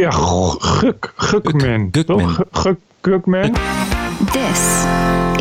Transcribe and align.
Ja, 0.00 0.10
Guk, 0.10 1.12
Gukman. 1.16 1.88
Gukman. 1.92 2.36
Guk, 2.52 2.78
Gukman. 3.00 3.52
This 4.32 4.84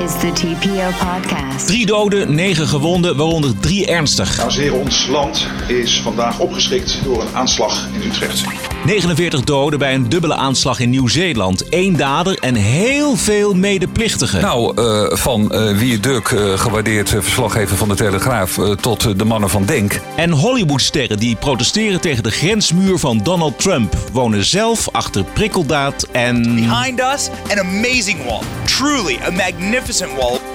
is 0.03 0.19
the 0.19 0.31
TPO 0.33 0.89
podcast. 1.05 1.67
Drie 1.67 1.85
doden, 1.85 2.35
negen 2.35 2.67
gewonden, 2.67 3.17
waaronder 3.17 3.59
drie 3.59 3.87
ernstig. 3.87 4.39
En 4.39 4.51
heren, 4.51 4.79
ons 4.79 5.07
land 5.07 5.47
is 5.67 6.01
vandaag 6.01 6.39
opgeschrikt 6.39 7.03
door 7.03 7.21
een 7.21 7.35
aanslag 7.35 7.87
in 7.93 8.07
Utrecht. 8.07 8.43
49 8.85 9.43
doden 9.43 9.79
bij 9.79 9.93
een 9.93 10.09
dubbele 10.09 10.35
aanslag 10.35 10.79
in 10.79 10.89
Nieuw-Zeeland. 10.89 11.63
Eén 11.69 11.97
dader 11.97 12.37
en 12.39 12.55
heel 12.55 13.15
veel 13.15 13.53
medeplichtigen. 13.53 14.41
Nou, 14.41 14.81
eh, 14.81 15.17
van 15.17 15.51
eh 15.51 15.77
Wie 15.77 15.99
Duk, 15.99 16.27
eh, 16.27 16.59
gewaardeerd 16.59 17.09
verslaggever 17.09 17.77
van 17.77 17.87
de 17.87 17.95
Telegraaf, 17.95 18.59
tot 18.81 19.19
de 19.19 19.25
mannen 19.25 19.49
van 19.49 19.65
Denk. 19.65 19.99
En 20.15 20.31
Hollywoodsterren 20.31 21.19
die 21.19 21.35
protesteren 21.35 22.01
tegen 22.01 22.23
de 22.23 22.31
grensmuur 22.31 22.97
van 22.97 23.19
Donald 23.23 23.59
Trump... 23.59 23.95
wonen 24.11 24.43
zelf 24.43 24.89
achter 24.91 25.23
prikkeldaad 25.23 26.07
en... 26.11 26.55
Behind 26.55 26.99
us, 26.99 27.29
an 27.51 27.59
amazing 27.59 28.23
wall. 28.25 28.41
Truly 28.65 29.19
a 29.27 29.31
magnificent 29.31 30.11
wall. 30.15 30.48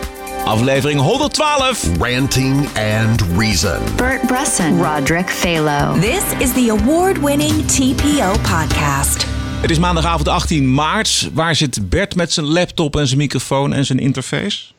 Aflevering 0.46 1.00
112. 1.00 1.96
Ranting 1.98 2.66
and 2.76 3.22
Reason. 3.38 3.80
Bert 3.96 4.26
Bresson, 4.26 4.78
Roderick 4.78 5.30
Phalo. 5.30 6.00
This 6.00 6.24
is 6.38 6.52
the 6.52 6.68
award 6.68 7.18
winning 7.18 7.66
TPO 7.66 8.32
podcast. 8.42 9.26
Het 9.60 9.70
is 9.70 9.78
maandagavond 9.78 10.28
18 10.28 10.74
maart. 10.74 11.30
Waar 11.32 11.54
zit 11.54 11.88
Bert 11.88 12.14
met 12.14 12.32
zijn 12.32 12.46
laptop 12.46 12.96
en 12.96 13.06
zijn 13.06 13.18
microfoon 13.18 13.72
en 13.72 13.84
zijn 13.84 13.98
interface? 13.98 14.73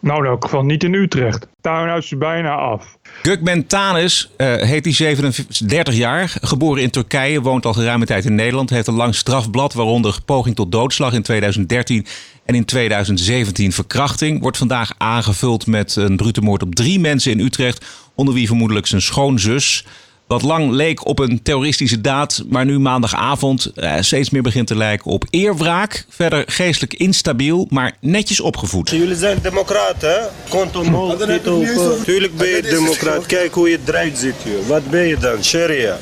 Nou, 0.00 0.24
in 0.24 0.30
elk 0.30 0.44
geval 0.44 0.62
niet 0.62 0.84
in 0.84 0.94
Utrecht. 0.94 1.46
Tuinhuis 1.60 2.04
is 2.04 2.18
bijna 2.18 2.54
af. 2.54 2.98
Gugman 3.22 3.66
Tanis 3.66 4.30
eh, 4.36 4.56
heet 4.56 4.84
hij 4.84 4.94
37 4.94 5.94
jaar, 5.94 6.36
geboren 6.40 6.82
in 6.82 6.90
Turkije, 6.90 7.40
woont 7.40 7.66
al 7.66 7.72
geruime 7.72 8.06
tijd 8.06 8.24
in 8.24 8.34
Nederland, 8.34 8.70
heeft 8.70 8.86
een 8.86 8.94
lang 8.94 9.14
strafblad, 9.14 9.72
waaronder 9.72 10.18
poging 10.24 10.56
tot 10.56 10.72
doodslag 10.72 11.12
in 11.12 11.22
2013 11.22 12.06
en 12.44 12.54
in 12.54 12.64
2017 12.64 13.72
verkrachting. 13.72 14.40
Wordt 14.40 14.56
vandaag 14.56 14.92
aangevuld 14.98 15.66
met 15.66 15.96
een 15.96 16.16
brute 16.16 16.40
moord 16.40 16.62
op 16.62 16.74
drie 16.74 17.00
mensen 17.00 17.32
in 17.32 17.40
Utrecht, 17.40 17.86
onder 18.14 18.34
wie 18.34 18.46
vermoedelijk 18.46 18.86
zijn 18.86 19.02
schoonzus. 19.02 19.86
Wat 20.30 20.42
lang 20.42 20.70
leek 20.70 21.06
op 21.06 21.18
een 21.18 21.42
terroristische 21.42 22.00
daad, 22.00 22.42
maar 22.48 22.64
nu 22.64 22.78
maandagavond 22.78 23.66
eh, 23.66 23.94
steeds 24.00 24.30
meer 24.30 24.42
begint 24.42 24.66
te 24.66 24.76
lijken 24.76 25.10
op 25.10 25.24
eerwraak. 25.30 26.04
Verder 26.08 26.44
geestelijk 26.46 26.94
instabiel, 26.94 27.66
maar 27.70 27.96
netjes 28.00 28.40
opgevoed. 28.40 28.90
Jullie 28.90 29.16
zijn 29.16 29.38
democraten, 29.42 30.10
hè? 30.10 30.78
Omhoog, 30.78 31.26
niet 31.26 31.46
open. 31.46 32.04
Tuurlijk 32.04 32.36
ben 32.36 32.48
je 32.48 32.62
democraat. 32.62 33.26
Kijk 33.26 33.54
hoe 33.54 33.70
je 33.70 33.78
eruit 33.86 34.18
ziet, 34.18 34.34
joh. 34.44 34.66
Wat 34.66 34.90
ben 34.90 35.06
je 35.06 35.16
dan? 35.16 35.44
Sharia. 35.44 35.98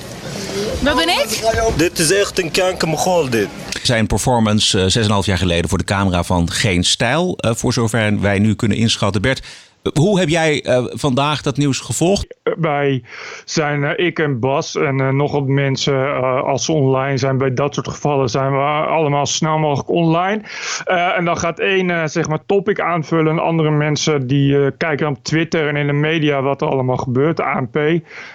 Wat 0.81 0.97
ben 0.97 1.09
ik? 1.09 1.41
Dit 1.77 1.98
is 1.98 2.11
echt 2.13 2.42
een 2.42 2.51
kankermogol, 2.51 3.31
dit. 3.31 3.48
Zijn 3.83 4.07
performance 4.07 4.81
eh, 4.81 5.03
6,5 5.03 5.09
jaar 5.25 5.39
geleden 5.39 5.69
voor 5.69 5.79
de 5.79 5.85
camera 5.85 6.23
van 6.23 6.51
Geen 6.51 6.85
Stijl. 6.85 7.37
eh, 7.37 7.51
voor 7.55 7.73
zover 7.73 8.20
wij 8.20 8.39
nu 8.39 8.55
kunnen 8.55 8.77
inschatten. 8.77 9.23
Bert, 9.23 9.39
eh, 9.41 9.45
hoe 9.98 10.19
heb 10.19 10.29
jij 10.29 10.62
eh, 10.62 10.84
vandaag 10.89 11.43
dat 11.43 11.57
nieuws 11.57 11.81
gevolgd? 11.81 12.37
Wij 12.43 13.03
zijn, 13.45 13.85
eh, 13.85 14.07
ik 14.07 14.19
en 14.19 14.41
Bas 14.41 14.77
en 14.77 15.01
eh, 15.01 15.09
nog 15.09 15.33
wat 15.33 15.47
mensen, 15.47 16.20
als 16.45 16.65
ze 16.65 16.73
online 16.73 17.19
zijn, 17.19 17.39
bij 17.39 17.55
dat 17.55 17.75
soort 17.75 17.89
gevallen 17.89 18.29
zijn 18.29 18.53
we 18.53 18.59
allemaal 18.87 19.27
snel 19.27 19.59
mogelijk 19.59 19.89
online. 19.89 20.43
En 21.17 21.25
dan 21.25 21.39
gaat 21.39 21.59
één 21.59 22.11
zeg 22.11 22.29
maar 22.29 22.39
topic 22.47 22.81
aanvullen. 22.81 23.33
En 23.33 23.39
andere 23.39 23.70
mensen 23.70 24.27
die 24.27 24.77
kijken 24.77 25.09
op 25.09 25.23
Twitter 25.23 25.69
en 25.69 25.77
in 25.77 25.87
de 25.87 25.92
media 25.92 26.42
wat 26.42 26.61
er 26.61 26.69
allemaal 26.69 26.97
gebeurt, 26.97 27.37
de 27.37 27.45
ANP. 27.45 27.77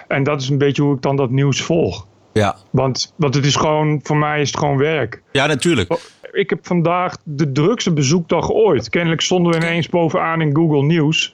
En 0.07 0.23
dat 0.23 0.41
is 0.41 0.50
een 0.50 0.57
beetje 0.57 0.81
hoe 0.81 0.95
ik 0.95 1.02
dan 1.02 1.16
dat 1.16 1.30
nieuws 1.30 1.61
volg. 1.61 2.07
Ja, 2.33 2.55
Want, 2.69 3.13
want 3.16 3.35
het 3.35 3.45
is 3.45 3.55
gewoon, 3.55 4.00
voor 4.03 4.17
mij 4.17 4.41
is 4.41 4.47
het 4.47 4.57
gewoon 4.57 4.78
werk. 4.78 5.22
ja 5.31 5.45
natuurlijk. 5.45 5.94
Ik 6.33 6.49
heb 6.49 6.65
vandaag 6.65 7.17
de 7.23 7.51
drukste 7.51 7.93
bezoekdag 7.93 8.51
ooit. 8.51 8.89
Kennelijk 8.89 9.21
stonden 9.21 9.51
we 9.51 9.57
ineens 9.57 9.89
bovenaan 9.89 10.41
in 10.41 10.55
Google 10.55 10.83
Nieuws. 10.83 11.33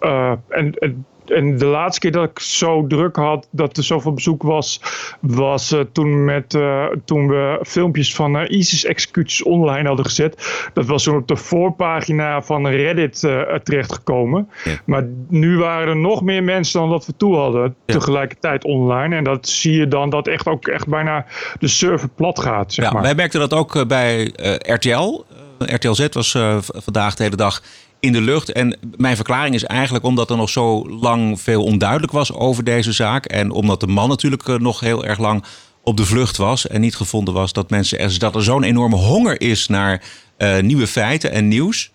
Eh, 0.00 0.32
en, 0.48 0.74
en, 0.74 1.06
en 1.30 1.58
de 1.58 1.64
laatste 1.64 2.00
keer 2.00 2.12
dat 2.12 2.30
ik 2.30 2.38
zo 2.38 2.86
druk 2.86 3.16
had, 3.16 3.48
dat 3.50 3.76
er 3.76 3.84
zoveel 3.84 4.12
bezoek 4.12 4.42
was, 4.42 4.80
was 5.20 5.72
eh, 5.72 5.80
toen, 5.92 6.24
met, 6.24 6.54
eh, 6.54 6.84
toen 7.04 7.28
we 7.28 7.58
filmpjes 7.62 8.14
van 8.14 8.36
eh, 8.36 8.58
ISIS-executies 8.58 9.42
online 9.42 9.86
hadden 9.88 10.04
gezet. 10.04 10.68
Dat 10.74 10.86
was 10.86 11.02
toen 11.02 11.16
op 11.16 11.28
de 11.28 11.36
voorpagina 11.36 12.42
van 12.42 12.66
Reddit 12.66 13.18
terechtgekomen. 13.62 14.48
Ja. 14.64 14.72
Maar 14.84 15.06
nu 15.28 15.58
waren 15.58 15.88
er 15.88 15.96
nog 15.96 16.22
meer 16.22 16.42
mensen 16.42 16.80
dan 16.80 16.90
dat 16.90 17.06
we 17.06 17.16
toe 17.16 17.36
hadden, 17.36 17.74
tegelijkertijd 17.84 18.64
online. 18.64 19.16
En 19.16 19.24
dat 19.24 19.48
zie 19.48 19.72
je 19.72 19.88
dan 19.88 20.10
dat 20.10 20.26
echt 20.26 20.46
ook 20.46 20.66
echt 20.66 20.88
bijna 20.88 21.26
de 21.58 21.68
server 21.68 22.08
plat 22.08 22.40
gaat, 22.40 22.72
zeg 22.72 22.84
Ja, 22.84 22.92
maar. 22.92 23.02
wij 23.02 23.14
merkten 23.14 23.40
dat 23.40 23.54
ook 23.54 23.86
bij 23.88 24.32
RTL. 24.58 25.24
Eh, 25.58 25.74
RTL 25.74 25.92
Z 25.92 26.06
was 26.10 26.38
vandaag 26.68 27.14
de 27.14 27.22
hele 27.22 27.36
dag 27.36 27.62
in 28.06 28.12
de 28.12 28.20
lucht. 28.20 28.52
En 28.52 28.78
mijn 28.96 29.16
verklaring 29.16 29.54
is 29.54 29.64
eigenlijk 29.64 30.04
omdat 30.04 30.30
er 30.30 30.36
nog 30.36 30.50
zo 30.50 30.88
lang 31.00 31.40
veel 31.40 31.62
onduidelijk 31.64 32.12
was 32.12 32.32
over 32.32 32.64
deze 32.64 32.92
zaak. 32.92 33.24
En 33.26 33.50
omdat 33.50 33.80
de 33.80 33.86
man 33.86 34.08
natuurlijk 34.08 34.48
eh, 34.48 34.54
nog 34.58 34.80
heel 34.80 35.04
erg 35.04 35.18
lang 35.18 35.44
op 35.82 35.96
de 35.96 36.04
vlucht 36.06 36.36
was. 36.36 36.66
En 36.66 36.80
niet 36.80 36.96
gevonden 36.96 37.34
was 37.34 37.52
dat, 37.52 37.70
mensen 37.70 37.98
er, 37.98 38.18
dat 38.18 38.34
er 38.34 38.42
zo'n 38.42 38.62
enorme 38.62 38.96
honger 38.96 39.40
is 39.40 39.66
naar 39.68 40.02
eh, 40.36 40.58
nieuwe 40.60 40.86
feiten 40.86 41.30
en 41.32 41.48
nieuws. 41.48 41.90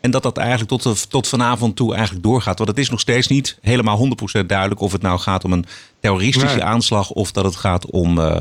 En 0.00 0.10
dat 0.10 0.22
dat 0.22 0.36
eigenlijk 0.36 0.68
tot, 0.68 0.82
de- 0.82 1.08
tot 1.08 1.28
vanavond 1.28 1.76
toe 1.76 1.94
eigenlijk 1.94 2.24
doorgaat. 2.24 2.56
Want 2.58 2.70
het 2.70 2.78
is 2.78 2.90
nog 2.90 3.00
steeds 3.00 3.26
niet 3.28 3.58
helemaal 3.60 4.08
100% 4.42 4.46
duidelijk 4.46 4.80
of 4.80 4.92
het 4.92 5.02
nou 5.02 5.18
gaat 5.18 5.44
om 5.44 5.52
een 5.52 5.64
terroristische 6.00 6.56
Nee. 6.56 6.64
aanslag 6.64 7.10
of 7.10 7.32
dat 7.32 7.44
het 7.44 7.56
gaat 7.56 7.90
om 7.90 8.18
eh, 8.18 8.36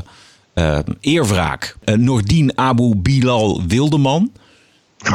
eh, 0.53 0.79
eerwraak. 0.99 1.75
Uh, 1.85 1.95
Nordin 1.95 2.57
Abu 2.57 2.95
Bilal 2.95 3.61
Wildeman. 3.67 4.31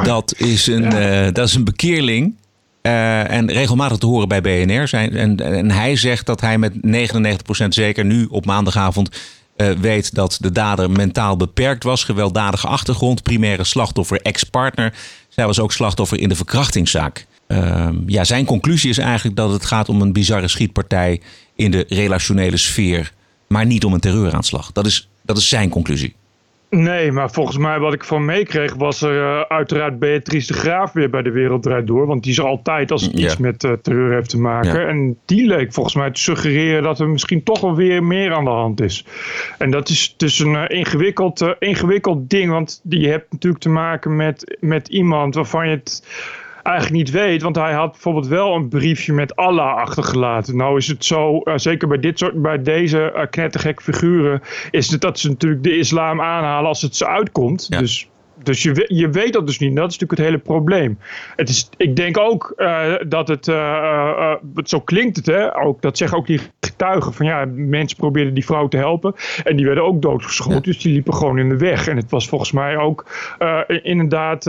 Dat 0.05 0.35
is 0.37 0.67
een, 0.67 0.93
eh, 0.93 1.33
dat 1.33 1.49
is 1.49 1.55
een 1.55 1.65
bekeerling. 1.65 2.39
eh, 2.83 3.31
en 3.31 3.51
regelmatig 3.53 3.99
te 3.99 4.07
horen 4.07 4.29
bij 4.29 4.41
BNR. 4.41 4.89
Zijn, 4.89 5.17
en, 5.17 5.41
en 5.41 5.71
hij 5.71 5.97
zegt 5.97 6.27
dat 6.27 6.41
hij 6.41 6.59
met 6.59 6.73
99% 6.83 7.75
zeker 7.75 8.05
nu 8.05 8.27
op 8.31 8.47
maandagavond 8.47 9.11
eh, 9.57 9.71
weet 9.71 10.15
dat 10.15 10.39
de 10.41 10.53
dader 10.53 10.91
mentaal 10.91 11.37
beperkt 11.37 11.85
was. 11.85 12.05
Gewelddadige 12.05 12.67
achtergrond, 12.67 13.23
primaire 13.23 13.65
slachtoffer, 13.65 14.21
ex-partner. 14.23 14.95
Zij 15.29 15.47
was 15.47 15.59
ook 15.61 15.73
slachtoffer 15.73 16.21
in 16.21 16.29
de 16.29 16.37
verkrachtingszaak. 16.37 17.27
Ehm, 17.47 17.97
ja, 18.07 18.25
zijn 18.25 18.45
conclusie 18.45 18.91
is 18.91 18.99
eigenlijk 18.99 19.37
dat 19.37 19.53
het 19.53 19.65
gaat 19.65 19.89
om 19.89 20.01
een 20.03 20.13
bizarre 20.13 20.49
schietpartij 20.49 21.21
in 21.55 21.71
de 21.71 21.85
relationele 21.89 22.57
sfeer. 22.57 23.13
Maar 23.49 23.67
niet 23.67 23.85
om 23.85 23.93
een 23.93 24.01
terreuraanslag. 24.01 24.73
Dat 24.73 24.87
is, 24.87 25.09
dat 25.23 25.37
is 25.37 25.49
zijn 25.49 25.69
conclusie. 25.69 26.15
Nee, 26.71 27.13
maar 27.13 27.31
volgens 27.31 27.57
mij 27.57 27.79
wat 27.79 27.93
ik 27.93 28.05
van 28.05 28.25
meekreeg 28.25 28.75
was 28.75 29.03
er 29.03 29.23
eh, 29.23 29.41
uiteraard 29.41 29.99
Beatrice 29.99 30.53
de 30.53 30.59
Graaf 30.59 30.93
weer 30.93 31.11
bij 31.11 31.23
de 31.23 31.31
Wereld 31.31 31.63
Draait 31.63 31.87
Door. 31.87 32.07
Want 32.07 32.23
die 32.23 32.33
is 32.33 32.41
altijd 32.41 32.91
als 32.91 33.03
het 33.03 33.13
iets 33.13 33.37
met 33.37 33.65
eh, 33.65 33.73
terreur 33.73 34.13
heeft 34.13 34.29
te 34.29 34.39
maken. 34.39 34.81
Ja. 34.81 34.87
En 34.87 35.19
die 35.25 35.47
leek 35.47 35.73
volgens 35.73 35.95
mij 35.95 36.11
te 36.11 36.21
suggereren 36.21 36.83
dat 36.83 37.01
er 37.01 37.09
misschien 37.09 37.43
toch 37.43 37.61
wel 37.61 37.75
weer 37.75 38.05
meer 38.05 38.33
aan 38.33 38.45
de 38.45 38.51
hand 38.51 38.81
is. 38.81 39.07
En 39.59 39.71
dat 39.71 39.89
is 39.89 40.15
dus 40.17 40.39
een 40.39 40.57
eh, 40.57 40.79
ingewikkeld, 40.79 41.55
ingewikkeld 41.59 42.31
ding. 42.31 42.51
Want 42.51 42.81
je 42.89 43.09
hebt 43.09 43.33
natuurlijk 43.33 43.63
te 43.63 43.69
maken 43.69 44.17
met, 44.17 44.57
met 44.61 44.89
iemand 44.89 45.35
waarvan 45.35 45.69
je 45.69 45.75
het 45.75 46.03
eigenlijk 46.63 46.97
niet 46.97 47.11
weet. 47.11 47.43
Want 47.43 47.57
hij 47.57 47.73
had 47.73 47.91
bijvoorbeeld 47.91 48.27
wel 48.27 48.55
een 48.55 48.69
briefje 48.69 49.13
met 49.13 49.37
Allah 49.37 49.75
achtergelaten. 49.75 50.57
Nou 50.57 50.77
is 50.77 50.87
het 50.87 51.05
zo, 51.05 51.39
eh, 51.39 51.55
zeker 51.57 51.89
bij, 51.89 51.99
dit 51.99 52.19
soort, 52.19 52.43
bij 52.43 52.63
deze 52.63 53.13
uh, 53.17 53.23
knettergek 53.31 53.83
figuren... 53.83 54.43
is 54.71 54.91
het 54.91 55.01
dat 55.01 55.19
ze 55.19 55.29
natuurlijk 55.29 55.63
de 55.63 55.77
islam 55.77 56.21
aanhalen 56.21 56.69
als 56.69 56.83
het 56.83 56.97
ze 56.97 57.07
uitkomt. 57.07 57.67
Ja. 57.69 57.79
Dus, 57.79 58.09
dus 58.43 58.63
je, 58.63 58.85
je 58.89 59.11
weet 59.11 59.33
dat 59.33 59.47
dus 59.47 59.59
niet. 59.59 59.77
Dat 59.77 59.91
is 59.91 59.99
natuurlijk 59.99 60.21
het 60.21 60.29
hele 60.29 60.39
probleem. 60.39 60.99
Het 61.37 61.49
is, 61.49 61.69
ik 61.77 61.97
denk 61.97 62.19
ook 62.19 62.53
eh, 62.57 62.95
dat 63.07 63.29
het, 63.29 63.49
eh, 63.49 63.57
eh, 63.57 64.33
eh, 64.33 64.37
zo 64.65 64.81
klinkt 64.81 65.17
het 65.17 65.27
hè, 65.27 65.57
ook, 65.63 65.83
dat 65.83 65.99
zeggen 65.99 66.19
ook 66.19 66.27
die 66.27 66.41
getuigen. 66.61 67.13
Van 67.13 67.27
ja, 67.27 67.45
mensen 67.55 67.97
probeerden 67.99 68.35
die 68.35 68.45
vrouw 68.45 68.69
te 68.69 68.77
helpen. 68.77 69.15
En 69.45 69.57
die 69.57 69.67
werden 69.67 69.85
ook 69.85 70.03
doodgeschoten. 70.03 70.63
Dus 70.63 70.79
die 70.79 70.93
liepen 70.93 71.15
gewoon 71.15 71.39
in 71.39 71.49
de 71.49 71.57
weg. 71.57 71.89
En 71.89 71.97
het 71.97 72.11
was 72.11 72.29
volgens 72.29 72.53
mij 72.53 72.77
ook 72.77 73.07
inderdaad 73.83 74.45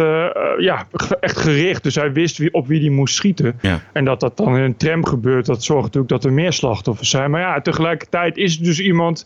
ja, 0.57 0.87
echt 1.19 1.37
gericht. 1.37 1.83
Dus 1.83 1.95
hij 1.95 2.11
wist 2.11 2.37
wie, 2.37 2.53
op 2.53 2.67
wie 2.67 2.79
die 2.79 2.91
moest 2.91 3.15
schieten. 3.15 3.59
Ja. 3.61 3.79
En 3.93 4.05
dat 4.05 4.19
dat 4.19 4.37
dan 4.37 4.57
in 4.57 4.63
een 4.63 4.77
tram 4.77 5.05
gebeurt, 5.05 5.45
dat 5.45 5.63
zorgt 5.63 5.83
natuurlijk 5.83 6.11
dat 6.11 6.23
er 6.23 6.33
meer 6.33 6.53
slachtoffers 6.53 7.09
zijn. 7.09 7.31
Maar 7.31 7.41
ja, 7.41 7.61
tegelijkertijd 7.61 8.37
is 8.37 8.53
het 8.53 8.63
dus 8.63 8.79
iemand 8.79 9.25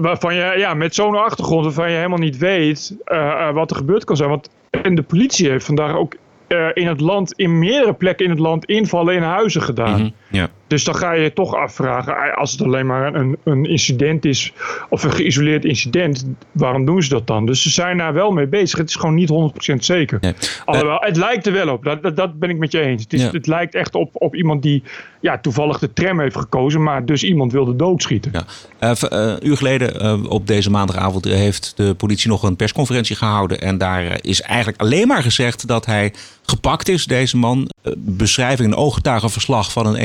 waarvan 0.00 0.34
je 0.34 0.54
ja, 0.56 0.74
met 0.74 0.94
zo'n 0.94 1.16
achtergrond 1.16 1.64
waarvan 1.64 1.90
je 1.90 1.96
helemaal 1.96 2.18
niet 2.18 2.38
weet 2.38 2.96
eh, 3.04 3.48
eh, 3.48 3.54
wat 3.54 3.70
er 3.70 3.76
gebeurd 3.76 4.04
kan 4.04 4.16
zijn. 4.16 4.28
Want 4.28 4.50
en 4.70 4.94
de 4.94 5.02
politie 5.02 5.50
heeft 5.50 5.64
vandaag 5.64 5.96
ook 5.96 6.14
eh, 6.46 6.66
in 6.74 6.86
het 6.86 7.00
land, 7.00 7.32
in 7.32 7.58
meerdere 7.58 7.92
plekken 7.94 8.24
in 8.24 8.30
het 8.30 8.40
land, 8.40 8.64
invallen 8.64 9.14
in 9.14 9.22
huizen 9.22 9.62
gedaan. 9.62 10.00
Mhm, 10.00 10.08
Ja. 10.30 10.48
Dus 10.66 10.84
dan 10.84 10.94
ga 10.96 11.12
je 11.12 11.22
je 11.22 11.32
toch 11.32 11.54
afvragen, 11.54 12.16
eh, 12.16 12.36
als 12.36 12.52
het 12.52 12.62
alleen 12.62 12.86
maar 12.86 13.14
een, 13.14 13.36
een 13.44 13.64
incident 13.64 14.24
is, 14.24 14.52
of 14.88 15.02
een 15.02 15.12
geïsoleerd 15.12 15.64
incident, 15.64 16.26
waarom 16.52 16.84
doen 16.84 17.02
ze 17.02 17.08
dat 17.08 17.26
dan? 17.26 17.46
Dus 17.46 17.62
ze 17.62 17.70
zijn 17.70 17.98
daar 17.98 18.12
wel 18.12 18.30
mee 18.30 18.46
bezig. 18.46 18.78
Het 18.78 18.88
is 18.88 18.94
gewoon 18.94 19.14
niet 19.14 19.28
100% 19.72 19.84
zeker. 19.84 20.18
Nee. 20.20 20.34
Alhoewel, 20.64 20.98
het 21.00 21.16
lijkt 21.16 21.46
er 21.46 21.52
wel 21.52 21.68
op. 21.68 21.84
Dat, 21.84 22.02
dat, 22.02 22.16
dat 22.16 22.38
ben 22.38 22.50
ik 22.50 22.58
met 22.58 22.72
je 22.72 22.80
eens. 22.80 23.02
Het, 23.02 23.12
is, 23.12 23.22
Ja. 23.22 23.30
het 23.30 23.46
lijkt 23.46 23.74
echt 23.74 23.94
op, 23.94 24.10
op 24.12 24.34
iemand 24.34 24.62
die 24.62 24.82
ja, 25.20 25.38
toevallig 25.38 25.78
de 25.78 25.92
tram 25.92 26.20
heeft 26.20 26.36
gekozen, 26.36 26.82
maar 26.82 27.04
dus 27.04 27.22
iemand 27.22 27.52
wilde 27.52 27.76
doodschieten. 27.76 28.30
Ja. 28.34 28.44
Eh, 28.78 28.90
eh, 28.90 28.98
een 29.10 29.46
uur 29.46 29.56
geleden, 29.56 30.30
op 30.30 30.46
deze 30.46 30.70
maandagavond, 30.70 31.24
heeft 31.24 31.72
de 31.76 31.94
politie 31.94 32.28
nog 32.28 32.42
een 32.42 32.56
persconferentie 32.56 33.16
gehouden. 33.16 33.60
En 33.60 33.78
daar 33.78 34.18
is 34.20 34.40
eigenlijk 34.42 34.80
alleen 34.80 35.06
maar 35.06 35.22
gezegd 35.22 35.66
dat 35.68 35.86
hij 35.86 36.12
gepakt 36.42 36.88
is, 36.88 37.04
deze 37.04 37.36
man. 37.36 37.70
Beschrijving, 37.96 38.72
een 38.72 38.78
ooggetuigenverslag 38.78 39.72
van 39.72 39.86
een 39.86 39.96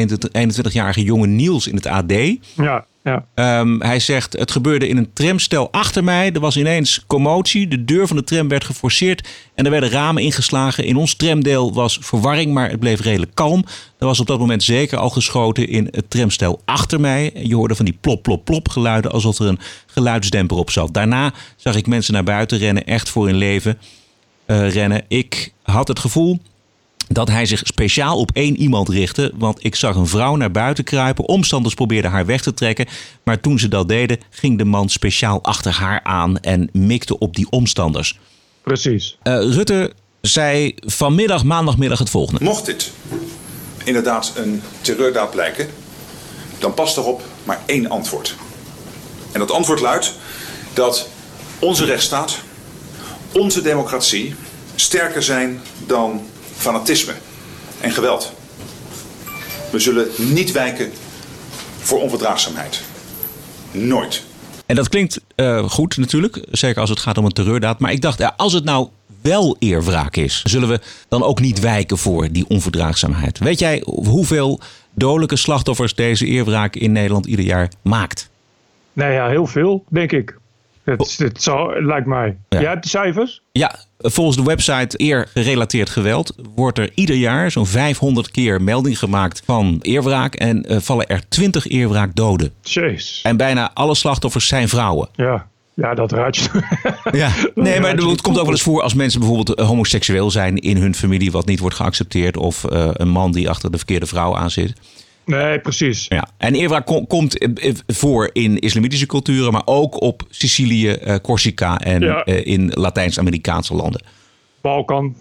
21-jarige 0.55 1.03
jonge 1.03 1.27
Niels 1.27 1.67
in 1.67 1.75
het 1.75 1.85
AD. 1.85 2.11
Ja, 2.55 2.85
ja. 3.03 3.25
Hij 3.79 3.99
zegt, 3.99 4.33
het 4.33 4.51
gebeurde 4.51 4.87
in 4.87 4.97
een 4.97 5.13
tramstel 5.13 5.71
achter 5.71 6.03
mij. 6.03 6.31
Er 6.31 6.39
was 6.39 6.57
ineens 6.57 7.03
commotie. 7.07 7.67
De 7.67 7.85
deur 7.85 8.07
van 8.07 8.15
de 8.15 8.23
tram 8.23 8.47
werd 8.47 8.63
geforceerd 8.63 9.29
en 9.55 9.65
er 9.65 9.71
werden 9.71 9.89
ramen 9.89 10.23
ingeslagen. 10.23 10.85
In 10.85 10.95
ons 10.95 11.15
tramdeel 11.15 11.73
was 11.73 11.97
verwarring, 12.01 12.53
maar 12.53 12.69
het 12.69 12.79
bleef 12.79 13.01
redelijk 13.01 13.35
kalm. 13.35 13.65
Er 13.99 14.05
was 14.05 14.19
op 14.19 14.27
dat 14.27 14.39
moment 14.39 14.63
zeker 14.63 14.97
al 14.97 15.09
geschoten 15.09 15.67
in 15.67 15.87
het 15.91 16.09
tramstel 16.09 16.61
achter 16.65 16.99
mij. 16.99 17.31
Je 17.43 17.55
hoorde 17.55 17.75
van 17.75 17.85
die 17.85 17.97
plop, 18.01 18.23
plop, 18.23 18.45
plop 18.45 18.69
geluiden 18.69 19.11
alsof 19.11 19.39
er 19.39 19.47
een 19.47 19.59
geluidsdemper 19.85 20.57
op 20.57 20.69
zat. 20.69 20.93
Daarna 20.93 21.33
zag 21.55 21.75
ik 21.75 21.87
mensen 21.87 22.13
naar 22.13 22.23
buiten 22.23 22.57
rennen, 22.57 22.85
echt 22.85 23.09
voor 23.09 23.25
hun 23.25 23.37
leven 23.37 23.77
rennen. 24.45 25.03
Ik 25.07 25.53
had 25.63 25.87
het 25.87 25.99
gevoel 25.99 26.39
dat 27.13 27.27
hij 27.27 27.45
zich 27.45 27.61
speciaal 27.63 28.17
op 28.17 28.31
één 28.33 28.57
iemand 28.57 28.89
richtte. 28.89 29.31
Want 29.35 29.65
ik 29.65 29.75
zag 29.75 29.95
een 29.95 30.07
vrouw 30.07 30.35
naar 30.35 30.51
buiten 30.51 30.83
kruipen. 30.83 31.27
Omstanders 31.27 31.73
probeerden 31.73 32.11
haar 32.11 32.25
weg 32.25 32.41
te 32.41 32.53
trekken. 32.53 32.85
Maar 33.23 33.39
toen 33.39 33.59
ze 33.59 33.67
dat 33.67 33.87
deden, 33.87 34.19
ging 34.29 34.57
de 34.57 34.65
man 34.65 34.89
speciaal 34.89 35.43
achter 35.43 35.71
haar 35.71 36.03
aan 36.03 36.39
en 36.39 36.69
mikte 36.71 37.19
op 37.19 37.35
die 37.35 37.47
omstanders. 37.49 38.19
Precies. 38.63 39.17
Eh, 39.23 39.33
Rutte 39.33 39.93
zei 40.21 40.75
vanmiddag, 40.75 41.43
maandagmiddag, 41.43 41.99
het 41.99 42.09
volgende. 42.09 42.43
Mocht 42.43 42.65
dit 42.65 42.91
inderdaad 43.83 44.33
een 44.35 44.61
terreurdaad 44.81 45.31
blijken, 45.31 45.67
dan 46.59 46.73
past 46.73 46.97
erop 46.97 47.23
maar 47.43 47.61
één 47.65 47.89
antwoord. 47.89 48.35
En 49.31 49.39
dat 49.39 49.51
antwoord 49.51 49.79
luidt 49.79 50.13
dat 50.73 51.09
onze 51.59 51.85
rechtsstaat, 51.85 52.37
onze 53.31 53.61
democratie 53.61 54.35
sterker 54.75 55.23
zijn 55.23 55.61
dan 55.85 56.21
fanatisme 56.61 57.13
en 57.79 57.91
geweld. 57.91 58.33
We 59.71 59.79
zullen 59.79 60.07
niet 60.17 60.51
wijken 60.51 60.91
voor 61.79 62.01
onverdraagzaamheid. 62.01 62.81
Nooit. 63.71 64.23
En 64.65 64.75
dat 64.75 64.89
klinkt 64.89 65.21
eh, 65.35 65.69
goed 65.69 65.97
natuurlijk, 65.97 66.45
zeker 66.51 66.81
als 66.81 66.89
het 66.89 66.99
gaat 66.99 67.17
om 67.17 67.25
een 67.25 67.31
terreurdaad. 67.31 67.79
Maar 67.79 67.91
ik 67.91 68.01
dacht, 68.01 68.19
ja, 68.19 68.33
als 68.37 68.53
het 68.53 68.63
nou 68.63 68.87
wel 69.21 69.55
eerwraak 69.59 70.15
is, 70.15 70.41
zullen 70.43 70.67
we 70.67 70.79
dan 71.07 71.23
ook 71.23 71.39
niet 71.39 71.59
wijken 71.59 71.97
voor 71.97 72.31
die 72.31 72.47
onverdraagzaamheid? 72.47 73.39
Weet 73.39 73.59
jij 73.59 73.83
hoeveel 73.85 74.59
dodelijke 74.93 75.35
slachtoffers 75.35 75.95
deze 75.95 76.25
eerwraak 76.25 76.75
in 76.75 76.91
Nederland 76.91 77.25
ieder 77.25 77.45
jaar 77.45 77.71
maakt? 77.81 78.29
Nou 78.93 79.11
ja, 79.11 79.27
heel 79.27 79.47
veel, 79.47 79.83
denk 79.89 80.11
ik. 80.11 80.39
Het, 80.83 81.17
het, 81.17 81.43
zal, 81.43 81.81
lijkt 81.81 82.07
mij. 82.07 82.37
Ja. 82.49 82.59
Ja, 82.59 82.75
de 82.75 82.87
cijfers? 82.87 83.41
Ja, 83.51 83.75
volgens 84.01 84.37
de 84.37 84.43
website 84.43 85.01
Eer 85.01 85.27
gerelateerd 85.33 85.89
geweld 85.89 86.35
wordt 86.55 86.77
er 86.77 86.91
ieder 86.95 87.15
jaar 87.15 87.51
zo'n 87.51 87.65
500 87.65 88.31
keer 88.31 88.61
melding 88.61 88.99
gemaakt 88.99 89.41
van 89.45 89.79
eerwraak 89.81 90.35
en 90.35 90.65
eh, 90.65 90.77
vallen 90.79 91.07
er 91.07 91.21
20 91.29 91.67
eerwraakdoden. 91.67 92.53
Jeez. 92.61 93.19
En 93.23 93.37
bijna 93.37 93.71
alle 93.73 93.95
slachtoffers 93.95 94.47
zijn 94.47 94.69
vrouwen. 94.69 95.09
Ja, 95.15 95.47
ja 95.73 95.93
dat 95.93 96.11
raad 96.11 96.35
je. 96.35 96.49
Ja. 97.11 97.31
Nee, 97.55 97.79
maar 97.79 97.95
het 97.95 98.21
komt 98.21 98.37
ook 98.37 98.43
wel 98.43 98.51
eens 98.51 98.61
voor 98.61 98.81
als 98.81 98.93
mensen 98.93 99.19
bijvoorbeeld 99.19 99.57
eh, 99.57 99.67
homoseksueel 99.67 100.31
zijn 100.31 100.57
in 100.57 100.77
hun 100.77 100.95
familie, 100.95 101.31
wat 101.31 101.45
niet 101.45 101.59
wordt 101.59 101.75
geaccepteerd, 101.75 102.37
of 102.37 102.63
eh, 102.63 102.89
een 102.93 103.09
man 103.09 103.31
die 103.31 103.49
achter 103.49 103.71
de 103.71 103.77
verkeerde 103.77 104.05
vrouw 104.05 104.35
aan 104.35 104.51
zit. 104.51 104.73
Nee, 105.25 105.59
precies. 105.59 106.05
Ja. 106.09 106.27
En 106.37 106.83
kom- 106.83 107.07
komt 107.07 107.37
eh, 107.37 107.69
eh, 107.69 107.75
voor 107.87 108.29
in 108.33 108.57
islamitische 108.59 109.05
culturen, 109.05 109.51
maar 109.51 109.61
ook 109.65 110.01
op 110.01 110.23
Sicilië, 110.29 110.91
eh, 110.91 111.15
Corsica 111.15 111.79
en 111.79 112.01
Ja. 112.01 112.25
in 112.25 112.69
Latijns-Amerikaanse 112.73 113.73
landen. 113.75 114.03
Balkan. 114.61 115.15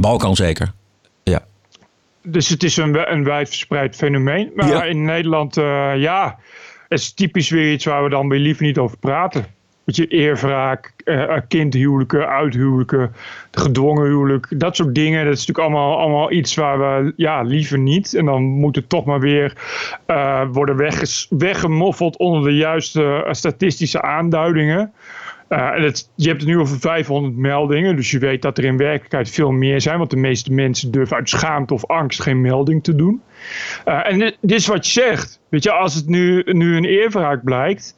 Balkan 0.00 0.36
zeker. 0.36 0.72
Ja. 1.22 1.44
Dus 2.22 2.48
het 2.48 2.62
is 2.62 2.76
een, 2.76 3.12
een 3.12 3.24
wijdverspreid 3.24 3.96
fenomeen. 3.96 4.50
Maar 4.54 4.68
Ja. 4.68 4.84
in 4.84 5.04
Nederland, 5.04 5.56
eh, 5.56 5.92
ja, 5.96 6.38
het 6.88 6.98
is 7.00 7.12
typisch 7.12 7.50
weer 7.50 7.72
iets 7.72 7.84
waar 7.84 8.02
we 8.04 8.08
dan 8.10 8.28
weer 8.28 8.40
liever 8.40 8.64
niet 8.64 8.78
over 8.78 8.98
praten. 8.98 9.46
Weet 9.86 9.96
je, 9.96 10.06
eerwraak, 10.06 10.92
eh, 11.04 11.36
kindhuwelijken, 11.48 12.28
uithuwelijken, 12.28 13.12
gedwongen 13.50 14.06
huwelijk, 14.06 14.60
dat 14.60 14.76
soort 14.76 14.94
dingen. 14.94 15.24
Dat 15.24 15.34
is 15.34 15.46
natuurlijk 15.46 15.74
allemaal, 15.74 15.98
allemaal 15.98 16.32
iets 16.32 16.54
waar 16.54 16.78
we 16.78 17.12
ja, 17.16 17.42
liever 17.42 17.78
niet. 17.78 18.14
En 18.14 18.24
dan 18.24 18.42
moet 18.42 18.76
het 18.76 18.88
toch 18.88 19.04
maar 19.04 19.20
weer 19.20 19.52
eh, 20.06 20.42
worden 20.52 20.76
wegges- 20.76 21.26
weggemoffeld 21.30 22.16
onder 22.16 22.44
de 22.44 22.56
juiste 22.56 23.22
eh, 23.24 23.32
statistische 23.32 24.02
aanduidingen. 24.02 24.92
Eh, 25.48 25.68
en 25.68 25.82
het, 25.82 26.10
je 26.14 26.28
hebt 26.28 26.40
het 26.40 26.50
nu 26.50 26.58
over 26.58 26.78
500 26.78 27.36
meldingen, 27.36 27.96
dus 27.96 28.10
je 28.10 28.18
weet 28.18 28.42
dat 28.42 28.58
er 28.58 28.64
in 28.64 28.76
werkelijkheid 28.76 29.30
veel 29.30 29.50
meer 29.50 29.80
zijn, 29.80 29.98
want 29.98 30.10
de 30.10 30.16
meeste 30.16 30.52
mensen 30.52 30.90
durven 30.90 31.16
uit 31.16 31.28
schaamte 31.28 31.74
of 31.74 31.86
angst 31.86 32.22
geen 32.22 32.40
melding 32.40 32.82
te 32.84 32.96
doen. 32.96 33.22
Eh, 33.84 34.10
en 34.10 34.18
dit, 34.18 34.52
is 34.52 34.66
wat 34.66 34.86
je 34.86 34.92
zegt. 34.92 35.40
Weet 35.48 35.62
je, 35.62 35.72
als 35.72 35.94
het 35.94 36.08
nu, 36.08 36.42
nu 36.46 36.76
een 36.76 36.84
eerwraak 36.84 37.44
blijkt, 37.44 37.95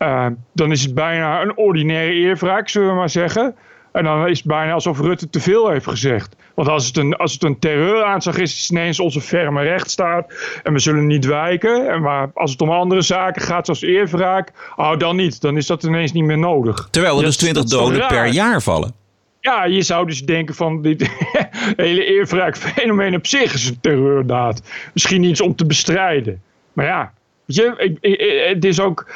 eh, 0.00 0.26
dan 0.52 0.70
is 0.72 0.82
het 0.82 0.94
bijna 0.94 1.42
een 1.42 1.56
ordinaire 1.56 2.12
eerwraak, 2.12 2.68
zullen 2.68 2.88
we 2.88 2.94
maar 2.94 3.10
zeggen. 3.10 3.54
En 3.92 4.04
dan 4.04 4.28
is 4.28 4.38
het 4.38 4.46
bijna 4.46 4.72
alsof 4.72 5.00
Rutte 5.00 5.30
te 5.30 5.40
veel 5.40 5.68
heeft 5.70 5.86
gezegd. 5.86 6.36
Want 6.54 6.68
als 6.68 6.86
het 6.86 6.96
een, 6.96 7.16
als 7.16 7.32
het 7.32 7.42
een 7.44 7.58
terreuraanslag 7.58 8.38
is, 8.38 8.52
is 8.54 8.60
het 8.62 8.70
ineens 8.70 9.00
onze 9.00 9.20
ferme 9.20 9.62
rechtsstaat. 9.62 10.32
En 10.62 10.72
we 10.72 10.78
zullen 10.78 11.06
niet 11.06 11.24
wijken. 11.24 11.88
En 11.90 12.02
maar 12.02 12.30
als 12.34 12.50
het 12.50 12.60
om 12.60 12.70
andere 12.70 13.00
zaken 13.02 13.42
gaat, 13.42 13.64
zoals 13.64 13.82
eerwraak, 13.82 14.52
oh, 14.76 14.96
dan 14.98 15.16
niet. 15.16 15.40
Dan 15.40 15.56
is 15.56 15.66
dat 15.66 15.82
ineens 15.82 16.12
niet 16.12 16.24
meer 16.24 16.38
nodig. 16.38 16.88
Terwijl 16.90 17.18
er 17.18 17.24
dus 17.24 17.36
20 17.36 17.62
dat 17.62 17.72
is 17.72 17.78
toch 17.78 17.88
doden 17.88 18.06
per 18.08 18.26
jaar 18.26 18.62
vallen. 18.62 18.92
Ja, 19.40 19.64
je 19.64 19.82
zou 19.82 20.06
dus 20.06 20.22
denken 20.24 20.54
van 20.54 20.82
dit 20.82 21.10
hele 21.76 22.04
eerwraak-fenomeen 22.04 23.14
op 23.14 23.26
zich 23.26 23.54
is 23.54 23.68
een 23.68 23.80
terreurdaad. 23.80 24.62
Misschien 24.94 25.22
iets 25.22 25.40
om 25.40 25.54
te 25.56 25.66
bestrijden. 25.66 26.42
Maar 26.72 26.86
ja, 26.86 27.12
weet 27.44 27.56
je, 27.56 27.74
ik, 27.78 27.96
ik- 28.00 28.20
ik- 28.20 28.48
het 28.54 28.64
is 28.64 28.80
ook... 28.80 29.06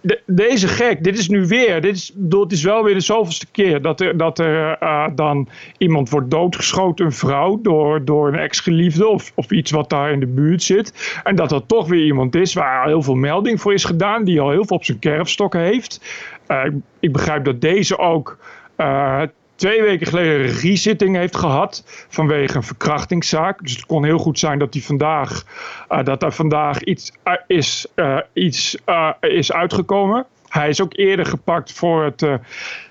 de- 0.00 0.20
de- 0.26 0.32
deze 0.34 0.68
gek, 0.68 1.04
dit 1.04 1.18
is 1.18 1.28
nu 1.28 1.46
weer, 1.46 1.80
dit 1.80 1.96
is, 1.96 2.12
bedoel, 2.14 2.42
het 2.42 2.52
is 2.52 2.62
wel 2.62 2.84
weer 2.84 2.94
de 2.94 3.00
zoveelste 3.00 3.46
keer 3.50 3.82
dat 3.82 4.00
er, 4.00 4.16
dat 4.16 4.38
er 4.38 4.76
eh, 4.78 5.06
dan 5.14 5.48
iemand 5.78 6.10
wordt 6.10 6.30
doodgeschoten, 6.30 7.04
een 7.06 7.12
vrouw, 7.12 7.60
door, 7.62 8.04
door 8.04 8.28
een 8.28 8.38
ex-geliefde 8.38 9.08
of, 9.08 9.32
of 9.34 9.50
iets 9.50 9.70
wat 9.70 9.90
daar 9.90 10.12
in 10.12 10.20
de 10.20 10.26
buurt 10.26 10.62
zit. 10.62 11.20
En 11.24 11.36
dat 11.36 11.48
dat 11.48 11.68
toch 11.68 11.88
weer 11.88 12.04
iemand 12.04 12.34
is 12.34 12.54
waar 12.54 12.86
heel 12.86 13.02
veel 13.02 13.14
melding 13.14 13.60
voor 13.60 13.72
is 13.72 13.84
gedaan, 13.84 14.24
die 14.24 14.40
al 14.40 14.50
heel 14.50 14.66
veel 14.66 14.76
op 14.76 14.84
zijn 14.84 14.98
kerfstok 14.98 15.52
heeft. 15.54 16.00
Eh, 16.46 16.64
ik- 16.64 16.74
ik 17.00 17.12
begrijp 17.12 17.44
dat 17.44 17.60
deze 17.60 17.98
ook 17.98 18.38
eh, 18.76 19.22
twee 19.58 19.82
weken 19.82 20.06
geleden 20.06 20.32
een 20.32 20.46
regiezitting 20.46 21.16
heeft 21.16 21.36
gehad 21.36 21.84
vanwege 22.08 22.56
een 22.56 22.62
verkrachtingszaak. 22.62 23.62
Dus 23.62 23.72
het 23.72 23.86
kon 23.86 24.04
heel 24.04 24.18
goed 24.18 24.38
zijn 24.38 24.58
dat, 24.58 24.72
die 24.72 24.84
vandaag, 24.84 25.44
eh, 25.88 26.04
dat 26.04 26.22
er 26.22 26.32
vandaag 26.32 26.82
iets, 26.82 27.12
eh, 27.22 27.34
is, 27.46 27.86
eh, 27.94 28.18
iets 28.32 28.76
is 29.20 29.52
uitgekomen. 29.52 30.26
Hij 30.48 30.68
is 30.68 30.80
ook 30.80 30.96
eerder 30.96 31.26
gepakt 31.26 31.72
voor 31.72 32.04
het 32.04 32.26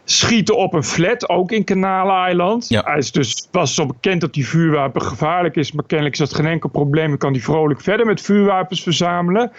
schieten 0.04 0.58
op 0.58 0.74
een 0.74 0.84
flat, 0.84 1.30
ook 1.30 1.52
in 1.52 1.64
Kanaleiland. 1.64 2.70
Ja. 2.70 2.82
Hij 2.86 2.98
is 2.98 3.12
dus, 3.12 3.48
was 3.52 3.76
zo 3.76 3.86
bekend 3.86 4.22
dat 4.22 4.34
die 4.34 4.48
vuurwapen 4.48 5.02
gevaarlijk 5.02 5.56
is, 5.56 5.72
maar 5.72 5.86
kennelijk 5.86 6.16
is 6.20 6.30
dat 6.30 6.34
geen 6.34 6.46
enkel 6.46 6.70
probleem. 6.70 7.18
Kan 7.18 7.32
hij 7.32 7.42
vrolijk 7.42 7.82
verder 7.82 8.06
met 8.06 8.22
vuurwapens 8.22 8.84
verzamelen. 8.84 9.52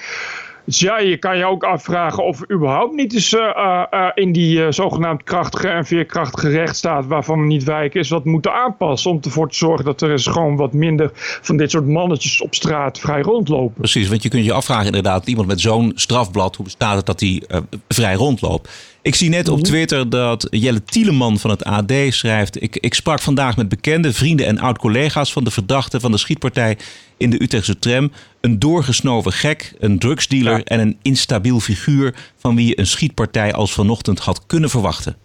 Dus 0.69 0.81
ja, 0.81 0.99
je 0.99 1.17
kan 1.17 1.37
je 1.37 1.45
ook 1.45 1.65
afvragen 1.65 2.25
of 2.25 2.39
we 2.39 2.55
überhaupt 2.55 2.95
niet 2.95 3.15
eens 3.15 3.35
eh, 3.35 3.41
eh, 3.41 3.85
eh, 3.91 4.11
in 4.15 4.33
die 4.33 4.73
zogenaamd 4.73 5.23
krachtige 5.23 5.69
en 5.69 5.87
veerkrachtige 5.87 6.49
rechtsstaat 6.49 7.07
waarvan 7.07 7.41
we 7.41 7.47
niet 7.47 7.65
wijken, 7.65 8.01
is 8.01 8.09
wat 8.09 8.25
moeten 8.25 8.53
aanpassen. 8.53 9.11
Om 9.11 9.19
ervoor 9.23 9.49
te 9.49 9.57
zorgen 9.57 9.85
dat 9.85 10.01
er 10.01 10.11
eens 10.11 10.27
gewoon 10.27 10.57
wat 10.57 10.73
minder 10.73 11.11
van 11.15 11.57
dit 11.57 11.71
soort 11.71 11.87
mannetjes 11.87 12.41
op 12.41 12.55
straat 12.55 12.99
vrij 12.99 13.21
rondlopen. 13.21 13.75
Precies, 13.75 14.09
want 14.09 14.23
je 14.23 14.29
kunt 14.29 14.45
je 14.45 14.53
afvragen 14.53 14.87
inderdaad, 14.87 15.27
iemand 15.27 15.47
met 15.47 15.61
zo'n 15.61 15.93
strafblad, 15.95 16.57
hoe 16.57 16.65
bestaat 16.65 16.97
het 16.97 17.07
dat 17.07 17.21
hij 17.21 17.43
vrij 17.89 18.15
rondloopt? 18.15 18.69
Ik 19.03 19.15
zie 19.15 19.29
net 19.29 19.49
op 19.49 19.61
Twitter 19.61 20.11
dat 20.11 20.47
Jelle 20.51 20.85
Tieleman 20.85 21.39
van 21.39 21.51
het 21.51 21.65
AD 21.65 21.93
schrijft... 22.09 22.63
Ik, 22.63 22.77
ik 22.77 22.95
sprak 22.95 23.21
vandaag 23.21 23.57
met 23.57 23.69
bekende 23.69 24.13
vrienden 24.13 24.47
en 24.47 24.59
oud-collega's 24.59 25.33
van 25.33 25.45
de 25.45 25.51
verdachte 25.51 26.01
van 26.01 26.11
de 26.11 26.19
schietpartij 26.19 26.77
in 27.19 27.31
de 27.31 27.43
Utrechtse 27.43 27.79
tram. 27.79 28.13
Een 28.41 28.59
doorgesnoven 28.59 29.33
gek, 29.33 29.75
een 29.79 29.99
drugsdealer 29.99 30.57
Ja. 30.57 30.65
en 30.65 30.81
een 30.81 30.99
instabiel 31.03 31.61
figuur... 31.61 32.15
van 32.37 32.57
wie 32.57 32.67
je 32.67 32.79
een 32.79 32.87
schietpartij 32.87 33.53
als 33.53 33.73
vanochtend 33.73 34.19
had 34.19 34.47
kunnen 34.47 34.71
verwachten. 34.71 35.17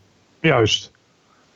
Juist. 0.41 0.91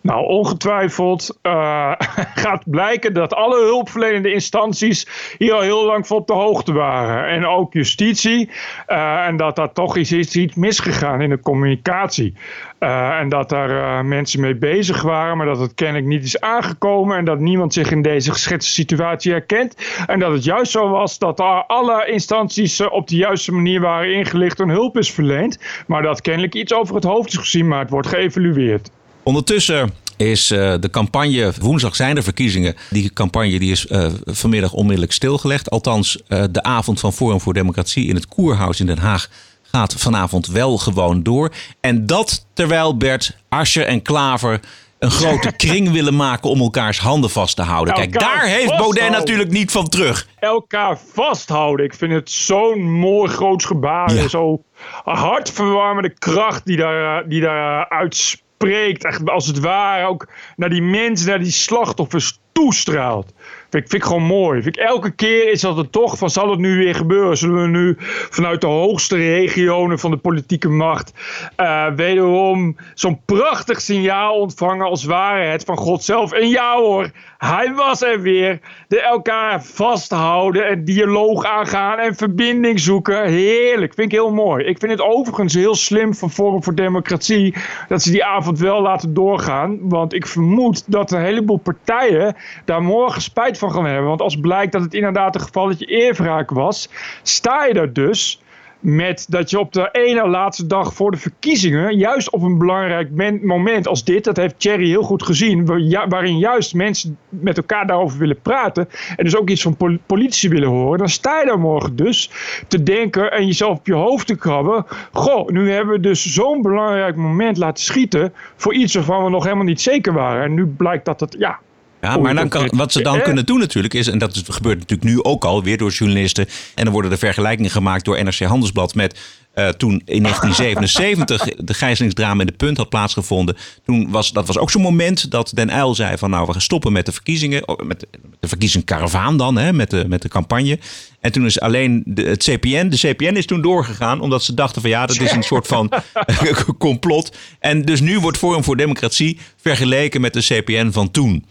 Nou, 0.01 0.25
ongetwijfeld 0.25 1.39
uh, 1.44 1.92
gaat 2.44 2.63
blijken 2.66 3.13
dat 3.13 3.34
alle 3.34 3.63
hulpverlenende 3.63 4.34
instanties 4.34 5.08
hier 5.38 5.54
al 5.54 5.62
heel 5.62 5.86
lang 5.86 6.08
van 6.08 6.18
op 6.18 6.27
de 6.27 6.34
hoogte 6.34 6.74
waren. 6.74 7.27
En 7.27 7.46
ook 7.46 7.74
justitie. 7.74 8.50
Uh, 8.88 9.25
en 9.25 9.38
dat 9.38 9.56
daar 9.56 9.72
toch 9.72 9.98
is 9.98 10.12
iets, 10.12 10.36
iets 10.36 10.56
misgegaan 10.56 11.22
in 11.22 11.30
de 11.30 11.39
communicatie. 11.39 12.34
Uh, 12.80 13.20
en 13.20 13.30
dat 13.30 13.50
daar 13.50 14.06
mensen 14.06 14.39
mee 14.42 14.56
bezig 14.56 15.01
waren, 15.01 15.38
maar 15.38 15.46
dat 15.46 15.60
het 15.60 15.74
kennelijk 15.74 16.08
niet 16.08 16.24
is 16.24 16.39
aangekomen. 16.39 17.18
En 17.18 17.25
dat 17.25 17.39
niemand 17.39 17.74
zich 17.74 17.92
in 17.92 18.01
deze 18.01 18.32
geschetste 18.32 18.72
situatie 18.72 19.32
herkent. 19.32 19.75
En 20.08 20.20
dat 20.20 20.32
het 20.32 20.44
juist 20.44 20.72
zo 20.72 20.89
was 20.89 21.18
dat 21.18 21.39
alle 21.68 22.06
instanties 22.06 22.82
op 22.82 23.08
de 23.08 23.16
juiste 23.16 23.51
manier 23.51 23.82
waren 23.82 24.13
ingelicht 24.13 24.60
en 24.60 24.70
hulp 24.70 24.98
is 24.98 25.12
verleend. 25.12 25.84
Maar 25.88 26.01
dat 26.01 26.22
kennelijk 26.22 26.56
iets 26.56 26.74
over 26.74 26.96
het 26.96 27.04
hoofd 27.04 27.27
is 27.27 27.38
gezien, 27.38 27.68
maar 27.68 27.80
het 27.80 27.89
wordt 27.89 28.08
geëvalueerd. 28.08 28.92
Ondertussen 29.27 29.93
is 30.17 30.51
uh, 30.51 30.74
de 30.79 30.89
campagne, 30.89 31.53
woensdag 31.62 31.96
zijn 31.96 32.17
er 32.17 32.24
verkiezingen. 32.24 32.75
Die 32.89 33.13
campagne 33.13 33.60
die 33.60 33.72
is 33.72 33.86
uh, 33.86 34.07
vanmiddag 34.25 34.74
onmiddellijk 34.74 35.12
stilgelegd. 35.12 35.69
Althans, 35.69 36.22
uh, 36.27 36.43
de 36.51 36.63
avond 36.63 37.00
van 37.00 37.13
Forum 37.13 37.41
voor 37.41 37.53
Democratie 37.53 38.07
in 38.07 38.15
het 38.15 38.27
Koerhuis 38.27 38.79
in 38.79 38.86
Den 38.86 38.98
Haag 38.98 39.29
gaat 39.62 39.93
vanavond 39.93 40.48
wel 40.48 40.77
gewoon 40.77 41.24
door. 41.24 41.51
En 41.79 42.05
dat 42.05 42.46
terwijl 42.53 42.98
Bert, 42.98 43.38
Ascher 43.50 43.86
en 43.86 44.01
Klaver 44.01 44.60
een 45.00 45.12
grote 45.12 45.51
kring 45.65 45.91
willen 45.91 46.15
maken 46.15 46.50
om 46.50 46.60
elkaars 46.60 47.00
handen 47.00 47.29
vast 47.29 47.55
te 47.55 47.62
houden. 47.62 47.93
Kijk, 47.93 48.19
daar 48.19 48.46
heeft 48.46 48.77
Baudet 48.77 49.10
natuurlijk 49.10 49.50
niet 49.50 49.72
van 49.72 49.88
terug. 49.88 50.27
Elkaar 50.39 51.00
vasthouden. 51.13 51.86
Ik 51.86 51.93
vind 51.93 52.13
het 52.13 52.31
zo'n 52.31 52.91
mooi 52.91 53.31
groots 53.31 53.65
gebaar. 53.65 54.13
Ja. 54.13 54.27
Zo 54.27 54.63
hartverwarmende 55.03 56.13
kracht 56.13 56.65
die 56.65 56.77
daar, 56.77 57.29
die 57.29 57.41
daar 57.41 57.89
uitspreekt 57.89 58.46
spreekt, 58.57 59.05
echt 59.05 59.29
als 59.29 59.47
het 59.47 59.59
ware 59.59 60.07
ook 60.07 60.27
naar 60.55 60.69
die 60.69 60.81
mensen, 60.81 61.27
naar 61.27 61.39
die 61.39 61.51
slachtoffers 61.51 62.39
toestraalt. 62.51 63.33
Vind 63.69 63.83
ik, 63.83 63.89
vind 63.89 64.03
ik 64.03 64.07
gewoon 64.07 64.24
mooi. 64.24 64.62
Vind 64.62 64.77
ik, 64.77 64.83
elke 64.83 65.12
keer 65.12 65.51
is 65.51 65.62
dat 65.62 65.77
het 65.77 65.91
toch 65.91 66.17
van 66.17 66.29
zal 66.29 66.50
het 66.50 66.59
nu 66.59 66.77
weer 66.77 66.95
gebeuren? 66.95 67.38
Zullen 67.38 67.62
we 67.62 67.67
nu 67.67 67.95
vanuit 68.29 68.62
de 68.62 68.67
hoogste 68.67 69.15
regionen 69.15 70.00
van 70.00 70.12
de 70.12 70.17
politieke 70.17 70.69
macht 70.69 71.13
uh, 71.57 71.88
wederom 71.95 72.77
zo'n 72.93 73.21
prachtig 73.25 73.81
signaal 73.81 74.39
ontvangen 74.39 74.86
als 74.86 75.03
ware 75.03 75.43
het 75.43 75.63
van 75.63 75.77
God 75.77 76.03
zelf? 76.03 76.31
En 76.31 76.50
ja 76.50 76.77
hoor, 76.77 77.12
hij 77.38 77.74
was 77.74 78.01
er 78.01 78.21
weer. 78.21 78.59
De 78.88 79.01
elkaar 79.01 79.63
vasthouden 79.63 80.67
en 80.67 80.86
dialoog 80.86 81.45
aangaan 81.45 82.00
en 82.00 82.15
verbinding 82.15 82.79
zoeken. 82.79 83.27
Heerlijk, 83.27 83.93
vind 83.93 84.12
ik 84.12 84.17
heel 84.17 84.31
mooi. 84.31 84.65
Ik 84.65 84.79
vind 84.79 84.91
het 84.91 85.01
overigens 85.01 85.53
heel 85.53 85.75
slim 85.75 86.13
van 86.13 86.31
Forum 86.31 86.63
voor 86.63 86.75
Democratie 86.75 87.55
dat 87.88 88.01
ze 88.01 88.12
die 88.12 88.25
avond 88.25 88.59
wel 88.59 88.81
laten 88.81 89.13
doorgaan. 89.13 89.89
Want 89.89 90.13
ik 90.13 90.27
vermoed 90.27 90.91
dat 90.91 91.12
een 91.12 91.21
heleboel 91.21 91.57
partijen 91.57 92.36
daar 92.65 92.83
morgen 92.83 93.21
spijt 93.21 93.56
van 93.57 93.71
gaan 93.71 93.85
hebben. 93.85 94.07
Want 94.07 94.21
als 94.21 94.39
blijkt 94.39 94.71
dat 94.71 94.81
het 94.81 94.93
inderdaad 94.93 95.35
een 95.35 95.41
gevalletje 95.41 95.85
eerwraak 95.85 96.49
was, 96.49 96.89
sta 97.21 97.65
je 97.65 97.73
er 97.73 97.93
dus 97.93 98.41
met 98.79 99.25
dat 99.29 99.49
je 99.49 99.59
op 99.59 99.73
de 99.73 99.89
ene 99.91 100.27
laatste 100.27 100.67
dag 100.67 100.93
voor 100.93 101.11
de 101.11 101.17
verkiezingen, 101.17 101.97
juist 101.97 102.29
op 102.31 102.41
een 102.41 102.57
belangrijk 102.57 103.09
moment 103.41 103.87
als 103.87 104.03
dit, 104.03 104.23
dat 104.23 104.37
heeft 104.37 104.59
Thierry 104.59 104.87
heel 104.87 105.03
goed 105.03 105.23
gezien, 105.23 105.65
waarin 106.09 106.37
juist 106.37 106.73
mensen 106.73 107.17
met 107.29 107.57
elkaar 107.57 107.87
daarover 107.87 108.19
willen 108.19 108.41
praten 108.41 108.89
en 109.15 109.23
dus 109.23 109.37
ook 109.37 109.49
iets 109.49 109.61
van 109.61 109.99
politici 110.05 110.49
willen 110.49 110.69
horen, 110.69 110.97
dan 110.97 111.09
sta 111.09 111.39
je 111.39 111.45
daar 111.45 111.59
morgen 111.59 111.95
dus 111.95 112.31
te 112.67 112.83
denken 112.83 113.31
en 113.31 113.45
jezelf 113.45 113.77
op 113.77 113.85
je 113.85 113.93
hoofd 113.93 114.27
te 114.27 114.35
krabben. 114.35 114.85
Goh, 115.11 115.47
nu 115.47 115.71
hebben 115.71 115.93
we 115.93 115.99
dus 115.99 116.25
zo'n 116.25 116.61
belangrijk 116.61 117.15
moment 117.15 117.57
laten 117.57 117.83
schieten 117.83 118.33
voor 118.55 118.73
iets 118.73 118.93
waarvan 118.93 119.23
we 119.23 119.29
nog 119.29 119.43
helemaal 119.43 119.65
niet 119.65 119.81
zeker 119.81 120.13
waren. 120.13 120.43
En 120.43 120.53
nu 120.53 120.65
blijkt 120.65 121.05
dat 121.05 121.19
het, 121.19 121.35
ja, 121.39 121.59
ja, 122.01 122.18
maar 122.18 122.36
dan 122.36 122.50
kan, 122.50 122.70
wat 122.75 122.92
ze 122.92 123.01
dan 123.01 123.22
kunnen 123.22 123.46
doen 123.46 123.60
natuurlijk 123.60 123.94
is, 123.94 124.08
en 124.08 124.18
dat 124.18 124.44
gebeurt 124.48 124.80
natuurlijk 124.80 125.10
nu 125.10 125.24
ook 125.24 125.46
al 125.46 125.63
weer 125.63 125.77
door 125.77 125.92
journalisten, 125.92 126.48
en 126.75 126.84
dan 126.84 126.94
worden 126.94 127.12
er 127.12 127.18
vergelijkingen 127.18 127.72
gemaakt 127.72 128.06
door 128.06 128.24
NRC 128.24 128.39
Handelsblad 128.39 128.96
met 128.96 129.20
uh, 129.58 129.68
toen 129.68 130.01
in 130.06 130.24
1977 130.27 131.44
de 131.66 131.74
gijzelingsdrama 131.74 132.42
in 132.42 132.48
de 132.48 132.54
punt 132.54 132.77
had 132.77 132.89
plaatsgevonden. 132.89 133.58
Toen 133.86 134.10
was, 134.10 134.32
dat 134.32 134.48
was 134.48 134.58
ook 134.58 134.72
zo'n 134.72 134.82
moment 134.82 135.32
dat 135.32 135.51
Den 135.56 135.70
Uyl 135.77 135.96
zei 135.96 136.18
van 136.18 136.30
nou 136.30 136.46
we 136.46 136.51
gaan 136.51 136.62
stoppen 136.62 136.92
met 136.92 137.06
de 137.06 137.12
verkiezingen, 137.12 137.68
oh, 137.68 137.86
met 137.86 138.08
de 138.39 138.48
verkiezingskaravaan 138.48 139.38
dan, 139.38 139.58
hè, 139.58 139.74
met, 139.74 139.89
de, 139.89 140.06
met 140.08 140.22
de 140.22 140.30
campagne. 140.30 140.80
En 141.20 141.32
toen 141.32 141.46
is 141.46 141.60
alleen 141.60 142.04
de, 142.06 142.24
het 142.24 142.44
CPN, 142.44 142.89
de 142.89 142.98
CPN 142.98 143.36
is 143.36 143.46
toen 143.46 143.62
doorgegaan 143.62 144.20
omdat 144.20 144.44
ze 144.44 144.54
dachten 144.54 144.82
van 144.82 144.89
ja 144.89 145.06
dat 145.06 145.20
is 145.20 145.32
een 145.32 145.44
soort 145.54 145.68
van 145.68 145.92
complot. 146.77 147.38
En 147.60 147.82
dus 147.82 148.00
nu 148.00 148.20
wordt 148.20 148.38
Forum 148.38 148.63
voor 148.63 148.77
Democratie 148.77 149.39
vergeleken 149.58 150.22
met 150.22 150.34
de 150.34 150.42
CPN 150.42 150.92
van 150.92 151.12
toen. 151.12 151.46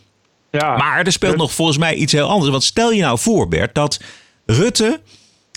Ja. 0.50 0.76
Maar 0.76 1.06
er 1.06 1.12
speelt 1.12 1.36
nog 1.36 1.52
volgens 1.52 1.78
mij 1.78 1.94
iets 1.94 2.12
heel 2.12 2.28
anders. 2.28 2.50
Want 2.50 2.64
stel 2.64 2.92
je 2.92 3.02
nou 3.02 3.18
voor, 3.18 3.48
Bert, 3.48 3.74
dat 3.74 4.00
Rutte 4.46 5.00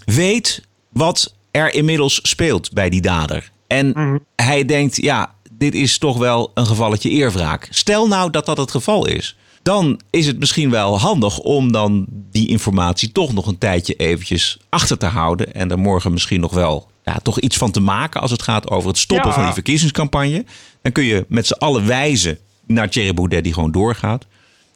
weet 0.05 0.61
wat 0.89 1.33
er 1.51 1.73
inmiddels 1.73 2.19
speelt 2.23 2.73
bij 2.73 2.89
die 2.89 3.01
dader. 3.01 3.51
En 3.67 3.89
mhm. 3.89 4.17
hij 4.35 4.65
denkt, 4.65 5.01
ja, 5.01 5.33
dit 5.51 5.75
is 5.75 5.97
toch 5.97 6.17
wel 6.17 6.51
een 6.53 6.65
gevalletje 6.65 7.09
eerwraak. 7.09 7.67
Stel 7.69 8.07
nou 8.07 8.31
dat 8.31 8.45
dat 8.45 8.57
het 8.57 8.71
geval 8.71 9.07
is. 9.07 9.37
Dan 9.63 9.99
is 10.09 10.27
het 10.27 10.39
misschien 10.39 10.69
wel 10.69 10.99
handig 10.99 11.39
om 11.39 11.71
dan 11.71 12.05
die 12.09 12.47
informatie 12.47 13.11
toch 13.11 13.33
nog 13.33 13.47
een 13.47 13.57
tijdje 13.57 13.93
eventjes 13.93 14.57
achter 14.69 14.97
te 14.97 15.05
houden. 15.05 15.53
En 15.53 15.71
er 15.71 15.79
morgen 15.79 16.11
misschien 16.11 16.39
nog 16.39 16.53
wel 16.53 16.89
ja, 17.03 17.19
toch 17.23 17.39
iets 17.39 17.57
van 17.57 17.71
te 17.71 17.79
maken 17.79 18.21
als 18.21 18.31
het 18.31 18.41
gaat 18.41 18.69
over 18.69 18.89
het 18.89 18.97
stoppen 18.97 19.33
van 19.33 19.43
die 19.43 19.53
verkiezingscampagne. 19.53 20.45
Dan 20.81 20.91
kun 20.91 21.03
je 21.03 21.25
met 21.27 21.47
z'n 21.47 21.53
allen 21.53 21.85
wijzen 21.87 22.37
naar 22.67 22.89
Thierry 22.89 23.13
Baudet 23.13 23.43
die 23.43 23.53
gewoon 23.53 23.71
doorgaat. 23.71 24.25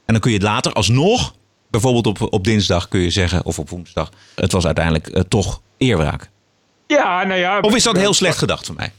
En 0.05 0.13
dan 0.13 0.19
kun 0.19 0.31
je 0.31 0.39
later 0.39 0.73
alsnog, 0.73 1.35
bijvoorbeeld 1.69 2.07
op, 2.07 2.33
op 2.33 2.43
dinsdag 2.43 2.87
kun 2.87 2.99
je 2.99 3.09
zeggen, 3.09 3.45
of 3.45 3.59
op 3.59 3.69
woensdag, 3.69 4.11
het 4.35 4.51
was 4.51 4.65
uiteindelijk 4.65 5.07
uh, 5.07 5.21
toch 5.21 5.61
eerwraak. 5.77 6.29
Ja, 6.87 7.23
nou 7.23 7.39
ja. 7.39 7.59
Of 7.59 7.75
is 7.75 7.83
dat 7.83 7.97
heel 7.97 8.13
slecht 8.13 8.37
gedacht 8.37 8.65
van 8.65 8.75
mij? 8.75 8.91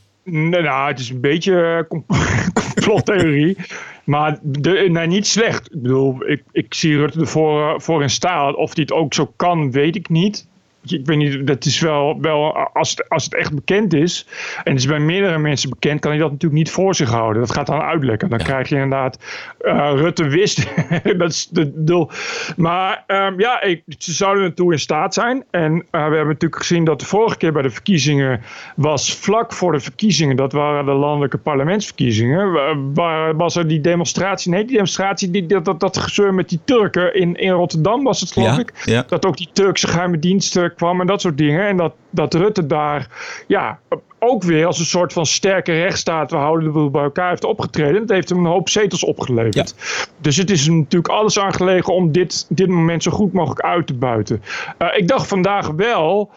Nou, 0.50 0.88
het 0.88 0.98
is 0.98 1.08
een 1.08 1.20
beetje 1.20 1.86
complottheorie. 2.74 3.56
maar 4.04 4.38
de, 4.42 4.88
nee, 4.90 5.06
niet 5.06 5.26
slecht. 5.26 5.74
Ik 5.74 5.82
bedoel, 5.82 6.28
ik, 6.28 6.42
ik 6.52 6.74
zie 6.74 6.96
Rutte 6.96 7.20
ervoor 7.20 7.82
voor 7.82 8.02
in 8.02 8.10
staat. 8.10 8.54
Of 8.54 8.74
hij 8.74 8.82
het 8.82 8.92
ook 8.92 9.14
zo 9.14 9.32
kan, 9.36 9.70
weet 9.70 9.96
ik 9.96 10.08
niet 10.08 10.46
ik 10.86 11.06
weet 11.06 11.16
niet, 11.16 11.46
dat 11.46 11.64
is 11.64 11.80
wel, 11.80 12.20
wel 12.20 12.56
als, 12.56 12.90
het, 12.90 13.08
als 13.08 13.24
het 13.24 13.34
echt 13.34 13.54
bekend 13.54 13.94
is, 13.94 14.26
en 14.64 14.72
het 14.72 14.80
is 14.80 14.86
bij 14.86 14.98
meerdere 14.98 15.38
mensen 15.38 15.70
bekend, 15.70 16.00
kan 16.00 16.10
hij 16.10 16.20
dat 16.20 16.30
natuurlijk 16.30 16.62
niet 16.62 16.70
voor 16.70 16.94
zich 16.94 17.10
houden. 17.10 17.42
Dat 17.42 17.52
gaat 17.52 17.66
dan 17.66 17.80
uitlekken. 17.80 18.28
Dan 18.28 18.38
krijg 18.38 18.68
je 18.68 18.74
inderdaad, 18.74 19.18
uh, 19.62 19.92
Rutte 19.94 20.28
wist, 20.28 20.66
dat 21.18 21.30
is 21.30 21.48
de 21.48 21.84
doel. 21.84 22.10
Maar 22.56 23.04
um, 23.06 23.40
ja, 23.40 23.62
ik, 23.62 23.82
ze 23.98 24.12
zouden 24.12 24.44
ertoe 24.44 24.72
in 24.72 24.78
staat 24.78 25.14
zijn. 25.14 25.44
En 25.50 25.72
uh, 25.74 25.82
we 25.90 25.98
hebben 25.98 26.26
natuurlijk 26.26 26.56
gezien 26.56 26.84
dat 26.84 27.00
de 27.00 27.06
vorige 27.06 27.36
keer 27.36 27.52
bij 27.52 27.62
de 27.62 27.70
verkiezingen 27.70 28.40
was 28.76 29.14
vlak 29.14 29.52
voor 29.52 29.72
de 29.72 29.80
verkiezingen, 29.80 30.36
dat 30.36 30.52
waren 30.52 30.84
de 30.84 30.92
landelijke 30.92 31.38
parlementsverkiezingen, 31.38 32.52
waar 32.94 33.36
was 33.36 33.56
er 33.56 33.68
die 33.68 33.80
demonstratie, 33.80 34.50
nee, 34.50 34.64
die 34.64 34.72
demonstratie, 34.72 35.30
die, 35.30 35.46
dat, 35.46 35.64
dat, 35.64 35.80
dat 35.80 35.98
gezeur 35.98 36.34
met 36.34 36.48
die 36.48 36.60
Turken 36.64 37.14
in, 37.14 37.34
in 37.34 37.50
Rotterdam 37.50 38.02
was 38.02 38.20
het 38.20 38.32
geloof 38.32 38.58
ik. 38.58 38.72
Ja. 38.84 39.04
Dat 39.08 39.26
ook 39.26 39.36
die 39.36 39.48
Turkse 39.52 39.86
geheime 39.86 40.18
diensten 40.18 40.73
kwam 40.74 41.00
en 41.00 41.06
dat 41.06 41.20
soort 41.20 41.38
dingen. 41.38 41.66
En 41.66 41.76
dat, 41.76 41.94
dat 42.10 42.34
Rutte 42.34 42.66
daar 42.66 43.08
ja, 43.46 43.78
ook 44.24 44.42
weer 44.42 44.66
als 44.66 44.78
een 44.78 44.84
soort 44.84 45.12
van 45.12 45.26
sterke 45.26 45.72
rechtsstaat, 45.72 46.30
we 46.30 46.36
houden 46.36 46.66
de 46.66 46.72
boel 46.72 46.90
bij 46.90 47.02
elkaar, 47.02 47.28
heeft 47.28 47.44
opgetreden. 47.44 48.00
Dat 48.00 48.16
heeft 48.16 48.28
hem 48.28 48.38
een 48.38 48.52
hoop 48.52 48.68
zetels 48.68 49.04
opgeleverd. 49.04 49.74
Dus 50.20 50.36
het 50.36 50.50
is 50.50 50.68
natuurlijk 50.68 51.12
alles 51.12 51.38
aangelegen 51.38 51.94
om 51.94 52.12
dit, 52.12 52.46
dit 52.48 52.68
moment 52.68 53.02
zo 53.02 53.10
goed 53.10 53.32
mogelijk 53.32 53.60
uit 53.60 53.86
te 53.86 53.94
buiten. 53.94 54.42
Uh, 54.78 54.88
ik 54.96 55.08
dacht 55.08 55.26
vandaag 55.26 55.70
wel. 55.70 56.30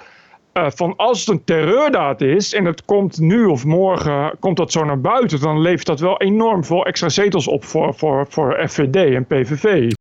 Uh, 0.53 0.65
van 0.69 0.95
als 0.95 1.19
het 1.19 1.29
een 1.29 1.43
terreurdaad 1.43 2.21
is 2.21 2.53
en 2.53 2.65
het 2.65 2.85
komt 2.85 3.19
nu 3.19 3.45
of 3.45 3.65
morgen 3.65 4.35
komt 4.39 4.57
dat 4.57 4.71
zo 4.71 4.85
naar 4.85 5.01
buiten, 5.01 5.39
dan 5.39 5.61
levert 5.61 5.85
dat 5.85 5.99
wel 5.99 6.21
enorm 6.21 6.63
veel 6.63 6.85
extra 6.85 7.09
zetels 7.09 7.47
op 7.47 7.65
voor, 7.65 7.93
voor, 7.93 8.25
voor 8.29 8.67
FVD 8.67 8.95
en 8.95 9.25
PVV. 9.25 9.91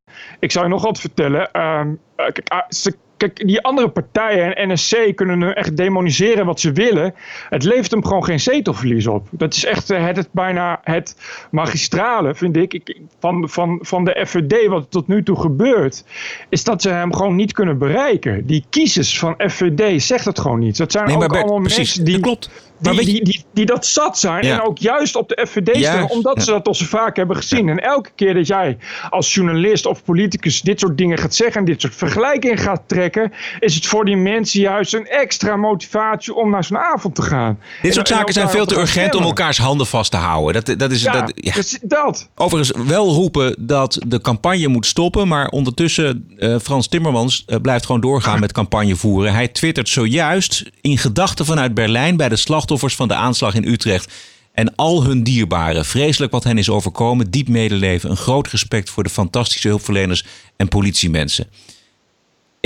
Ik 0.41 0.53
zou 0.53 0.65
je 0.65 0.71
nog 0.71 0.83
wat 0.83 1.01
vertellen. 1.01 1.49
Uh, 1.53 1.81
kijk, 2.17 2.41
ah, 2.49 2.63
ze 2.69 2.95
Kijk, 3.17 3.47
die 3.47 3.63
andere 3.63 3.89
partijen 3.89 4.57
en 4.57 4.73
NSC 4.73 4.97
kunnen 5.15 5.39
nu 5.39 5.51
echt 5.51 5.77
demoniseren 5.77 6.47
wat 6.47 6.61
ze 6.61 6.73
willen. 6.73 7.15
Het 7.49 7.63
levert 7.65 7.91
hem 7.91 8.05
gewoon 8.05 8.25
geen 8.25 8.41
zetelverlies 8.41 9.07
op. 9.07 9.29
Dat 9.31 9.55
is 9.55 9.65
echt 9.65 9.91
eh, 9.91 10.07
het, 10.07 10.17
het 10.17 10.29
bijna 10.31 10.81
het 10.83 11.17
magistrale, 11.51 12.35
vind 12.35 12.57
ik, 12.57 12.99
van, 13.19 13.49
van, 13.49 13.79
van 13.83 14.05
de 14.05 14.25
FVD, 14.27 14.67
wat 14.67 14.91
tot 14.91 15.09
nu 15.09 15.23
toe 15.23 15.41
gebeurt. 15.41 16.05
Is 16.49 16.65
dat 16.65 16.83
ze 16.83 16.89
hem 16.89 17.15
gewoon 17.15 17.35
niet 17.35 17.53
kunnen 17.53 17.79
bereiken. 17.79 18.47
Die 18.47 18.65
kiezers 18.71 19.19
van 19.19 19.35
FVD 19.39 20.03
zegt 20.03 20.25
het 20.25 20.41
gewoon 20.41 20.59
niet. 20.59 20.77
Dat 20.77 20.93
zijn 20.93 21.11
ook 21.11 21.37
allemaal 21.37 21.59
mensen 21.59 22.05
die. 22.05 22.21
klopt 22.21 22.51
die, 22.79 23.05
die, 23.05 23.25
die, 23.25 23.45
die, 23.53 23.67
dat 23.67 23.87
zat 23.87 24.19
zijn. 24.19 24.45
En 24.45 24.63
ook 24.63 24.79
juist 24.79 25.17
op 25.17 25.29
de 25.29 25.47
FVD 25.49 25.77
stemmen. 25.77 26.09
Omdat 26.09 26.43
ze 26.43 26.51
dat 26.51 26.67
al 26.67 26.75
zo 26.75 26.85
vaak 26.85 27.17
hebben 27.17 27.37
gezien. 27.37 27.69
En 27.69 27.79
elke 27.79 28.11
keer 28.15 28.35
dat 28.35 28.47
jij 28.47 28.77
als 29.11 29.35
journalist 29.35 29.87
of 29.87 30.05
politicus 30.05 30.61
dit 30.61 30.81
soort 30.81 30.99
dingen 30.99 31.19
gaat 31.19 31.35
zeggen. 31.35 31.61
En 31.61 31.67
dit 31.67 31.81
soort 31.81 31.95
vergelijkingen 31.95 32.59
gaat 32.59 32.83
trekken 32.87 33.06
is 33.61 33.75
het 33.75 33.87
voor 33.87 34.05
die 34.05 34.17
mensen 34.17 34.61
juist 34.61 34.95
een 34.95 35.07
extra 35.07 35.57
motivatie 35.57 36.35
om 36.35 36.51
naar 36.51 36.65
zo'n 36.65 36.79
avond 36.79 37.15
te 37.15 37.23
gaan. 37.23 37.59
Dit 37.83 37.95
soort 37.95 38.07
En- 38.07 38.13
en 38.13 38.19
zaken 38.19 38.35
zijn 38.35 38.49
veel 38.51 38.67
te 38.67 38.79
urgent 38.79 39.15
om 39.15 39.23
elkaars 39.23 39.59
handen 39.59 39.87
vast 39.87 40.11
te 40.11 40.17
houden. 40.17 40.65
Dat, 40.65 40.79
dat 40.79 40.91
is, 40.91 41.03
Ja, 41.03 41.13
dat, 41.13 41.33
ja. 41.35 41.53
dus 41.55 41.79
dat. 41.83 42.29
Overigens 42.35 42.87
wel 42.89 43.09
roepen 43.13 43.55
dat 43.59 43.99
de 44.07 44.21
campagne 44.21 44.69
moet 44.69 44.87
stoppen. 44.87 45.29
Maar 45.29 45.49
ondertussen, 45.49 46.29
eh, 46.39 46.57
Frans 46.63 46.89
Timmermans 46.89 47.43
eh, 47.47 47.57
blijft 47.61 47.87
gewoon 47.87 48.01
doorgaan 48.01 48.41
met 48.41 48.53
campagne 48.53 48.97
voeren. 48.97 49.33
Hij 49.33 49.49
twittert 49.49 49.89
zojuist 49.89 50.65
in 50.81 50.99
gedachten 50.99 51.45
vanuit 51.45 51.75
Berlijn 51.75 52.17
bij 52.17 52.29
de 52.29 52.37
slachtoffers 52.37 52.97
van 52.97 53.09
de 53.09 53.15
aanslag 53.15 53.55
in 53.55 53.65
Utrecht. 53.69 54.13
En 54.53 54.75
al 54.75 55.05
hun 55.05 55.23
dierbaren. 55.23 55.85
Vreselijk 55.85 56.33
wat 56.33 56.45
hen 56.45 56.59
is 56.59 56.71
overkomen. 56.71 57.31
Diep 57.31 57.49
medeleven. 57.49 58.11
Een 58.11 58.17
groot 58.17 58.49
respect 58.49 58.91
voor 58.91 59.03
de 59.03 59.11
fantastische 59.11 59.69
hulpverleners 59.69 60.25
en 60.57 60.69
politiemensen. 60.69 61.47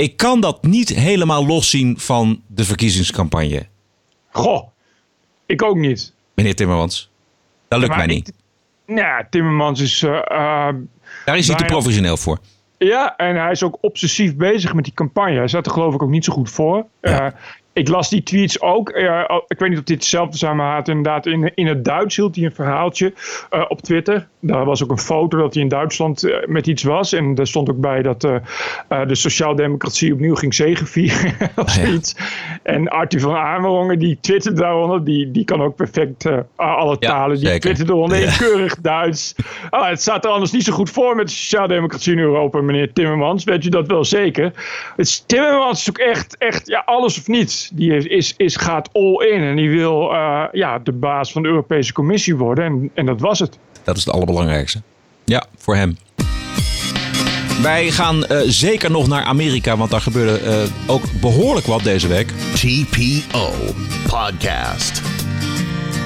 Ik 0.01 0.17
kan 0.17 0.39
dat 0.39 0.63
niet 0.63 0.89
helemaal 0.89 1.45
loszien 1.45 1.99
van 1.99 2.41
de 2.47 2.63
verkiezingscampagne. 2.63 3.67
Goh, 4.31 4.67
ik 5.45 5.63
ook 5.63 5.75
niet. 5.77 6.13
Meneer 6.33 6.55
Timmermans. 6.55 7.09
Dat 7.67 7.79
lukt 7.79 7.95
mij 7.95 8.05
niet. 8.05 8.33
Nou, 8.85 9.25
Timmermans 9.29 9.79
is... 9.79 10.03
eh, 10.03 10.17
eh, 10.17 10.75
Daar 11.25 11.37
is 11.37 11.47
hij 11.47 11.55
te 11.55 11.65
professioneel 11.65 12.17
voor. 12.17 12.39
Ja, 12.77 13.15
en 13.15 13.35
hij 13.35 13.51
is 13.51 13.63
ook 13.63 13.77
obsessief 13.81 14.35
bezig 14.35 14.73
met 14.73 14.83
die 14.83 14.93
campagne. 14.93 15.37
Hij 15.37 15.47
zat 15.47 15.65
er 15.65 15.71
geloof 15.71 15.93
ik 15.93 16.01
ook 16.01 16.09
niet 16.09 16.25
zo 16.25 16.33
goed 16.33 16.49
voor. 16.49 16.85
Ja. 17.01 17.25
Eh, 17.25 17.39
ik 17.73 17.87
las 17.87 18.09
die 18.09 18.23
tweets 18.23 18.61
ook. 18.61 18.89
Oh, 19.27 19.41
ik 19.47 19.59
weet 19.59 19.69
niet 19.69 19.77
of 19.77 19.83
dit 19.83 19.97
hetzelfde 19.97 20.37
zijn, 20.37 20.55
maar 20.55 20.65
hij 20.67 20.75
had 20.75 20.87
inderdaad 20.87 21.25
in, 21.25 21.51
in 21.55 21.67
het 21.67 21.85
Duits 21.85 22.15
hield 22.15 22.35
hij 22.35 22.45
een 22.45 22.53
verhaaltje 22.53 23.13
eh, 23.49 23.65
op 23.67 23.81
Twitter. 23.81 24.27
Daar 24.39 24.65
was 24.65 24.83
ook 24.83 24.91
een 24.91 24.97
foto 24.99 25.37
dat 25.37 25.53
hij 25.53 25.63
in 25.63 25.69
Duitsland 25.69 26.23
eh, 26.23 26.47
met 26.47 26.67
iets 26.67 26.83
was. 26.83 27.13
En 27.13 27.35
daar 27.35 27.47
stond 27.47 27.69
ook 27.69 27.79
bij 27.79 28.01
dat 28.01 28.23
eh, 28.23 28.35
de 29.07 29.15
sociaaldemocratie 29.15 30.13
opnieuw 30.13 30.35
ging 30.35 30.53
zegevieren. 30.53 31.33
of 31.55 31.75
Ja. 31.75 31.85
iets. 31.87 32.15
En 32.63 32.87
Arthur 32.87 33.19
van 33.19 33.35
Amerongen, 33.35 33.99
die 33.99 34.17
twittert 34.21 34.57
daaronder. 34.57 35.03
Die, 35.03 35.31
die 35.31 35.45
kan 35.45 35.61
ook 35.61 35.75
perfect 35.75 36.25
alle 36.55 36.95
Ja, 36.99 37.09
talen. 37.09 37.39
Die 37.39 37.83
eronder 37.85 38.17
in 38.17 38.23
Ja. 38.23 38.37
keurig 38.37 38.75
Duits. 38.75 39.35
Ah, 39.69 39.89
het 39.89 40.01
staat 40.01 40.25
er 40.25 40.31
anders 40.31 40.51
niet 40.51 40.63
zo 40.63 40.73
goed 40.73 40.89
voor 40.89 41.15
met 41.15 41.27
de 41.27 41.33
sociaaldemocratie 41.33 42.13
in 42.13 42.19
Europa, 42.19 42.61
meneer 42.61 42.93
Timmermans. 42.93 43.43
Weet 43.43 43.63
je 43.63 43.69
dat 43.69 43.87
wel 43.87 44.03
zeker? 44.05 44.51
Het 44.95 45.23
Timmermans 45.27 45.79
is 45.81 45.89
ook 45.89 45.97
echt, 45.97 46.37
echt 46.37 46.67
ja, 46.67 46.81
alles 46.85 47.17
of 47.19 47.27
niets. 47.27 47.60
Die 47.73 47.95
is, 47.95 48.05
is, 48.05 48.33
is, 48.37 48.55
gaat 48.55 48.89
all 48.93 49.27
in 49.27 49.41
en 49.41 49.55
die 49.55 49.69
wil 49.69 50.13
eh, 50.13 50.43
ja, 50.51 50.79
de 50.79 50.91
baas 50.91 51.31
van 51.31 51.41
de 51.41 51.47
Europese 51.47 51.93
Commissie 51.93 52.35
worden. 52.35 52.65
En, 52.65 52.91
en 52.93 53.05
dat 53.05 53.19
was 53.19 53.39
het. 53.39 53.57
Dat 53.83 53.97
is 53.97 54.05
het 54.05 54.13
allerbelangrijkste. 54.13 54.81
Ja, 55.25 55.45
voor 55.57 55.75
hem. 55.75 55.97
Wij 57.61 57.91
gaan 57.91 58.25
eh, 58.25 58.37
zeker 58.45 58.91
nog 58.91 59.07
naar 59.07 59.23
Amerika, 59.23 59.77
want 59.77 59.91
daar 59.91 60.01
gebeurde 60.01 60.37
eh, 60.37 60.63
ook 60.87 61.03
behoorlijk 61.21 61.65
wat 61.65 61.83
deze 61.83 62.07
week. 62.07 62.27
TPO 62.53 63.49
Podcast. 64.07 65.01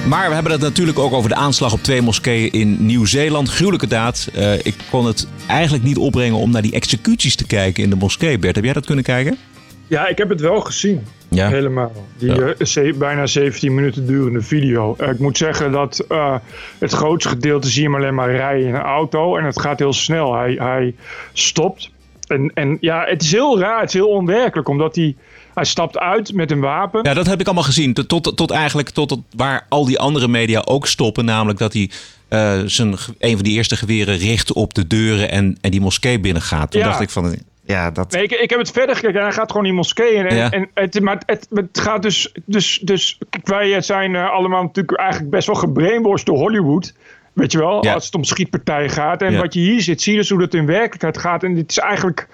Maar 0.08 0.28
we 0.28 0.34
hebben 0.34 0.52
het 0.52 0.60
natuurlijk 0.60 0.98
ook 0.98 1.12
over 1.12 1.28
de 1.28 1.34
aanslag 1.34 1.72
op 1.72 1.82
twee 1.82 2.02
moskeeën 2.02 2.52
in 2.52 2.86
Nieuw-Zeeland. 2.86 3.48
Gruwelijke 3.48 3.86
daad. 3.86 4.28
Eh, 4.34 4.54
ik 4.54 4.74
kon 4.90 5.06
het 5.06 5.28
eigenlijk 5.46 5.84
niet 5.84 5.96
opbrengen 5.96 6.38
om 6.38 6.50
naar 6.50 6.62
die 6.62 6.72
executies 6.72 7.36
te 7.36 7.46
kijken 7.46 7.82
in 7.82 7.90
de 7.90 7.96
moskee. 7.96 8.38
Bert, 8.38 8.54
heb 8.54 8.64
jij 8.64 8.72
dat 8.72 8.86
kunnen 8.86 9.04
kijken? 9.04 9.38
Ja, 9.86 10.06
ik 10.06 10.18
heb 10.18 10.28
het 10.28 10.40
wel 10.40 10.60
gezien. 10.60 11.06
Ja. 11.36 11.48
Helemaal. 11.48 11.92
Die 12.18 12.34
Ja. 12.34 12.54
eh, 12.74 12.94
bijna 12.94 13.26
17 13.26 13.74
minuten 13.74 14.06
durende 14.06 14.42
video. 14.42 14.94
Eh, 14.98 15.08
ik 15.10 15.18
moet 15.18 15.36
zeggen 15.36 15.72
dat 15.72 15.98
eh, 16.08 16.34
het 16.78 16.92
grootste 16.92 17.28
gedeelte 17.28 17.68
zie 17.68 17.82
je 17.82 17.88
hem 17.88 17.96
alleen 17.96 18.14
maar 18.14 18.30
rijden 18.30 18.68
in 18.68 18.74
een 18.74 18.80
auto. 18.80 19.36
En 19.36 19.44
het 19.44 19.60
gaat 19.60 19.78
heel 19.78 19.92
snel. 19.92 20.34
Hij, 20.34 20.52
hij 20.52 20.94
stopt. 21.32 21.90
En, 22.26 22.50
en 22.54 22.78
ja, 22.80 23.04
het 23.08 23.22
is 23.22 23.32
heel 23.32 23.58
raar. 23.60 23.78
Het 23.80 23.88
is 23.88 23.94
heel 23.94 24.08
onwerkelijk. 24.08 24.68
Omdat 24.68 24.96
hij, 24.96 25.14
hij 25.54 25.64
stapt 25.64 25.98
uit 25.98 26.32
met 26.34 26.50
een 26.50 26.60
wapen. 26.60 27.00
Ja, 27.02 27.14
dat 27.14 27.26
heb 27.26 27.40
ik 27.40 27.46
allemaal 27.46 27.64
gezien. 27.64 27.94
Tot, 27.94 28.08
tot, 28.08 28.36
tot 28.36 28.50
eigenlijk 28.50 28.90
tot 28.90 29.18
waar 29.36 29.66
al 29.68 29.84
die 29.86 29.98
andere 29.98 30.28
media 30.28 30.62
ook 30.64 30.86
stoppen. 30.86 31.24
Namelijk 31.24 31.58
dat 31.58 31.72
hij 31.72 31.90
eh, 32.28 32.60
zijn, 32.66 32.94
een 33.18 33.34
van 33.34 33.42
die 33.44 33.52
eerste 33.56 33.76
geweren 33.76 34.16
richt 34.16 34.52
op 34.52 34.74
de 34.74 34.86
deuren 34.86 35.30
en, 35.30 35.58
en 35.60 35.70
die 35.70 35.80
moskee 35.80 36.20
binnengaat. 36.20 36.70
Toen 36.70 36.80
Ja. 36.80 36.86
dacht 36.86 37.00
ik 37.00 37.10
van, 37.10 37.36
ja, 37.66 37.90
dat... 37.90 38.12
Nee, 38.12 38.22
ik, 38.22 38.30
ik 38.30 38.50
heb 38.50 38.58
het 38.58 38.70
verder 38.70 38.94
gekeken 38.94 39.16
en 39.18 39.22
hij 39.24 39.32
gaat 39.32 39.50
gewoon 39.50 39.66
in 39.66 39.74
moskeeën. 39.74 40.26
En, 40.26 40.36
Ja. 40.36 40.50
en 40.50 40.68
het, 40.74 41.00
maar 41.00 41.22
het, 41.26 41.46
het 41.54 41.80
gaat 41.80 42.02
dus. 42.02 42.32
dus, 42.44 42.78
dus 42.82 43.18
wij 43.44 43.80
zijn 43.80 44.14
eh, 44.14 44.30
allemaal 44.30 44.62
natuurlijk 44.62 44.98
eigenlijk 44.98 45.30
best 45.30 45.46
wel 45.46 45.56
gebrainwashed 45.56 46.26
door 46.26 46.36
Hollywood. 46.38 46.94
Weet 47.32 47.52
je 47.52 47.58
wel, 47.58 47.84
Ja. 47.84 47.94
als 47.94 48.04
het 48.04 48.14
om 48.14 48.24
schietpartijen 48.24 48.90
gaat. 48.90 49.22
En 49.22 49.32
Ja. 49.32 49.40
wat 49.40 49.54
je 49.54 49.60
hier 49.60 49.80
ziet, 49.80 50.02
zie 50.02 50.12
je 50.12 50.18
dus 50.18 50.28
hoe 50.30 50.38
dat 50.38 50.54
in 50.54 50.66
werkelijkheid 50.66 51.18
gaat. 51.18 51.42
En 51.42 51.54
dit 51.54 51.70
is 51.70 51.78
eigenlijk, 51.78 52.28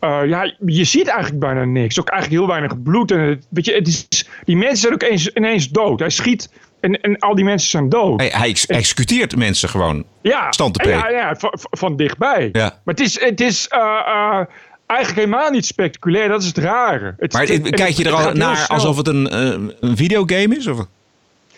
eh, 0.00 0.20
ja, 0.26 0.52
je 0.66 0.84
ziet 0.84 1.06
eigenlijk 1.06 1.40
bijna 1.40 1.64
niks. 1.64 2.00
Ook 2.00 2.08
eigenlijk 2.08 2.40
heel 2.42 2.50
weinig 2.50 2.82
bloed. 2.82 3.10
En 3.10 3.20
het, 3.20 3.46
weet 3.50 3.64
je, 3.64 3.72
het 3.74 3.86
is, 3.88 4.28
die 4.44 4.56
mensen 4.56 4.76
zijn 4.78 4.92
ook 4.92 5.02
eens, 5.02 5.28
ineens 5.32 5.68
dood. 5.68 6.00
Hij 6.00 6.10
schiet 6.10 6.52
en, 6.80 7.00
en 7.00 7.18
al 7.18 7.34
die 7.34 7.44
mensen 7.44 7.70
zijn 7.70 7.88
dood. 7.88 8.20
Hij, 8.20 8.30
hij 8.34 8.48
ex- 8.48 8.66
executeert 8.66 9.36
mensen 9.36 9.68
gewoon. 9.68 10.04
Ja, 10.22 10.52
Stand 10.52 10.74
te 10.82 10.88
ja, 10.88 11.08
ja, 11.10 11.34
van, 11.36 11.50
van 11.54 11.96
dichtbij. 11.96 12.48
Ja. 12.52 12.62
Maar 12.84 12.94
het 12.94 13.00
is, 13.00 13.20
het 13.20 13.40
is 13.40 13.68
eh, 13.68 14.40
eigenlijk 14.88 15.26
helemaal 15.26 15.50
niet 15.50 15.66
spectaculair. 15.66 16.28
Dat 16.28 16.40
is 16.42 16.46
het 16.46 16.58
rare. 16.58 17.14
Het, 17.18 17.32
Maar 17.32 17.42
het- 17.42 17.50
het- 17.50 17.64
het- 17.66 17.74
kijk 17.74 17.90
je 17.94 18.04
er 18.04 18.12
al 18.12 18.32
naar 18.32 18.66
alsof 18.68 18.96
het 18.96 19.08
een, 19.08 19.28
eh, 19.28 19.68
een 19.80 19.96
videogame 19.96 20.56
is? 20.56 20.66
Of? 20.66 20.78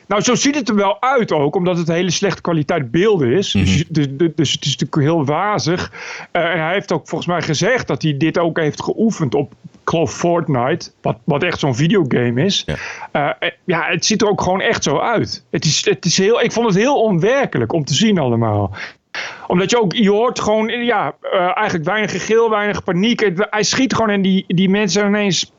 Nou, 0.06 0.22
zo 0.22 0.34
ziet 0.34 0.54
het 0.54 0.68
er 0.68 0.74
wel 0.74 1.02
uit 1.02 1.32
ook, 1.32 1.54
omdat 1.56 1.76
het 1.78 1.88
een 1.88 1.94
hele 1.94 2.10
slechte 2.10 2.40
kwaliteit 2.42 2.90
beelden 2.90 3.32
is. 3.32 3.54
Mhm. 3.54 3.64
dus, 3.64 3.74
je- 3.74 3.84
dus, 3.88 4.06
dus, 4.10 4.28
dus 4.36 4.52
het 4.52 4.64
is 4.64 4.76
natuurlijk 4.76 5.02
heel 5.02 5.24
wazig. 5.24 5.92
Eh, 6.30 6.42
en 6.44 6.60
hij 6.64 6.72
heeft 6.72 6.92
ook 6.92 7.08
volgens 7.08 7.30
mij 7.30 7.42
gezegd 7.42 7.86
dat 7.86 8.02
hij 8.02 8.16
dit 8.16 8.38
ook 8.38 8.58
heeft 8.58 8.82
geoefend 8.82 9.34
op, 9.34 9.52
geloof, 9.84 10.12
Fortnite. 10.14 10.90
Wat, 11.02 11.16
wat 11.24 11.42
echt 11.42 11.58
zo'n 11.58 11.74
videogame 11.74 12.44
is. 12.44 12.62
Ja. 12.66 12.76
Ja. 13.12 13.36
ja, 13.64 13.86
het 13.88 14.04
ziet 14.04 14.22
er 14.22 14.28
ook 14.28 14.40
gewoon 14.42 14.60
echt 14.60 14.82
zo 14.82 14.98
uit. 14.98 15.44
Het 15.50 15.64
is, 15.64 15.84
het 15.84 16.04
is 16.04 16.18
heel, 16.18 16.40
ik 16.42 16.52
vond 16.52 16.66
het 16.66 16.76
heel 16.76 17.02
onwerkelijk 17.02 17.72
om 17.72 17.84
te 17.84 17.94
zien 17.94 18.18
allemaal 18.18 18.74
omdat 19.46 19.70
je 19.70 19.80
ook, 19.80 19.92
je 19.92 20.10
hoort 20.10 20.40
gewoon, 20.40 20.68
ja, 20.68 21.14
eh, 21.20 21.56
eigenlijk 21.56 21.84
weinig 21.84 22.10
gegil, 22.10 22.50
weinig 22.50 22.84
paniek. 22.84 23.30
Hij 23.36 23.62
schiet 23.62 23.94
gewoon 23.94 24.10
en 24.10 24.22
die, 24.22 24.44
die 24.46 24.68
mensen 24.68 25.06
ineens, 25.06 25.52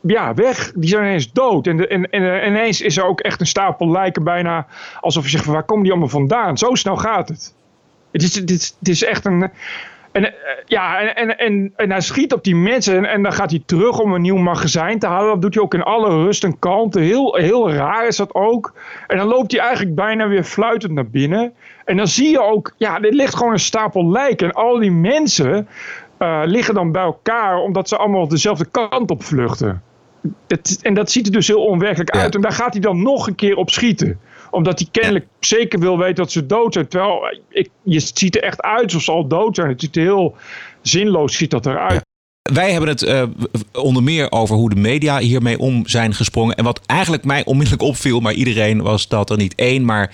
ja, 0.00 0.34
weg. 0.34 0.72
Die 0.74 0.88
zijn 0.88 1.04
ineens 1.04 1.32
dood. 1.32 1.66
En, 1.66 1.76
de, 1.76 1.86
en, 1.86 2.10
en 2.10 2.40
eh, 2.40 2.46
ineens 2.46 2.80
is 2.80 2.96
er 2.96 3.04
ook 3.04 3.20
echt 3.20 3.40
een 3.40 3.46
stapel 3.46 3.90
lijken 3.90 4.24
bijna 4.24 4.66
alsof 5.00 5.24
je 5.24 5.30
zegt, 5.30 5.44
waar 5.44 5.64
komen 5.64 5.82
die 5.82 5.92
allemaal 5.92 6.10
vandaan? 6.10 6.58
Zo 6.58 6.74
snel 6.74 6.96
gaat 6.96 7.28
het. 7.28 7.54
Het 8.12 8.22
is, 8.22 8.34
het 8.34 8.50
is, 8.50 8.76
het 8.78 8.88
is 8.88 9.04
echt 9.04 9.24
een... 9.24 9.50
En, 10.12 10.24
eh, 10.24 10.32
ja, 10.66 11.00
en, 11.00 11.14
en, 11.14 11.38
en, 11.38 11.72
en 11.76 11.90
hij 11.90 12.00
schiet 12.00 12.32
op 12.32 12.44
die 12.44 12.56
mensen 12.56 12.96
en, 12.96 13.04
en 13.04 13.22
dan 13.22 13.32
gaat 13.32 13.50
hij 13.50 13.62
terug 13.66 13.98
om 13.98 14.12
een 14.12 14.22
nieuw 14.22 14.36
magazijn 14.36 14.98
te 14.98 15.06
halen. 15.06 15.28
Dat 15.28 15.42
doet 15.42 15.54
hij 15.54 15.62
ook 15.62 15.74
in 15.74 15.82
alle 15.82 16.08
rust 16.08 16.44
en 16.44 16.58
kalmte. 16.58 17.00
Heel, 17.00 17.34
heel 17.34 17.72
raar 17.72 18.06
is 18.06 18.16
dat 18.16 18.34
ook. 18.34 18.74
En 19.06 19.16
dan 19.16 19.26
loopt 19.26 19.52
hij 19.52 19.60
eigenlijk 19.60 19.94
bijna 19.94 20.28
weer 20.28 20.44
fluitend 20.44 20.92
naar 20.92 21.10
binnen. 21.10 21.54
En 21.92 21.98
dan 21.98 22.08
zie 22.08 22.28
je 22.30 22.42
ook, 22.42 22.74
ja, 22.76 23.00
er 23.00 23.14
ligt 23.14 23.36
gewoon 23.36 23.52
een 23.52 23.58
stapel 23.58 24.10
lijken. 24.10 24.46
En 24.48 24.54
al 24.54 24.78
die 24.78 24.90
mensen 24.90 25.68
eh, 26.18 26.42
liggen 26.44 26.74
dan 26.74 26.92
bij 26.92 27.02
elkaar 27.02 27.56
omdat 27.56 27.88
ze 27.88 27.96
allemaal 27.96 28.28
dezelfde 28.28 28.64
kant 28.64 29.10
op 29.10 29.24
vluchten. 29.24 29.82
Dat, 30.46 30.78
en 30.82 30.94
dat 30.94 31.10
ziet 31.10 31.26
er 31.26 31.32
dus 31.32 31.46
heel 31.46 31.64
onwerkelijk 31.64 32.14
Ja. 32.14 32.20
uit. 32.20 32.34
En 32.34 32.40
daar 32.40 32.52
gaat 32.52 32.72
hij 32.72 32.80
dan 32.80 33.02
nog 33.02 33.26
een 33.26 33.34
keer 33.34 33.56
op 33.56 33.70
schieten. 33.70 34.18
Omdat 34.50 34.78
hij 34.78 34.88
kennelijk 34.90 35.26
zeker 35.40 35.78
wil 35.78 35.98
weten 35.98 36.14
dat 36.14 36.32
ze 36.32 36.46
dood 36.46 36.72
zijn. 36.72 36.88
Terwijl 36.88 37.38
ik, 37.48 37.68
je 37.82 38.00
ziet 38.00 38.36
er 38.36 38.42
echt 38.42 38.62
uit 38.62 38.84
alsof 38.84 39.02
ze 39.02 39.10
al 39.10 39.26
dood 39.26 39.54
zijn. 39.54 39.68
Het 39.68 39.80
ziet 39.80 39.96
er 39.96 40.02
heel 40.02 40.36
zinloos 40.82 41.36
ziet 41.36 41.50
dat 41.50 41.66
eruit. 41.66 42.00
Wij 42.52 42.70
hebben 42.70 42.88
het 42.88 43.02
eh, 43.02 43.22
onder 43.72 44.02
meer 44.02 44.30
over 44.32 44.56
hoe 44.56 44.70
de 44.70 44.80
media 44.80 45.18
hiermee 45.18 45.58
om 45.58 45.86
zijn 45.86 46.14
gesprongen. 46.14 46.56
En 46.56 46.64
wat 46.64 46.80
eigenlijk 46.86 47.24
mij 47.24 47.44
onmiddellijk 47.44 47.82
opviel, 47.82 48.20
maar 48.20 48.32
iedereen 48.32 48.82
was 48.82 49.08
dat 49.08 49.30
er 49.30 49.36
niet 49.36 49.54
één, 49.54 49.84
maar 49.84 50.10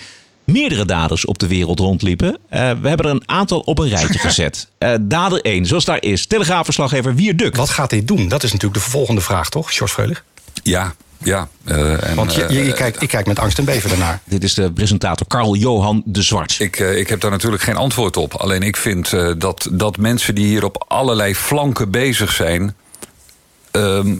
meerdere 0.52 0.84
daders 0.84 1.24
op 1.24 1.38
de 1.38 1.46
wereld 1.46 1.78
rondliepen. 1.78 2.38
Eh, 2.48 2.60
we 2.80 2.88
hebben 2.88 3.06
er 3.06 3.12
een 3.12 3.28
aantal 3.28 3.60
op 3.60 3.78
een 3.78 3.88
rijtje 3.88 4.18
gezet. 4.28 4.68
Eh, 4.78 4.94
dader 5.00 5.40
1, 5.40 5.66
zoals 5.66 5.84
daar 5.84 6.02
is. 6.02 6.26
Telegraafverslaggever 6.26 7.14
Wierduk. 7.14 7.56
Wat 7.56 7.70
gaat 7.70 7.90
hij 7.90 8.04
doen? 8.04 8.28
Dat 8.28 8.42
is 8.42 8.52
natuurlijk 8.52 8.84
de 8.84 8.90
volgende 8.90 9.20
vraag, 9.20 9.48
toch, 9.48 9.74
George 9.74 9.94
Freulich? 9.94 10.24
Ja, 10.62 10.94
ja. 11.22 11.48
eh, 11.64 12.08
en, 12.08 12.16
Want 12.16 12.34
je, 12.34 12.46
je, 12.48 12.64
je 12.64 12.72
kijkt, 12.72 13.02
ik 13.02 13.08
kijk 13.08 13.26
met 13.26 13.38
angst 13.38 13.58
en 13.58 13.64
beven 13.64 13.90
ernaar. 13.90 14.20
Dit 14.24 14.44
is 14.44 14.54
de 14.54 14.72
presentator 14.72 15.26
Carl-Johan 15.26 16.02
de 16.04 16.22
Zwart. 16.22 16.56
Ik, 16.58 16.76
eh, 16.76 16.98
ik 16.98 17.08
heb 17.08 17.20
daar 17.20 17.30
natuurlijk 17.30 17.62
geen 17.62 17.76
antwoord 17.76 18.16
op. 18.16 18.34
Alleen 18.34 18.62
ik 18.62 18.76
vind 18.76 19.12
eh, 19.12 19.32
dat, 19.38 19.68
dat 19.72 19.96
mensen 19.96 20.34
die 20.34 20.46
hier 20.46 20.64
op 20.64 20.84
allerlei 20.88 21.34
flanken 21.34 21.90
bezig 21.90 22.32
zijn. 22.32 22.76
Ehm, 23.78 24.14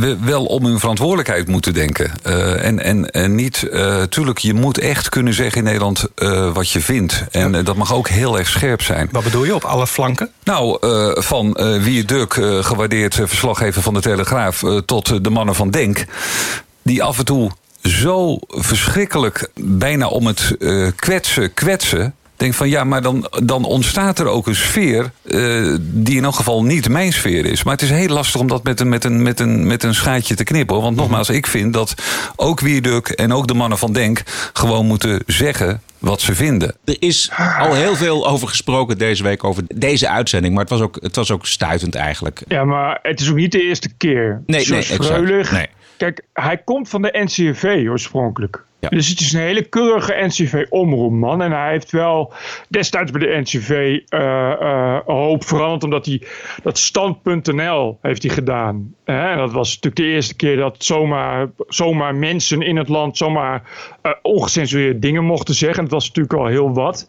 we- 0.00 0.16
wel 0.24 0.44
om 0.44 0.64
hun 0.64 0.78
verantwoordelijkheid 0.80 1.48
moeten 1.48 1.74
denken. 1.74 2.12
Eh, 2.22 2.64
en, 2.64 2.82
en, 2.82 3.10
en 3.10 3.34
niet, 3.34 3.62
eh 3.62 4.02
tuurlijk, 4.02 4.38
je 4.38 4.54
moet 4.54 4.78
echt 4.78 5.08
kunnen 5.08 5.34
zeggen 5.34 5.58
in 5.58 5.64
Nederland 5.64 6.08
eh, 6.14 6.52
wat 6.52 6.70
je 6.70 6.80
vindt. 6.80 7.24
En 7.30 7.64
dat 7.64 7.76
mag 7.76 7.94
ook 7.94 8.08
heel 8.08 8.38
erg 8.38 8.48
scherp 8.48 8.82
zijn. 8.82 9.08
Wat 9.12 9.24
bedoel 9.24 9.44
je 9.44 9.54
op 9.54 9.64
alle 9.64 9.86
flanken? 9.86 10.30
Nou, 10.44 10.78
van 11.22 11.52
Wie 11.82 12.04
Duk, 12.04 12.32
gewaardeerd 12.60 13.14
verslaggever 13.14 13.82
van 13.82 13.94
de 13.94 14.00
Telegraaf, 14.00 14.62
tot 14.86 15.24
de 15.24 15.30
mannen 15.30 15.54
van 15.54 15.70
Denk. 15.70 16.04
Die 16.82 17.02
af 17.02 17.18
en 17.18 17.24
toe 17.24 17.50
zo 17.82 18.38
verschrikkelijk 18.48 19.48
bijna 19.60 20.06
om 20.06 20.26
het 20.26 20.56
kwetsen, 20.96 21.54
kwetsen. 21.54 22.14
Denk 22.36 22.54
van 22.54 22.68
ja, 22.68 22.84
maar 22.84 23.02
dan, 23.02 23.28
dan 23.44 23.64
ontstaat 23.64 24.18
er 24.18 24.26
ook 24.26 24.46
een 24.46 24.54
sfeer 24.54 25.10
eh, 25.24 25.74
die 25.80 26.16
in 26.16 26.24
elk 26.24 26.34
geval 26.34 26.64
niet 26.64 26.88
mijn 26.88 27.12
sfeer 27.12 27.44
is. 27.46 27.62
Maar 27.62 27.72
het 27.72 27.82
is 27.82 27.90
heel 27.90 28.08
lastig 28.08 28.40
om 28.40 28.46
dat 28.46 28.64
met 28.64 28.80
een, 28.80 28.88
met 28.88 29.04
een, 29.04 29.22
met 29.22 29.40
een, 29.40 29.66
met 29.66 29.82
een 29.82 29.94
schaatje 29.94 30.34
te 30.34 30.44
knippen. 30.44 30.80
Want 30.80 30.96
nogmaals, 30.96 31.28
ik 31.28 31.46
vind 31.46 31.72
dat 31.72 31.94
ook 32.36 32.60
Wierduk 32.60 33.08
en 33.08 33.32
ook 33.32 33.46
de 33.46 33.54
mannen 33.54 33.78
van 33.78 33.92
Denk 33.92 34.22
gewoon 34.52 34.86
moeten 34.86 35.22
zeggen 35.26 35.80
wat 35.98 36.20
ze 36.20 36.34
vinden. 36.34 36.74
Er 36.84 36.96
is 36.98 37.30
al 37.58 37.74
heel 37.74 37.96
veel 37.96 38.28
over 38.28 38.48
gesproken 38.48 38.98
deze 38.98 39.22
week 39.22 39.44
over 39.44 39.62
deze 39.74 40.08
uitzending. 40.08 40.54
Maar 40.54 40.62
het 40.62 40.72
was 40.72 40.80
ook, 40.80 40.98
het 41.00 41.16
was 41.16 41.30
ook 41.30 41.46
stuitend 41.46 41.94
eigenlijk. 41.94 42.42
Ja, 42.48 42.64
maar 42.64 42.98
het 43.02 43.20
is 43.20 43.30
ook 43.30 43.36
niet 43.36 43.52
de 43.52 43.62
eerste 43.62 43.90
keer. 43.96 44.42
Nee, 44.46 44.64
George 44.64 44.88
nee, 44.88 44.98
exact. 44.98 45.52
Nee. 45.52 45.68
Kijk, 45.96 46.22
hij 46.32 46.56
komt 46.56 46.88
van 46.88 47.02
de 47.02 47.18
NCRV 47.24 47.86
oorspronkelijk. 47.88 48.64
Dus 48.78 49.08
het 49.08 49.20
is 49.20 49.32
een 49.32 49.40
hele 49.40 49.62
keurige 49.62 50.14
NCV-omroepman. 50.26 51.42
En 51.42 51.52
hij 51.52 51.70
heeft 51.70 51.90
wel 51.90 52.32
destijds 52.68 53.10
bij 53.10 53.20
de 53.20 53.40
NCV 53.40 54.00
eh, 54.08 54.52
eh, 54.52 55.00
een 55.06 55.14
hoop 55.14 55.44
veranderd. 55.44 55.84
Omdat 55.84 56.06
hij 56.06 56.22
dat 56.62 56.78
stand.nl 56.78 57.98
heeft 58.02 58.22
hij 58.22 58.32
gedaan. 58.32 58.94
Hè, 59.04 59.30
En 59.30 59.38
dat 59.38 59.52
was 59.52 59.74
natuurlijk 59.74 59.96
de 59.96 60.14
eerste 60.14 60.36
keer 60.36 60.56
dat 60.56 60.84
zomaar, 60.84 61.48
zomaar 61.66 62.14
mensen 62.14 62.62
in 62.62 62.76
het 62.76 62.88
land 62.88 63.16
zomaar 63.16 63.62
ongecensureerde 64.22 64.98
dingen 64.98 65.24
mochten 65.24 65.54
zeggen. 65.54 65.82
Dat 65.82 65.92
was 65.92 66.06
natuurlijk 66.06 66.34
al 66.34 66.46
heel 66.46 66.72
wat. 66.72 67.08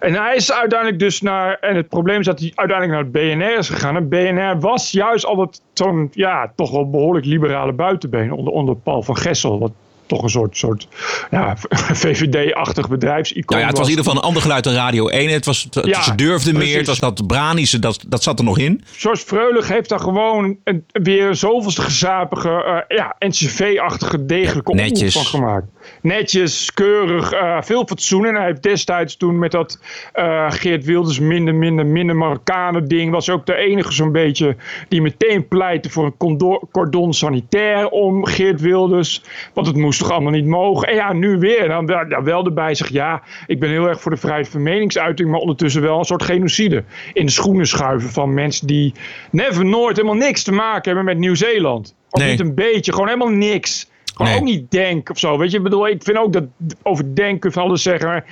En 0.00 0.14
hij 0.14 0.34
is 0.34 0.52
uiteindelijk 0.52 0.98
dus 0.98 1.20
naar. 1.20 1.58
En 1.60 1.76
het 1.76 1.88
probleem 1.88 2.20
is 2.20 2.26
dat 2.26 2.40
hij 2.40 2.52
uiteindelijk 2.54 3.12
naar 3.12 3.22
het 3.22 3.38
BNR 3.38 3.58
is 3.58 3.68
gegaan. 3.68 3.96
En 3.96 4.08
BNR 4.08 4.60
was 4.60 4.90
juist 4.90 5.24
altijd 5.24 5.62
zo'n 5.72 6.10
ja, 6.12 6.52
toch 6.56 6.70
wel 6.70 6.90
behoorlijk 6.90 7.26
liberale 7.26 7.72
buitenbeen 7.72 8.32
onder, 8.32 8.52
onder 8.52 8.76
Paul 8.76 9.02
van 9.02 9.16
Gessel. 9.16 9.58
Wat 9.58 9.72
toch 10.06 10.22
een 10.22 10.28
soort, 10.28 10.56
soort 10.56 10.88
ja, 11.30 11.56
VVD-achtig 12.02 12.88
bedrijfsicoon 12.88 13.44
Nou 13.46 13.60
ja, 13.60 13.66
het 13.66 13.76
was 13.78 13.86
in 13.86 13.90
ieder 13.90 14.04
geval 14.04 14.20
een 14.20 14.26
ander 14.28 14.42
geluid 14.42 14.64
dan 14.64 14.72
Radio 14.72 15.08
1. 15.08 15.30
Het 15.30 15.44
was, 15.44 15.68
het, 15.70 15.86
Ja, 15.86 16.02
ze 16.02 16.14
durfden 16.14 16.58
meer. 16.58 16.76
Het 16.76 16.86
was 16.86 16.98
dat 16.98 17.26
Branische, 17.26 17.78
dat, 17.78 18.04
dat 18.08 18.22
zat 18.22 18.38
er 18.38 18.44
nog 18.44 18.58
in. 18.58 18.84
George 18.92 19.24
Freulich 19.26 19.68
heeft 19.68 19.88
daar 19.88 20.00
gewoon 20.00 20.56
een, 20.64 20.84
weer 20.92 21.34
zoveelste 21.34 21.82
gezapige, 21.82 22.84
eh, 22.88 22.96
ja, 22.96 23.16
NCV-achtige, 23.18 24.26
degelijke 24.26 24.74
Netjes. 24.74 25.12
van 25.12 25.24
gemaakt. 25.24 25.66
Netjes, 26.02 26.72
keurig, 26.74 27.32
eh, 27.32 27.62
veel 27.62 27.86
fatsoen. 27.86 28.26
En 28.26 28.34
hij 28.34 28.44
heeft 28.44 28.62
destijds 28.62 29.16
toen 29.16 29.38
met 29.38 29.50
dat 29.50 29.80
eh, 30.12 30.50
Geert 30.50 30.84
Wilders 30.84 31.20
minder, 31.20 31.54
minder, 31.54 31.86
minder 31.86 32.16
Marokkanen 32.16 32.88
ding... 32.88 33.10
was 33.10 33.30
ook 33.30 33.46
de 33.46 33.54
enige 33.54 33.92
zo'n 33.92 34.12
beetje 34.12 34.56
die 34.88 35.02
meteen 35.02 35.48
pleitte 35.48 35.90
voor 35.90 36.04
een 36.18 36.38
cordon 36.72 37.14
sanitair 37.14 37.88
om 37.88 38.26
Geert 38.26 38.60
Wilders. 38.60 39.22
Want 39.54 39.66
het 39.66 39.76
moest 39.76 39.98
toch 39.98 40.10
allemaal 40.10 40.32
niet 40.32 40.46
mogen. 40.46 40.88
En 40.88 40.94
ja, 40.94 41.12
nu 41.12 41.38
weer. 41.38 41.68
Dan 41.68 41.86
wel, 41.86 42.08
ja, 42.08 42.22
wel 42.22 42.44
erbij 42.44 42.74
zegt, 42.74 42.92
ja, 42.92 43.22
ik 43.46 43.60
ben 43.60 43.70
heel 43.70 43.88
erg 43.88 44.00
voor 44.00 44.10
de 44.10 44.16
vrijheid 44.16 44.48
van 44.48 44.62
meningsuiting... 44.62 45.30
maar 45.30 45.40
ondertussen 45.40 45.82
wel 45.82 45.98
een 45.98 46.04
soort 46.04 46.22
genocide 46.22 46.84
in 47.12 47.26
de 47.26 47.32
schoenen 47.32 47.66
schuiven 47.66 48.10
van 48.10 48.34
mensen 48.34 48.66
die 48.66 48.92
never, 49.30 49.64
nooit 49.64 49.96
helemaal 49.96 50.18
niks 50.18 50.42
te 50.42 50.52
maken 50.52 50.84
hebben 50.84 51.04
met 51.04 51.18
Nieuw-Zeeland. 51.18 51.94
Of 52.10 52.20
Nee. 52.20 52.30
niet 52.30 52.40
een 52.40 52.54
beetje, 52.54 52.92
gewoon 52.92 53.08
helemaal 53.08 53.28
niks. 53.28 53.90
Gewoon 54.16 54.32
Nee. 54.32 54.40
ook 54.40 54.46
niet 54.46 54.70
denk 54.70 55.10
of 55.10 55.18
zo. 55.18 55.38
Weet 55.38 55.50
je, 55.50 55.56
ik 55.56 55.62
bedoel, 55.62 55.88
ik 55.88 56.02
vind 56.02 56.16
ook 56.18 56.32
dat 56.32 56.44
over 56.82 57.14
denken 57.14 57.52
van 57.52 57.62
alles 57.62 57.82
zeggen. 57.82 58.08
Maar 58.08 58.24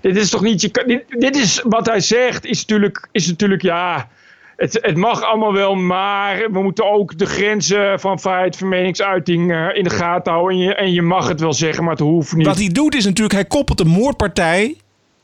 dit 0.00 0.16
is 0.16 0.30
toch 0.30 0.42
niet. 0.42 0.60
Je, 0.60 0.68
kan- 0.70 0.86
dit, 0.86 1.04
dit 1.08 1.36
is 1.36 1.62
wat 1.64 1.86
hij 1.86 2.00
zegt, 2.00 2.44
is 2.46 2.58
natuurlijk, 2.60 3.08
is 3.12 3.26
natuurlijk 3.26 3.62
ja. 3.62 4.08
Het, 4.56 4.78
het 4.82 4.96
mag 4.96 5.22
allemaal 5.22 5.52
wel, 5.52 5.74
maar 5.74 6.50
we 6.52 6.62
moeten 6.62 6.90
ook 6.92 7.18
de 7.18 7.26
grenzen 7.26 8.00
van 8.00 8.20
vrijheid 8.20 8.56
van 8.56 8.68
meningsuiting 8.68 9.52
eh, 9.52 9.66
in 9.72 9.84
de 9.84 9.90
gaten 9.90 10.32
houden. 10.32 10.56
En 10.58 10.62
je, 10.64 10.74
en 10.74 10.92
je 10.92 11.02
mag 11.02 11.28
het 11.28 11.40
wel 11.40 11.52
zeggen, 11.52 11.82
maar 11.84 11.92
het 11.92 12.02
hoeft 12.02 12.34
niet. 12.36 12.46
Wat 12.46 12.58
hij 12.58 12.68
doet 12.68 12.94
is 12.94 13.04
natuurlijk, 13.04 13.34
hij 13.34 13.44
koppelt 13.44 13.80
een 13.80 13.88
moordpartij 13.88 14.76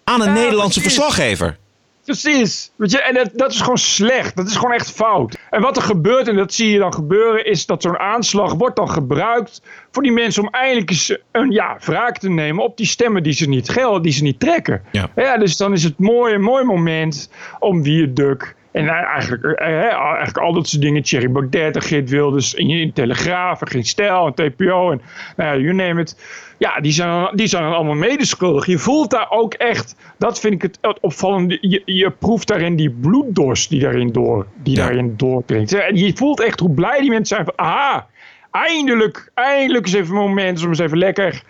aan 0.05 0.21
een 0.21 0.27
Ja, 0.27 0.33
Nederlandse 0.35 0.81
precies. 0.81 0.99
verslaggever. 0.99 1.57
Precies. 2.05 2.73
Weet 2.77 2.91
je, 2.91 3.03
en 3.03 3.15
dat, 3.15 3.31
dat 3.35 3.53
is 3.53 3.61
gewoon 3.61 3.79
slecht. 3.79 4.37
Dat 4.37 4.47
is 4.47 4.57
gewoon 4.57 4.73
echt 4.73 4.91
fout. 4.91 5.39
En 5.51 5.61
wat 5.61 5.77
er 5.77 5.83
gebeurt, 5.83 6.29
en 6.29 6.37
dat 6.37 6.55
zie 6.55 6.71
je 6.71 6.79
dan 6.79 6.95
gebeuren, 6.95 7.47
is 7.47 7.67
dat 7.67 7.83
zo'n 7.83 7.99
aanslag 7.99 8.55
wordt 8.55 8.77
dan 8.77 8.91
gebruikt 8.91 9.63
voor 9.91 10.03
die 10.03 10.13
mensen 10.13 10.43
om 10.43 10.49
eindelijk 10.49 10.91
eens 10.91 11.19
een 11.33 11.51
ja, 11.51 11.77
wraak 11.81 12.19
te 12.19 12.31
nemen 12.31 12.65
op 12.65 12.77
die 12.77 12.87
stemmen 12.87 13.23
die 13.23 13.33
ze 13.33 13.49
niet 13.49 13.69
gelden, 13.69 14.03
die 14.03 14.13
ze 14.13 14.23
niet 14.23 14.41
trekken. 14.41 14.83
Ja. 14.93 15.37
dus 15.37 15.57
dan 15.57 15.73
is 15.73 15.85
het 15.85 15.99
mooi, 15.99 16.35
een 16.35 16.43
mooi 16.43 16.65
moment 16.65 17.31
om 17.59 17.83
Wierduk 17.83 18.55
en 18.75 18.85
nou, 18.85 19.05
eigenlijk, 19.05 19.45
eh, 19.45 19.67
eh, 19.69 20.01
eigenlijk 20.01 20.39
al 20.39 20.53
dat 20.53 20.69
soort 20.69 20.83
dingen. 20.83 21.03
Thierry 21.03 21.31
Baudet 21.31 21.75
en 21.77 21.83
Geert 21.83 22.11
Wilders 22.11 22.55
in, 22.55 22.69
in 22.71 22.93
Telegraaf 22.93 23.61
en 23.61 23.69
Geen 23.69 23.85
Stijl 23.85 24.27
en 24.27 24.35
TPO 24.35 24.91
en 24.91 25.01
nou 25.37 25.61
you 25.61 25.75
name 25.75 26.01
it. 26.01 26.17
Ja, 26.59 26.81
die 26.81 26.93
zijn, 26.93 27.29
die 27.35 27.47
zijn 27.47 27.65
allemaal 27.65 27.95
medeschuldig. 27.95 28.67
Je 28.67 28.79
voelt 28.79 29.11
daar 29.11 29.31
ook 29.31 29.55
echt, 29.55 29.97
dat 30.19 30.41
vind 30.41 30.55
ik 30.55 30.63
het, 30.63 30.79
het 30.81 31.01
opvallende. 31.01 31.59
Je, 31.61 31.83
je 31.85 32.11
proeft 32.11 32.49
daarin 32.49 32.77
die 32.77 32.91
bloeddorst 32.91 33.71
die 33.71 33.81
daarin, 33.81 34.13
door, 34.13 34.47
die 34.63 34.77
Ja. 34.77 34.85
daarin 34.85 35.15
doordringt. 35.17 35.73
En 35.73 35.97
je 35.97 36.17
voelt 36.17 36.41
echt 36.41 36.61
hoe 36.61 36.71
blij 36.71 37.01
die 37.01 37.11
mensen 37.11 37.37
zijn 37.37 37.45
van, 37.45 37.67
aha, 37.67 38.07
eindelijk, 38.51 39.31
eindelijk 39.35 39.87
is 39.87 39.93
even 39.95 40.15
een 40.15 40.21
moment 40.21 40.63
om 40.63 40.69
eens 40.69 40.79
even 40.79 40.99
lekker 40.99 41.43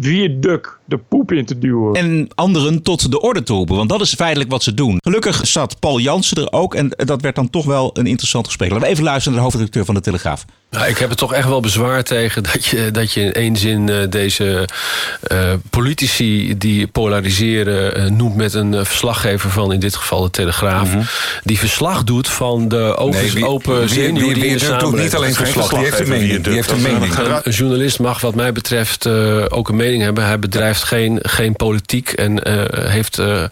Wierduk 0.00 0.76
de 0.84 0.98
poep 1.08 1.32
in 1.32 1.44
te 1.44 1.58
duwen. 1.58 1.94
En 1.94 2.28
anderen 2.34 2.82
tot 2.82 3.10
de 3.10 3.20
orde 3.20 3.42
te 3.42 3.52
roepen. 3.52 3.76
Want 3.76 3.88
dat 3.88 4.00
is 4.00 4.14
feitelijk 4.14 4.50
wat 4.50 4.62
ze 4.62 4.74
doen. 4.74 4.98
Gelukkig 5.02 5.40
zat 5.46 5.78
Paul 5.80 5.98
Jansen 6.00 6.36
er 6.36 6.52
ook. 6.52 6.74
En 6.74 6.92
dat 6.96 7.22
werd 7.22 7.34
dan 7.34 7.50
toch 7.50 7.64
wel 7.64 7.90
een 7.94 8.06
interessant 8.06 8.46
gesprek. 8.46 8.70
Laten 8.70 8.84
we 8.86 8.90
even 8.92 9.04
luisteren 9.04 9.32
naar 9.32 9.38
de 9.38 9.44
hoofdredacteur 9.44 9.84
van 9.84 9.94
de 9.94 10.00
Telegraaf. 10.00 10.44
Nou, 10.70 10.86
ik 10.88 10.98
heb 10.98 11.10
er 11.10 11.16
toch 11.16 11.32
echt 11.32 11.48
wel 11.48 11.60
bezwaar 11.60 12.02
tegen 12.04 12.42
dat 12.42 12.64
je, 12.64 12.90
dat 12.90 13.12
je 13.12 13.20
in 13.20 13.32
één 13.32 13.56
zin 13.56 13.88
eh, 13.88 13.96
deze 14.10 14.68
eh, 15.22 15.52
politici 15.70 16.58
die 16.58 16.86
polariseren 16.86 17.94
eh, 17.94 18.10
noemt 18.10 18.36
met 18.36 18.54
een 18.54 18.86
verslaggever 18.86 19.50
van 19.50 19.72
in 19.72 19.80
dit 19.80 19.96
geval 19.96 20.22
de 20.22 20.30
Telegraaf. 20.30 20.90
Die 21.44 21.58
verslag 21.58 22.04
doet 22.04 22.28
van 22.28 22.68
de 22.68 22.96
overigens 22.96 23.32
Mhm. 23.34 23.42
wie- 23.42 23.50
open 23.52 23.88
zenuw 23.88 24.14
wie- 24.24 24.34
die 24.34 24.42
wie 24.58 24.76
doet 24.78 24.96
niet 24.96 25.14
alleen 25.14 25.34
verslag, 25.34 25.68
die 25.68 25.78
heeft 25.78 26.00
een 26.00 26.08
mening. 26.08 26.42
Die 26.44 26.52
heeft 26.52 26.70
een 26.70 26.82
mening. 26.82 27.16
Een, 27.18 27.40
een 27.42 27.52
journalist 27.52 27.98
mag 27.98 28.20
wat 28.20 28.34
mij 28.34 28.52
betreft 28.52 29.06
eh, 29.06 29.44
ook 29.48 29.68
een 29.68 29.76
mening 29.76 29.86
hebben. 29.96 30.24
Hij 30.26 30.38
bedrijft 30.38 30.82
geen, 30.82 31.18
geen 31.22 31.56
politiek 31.56 32.10
en 32.12 32.42
eh, 32.44 32.90
heeft 32.90 33.18
eh, 33.18 33.42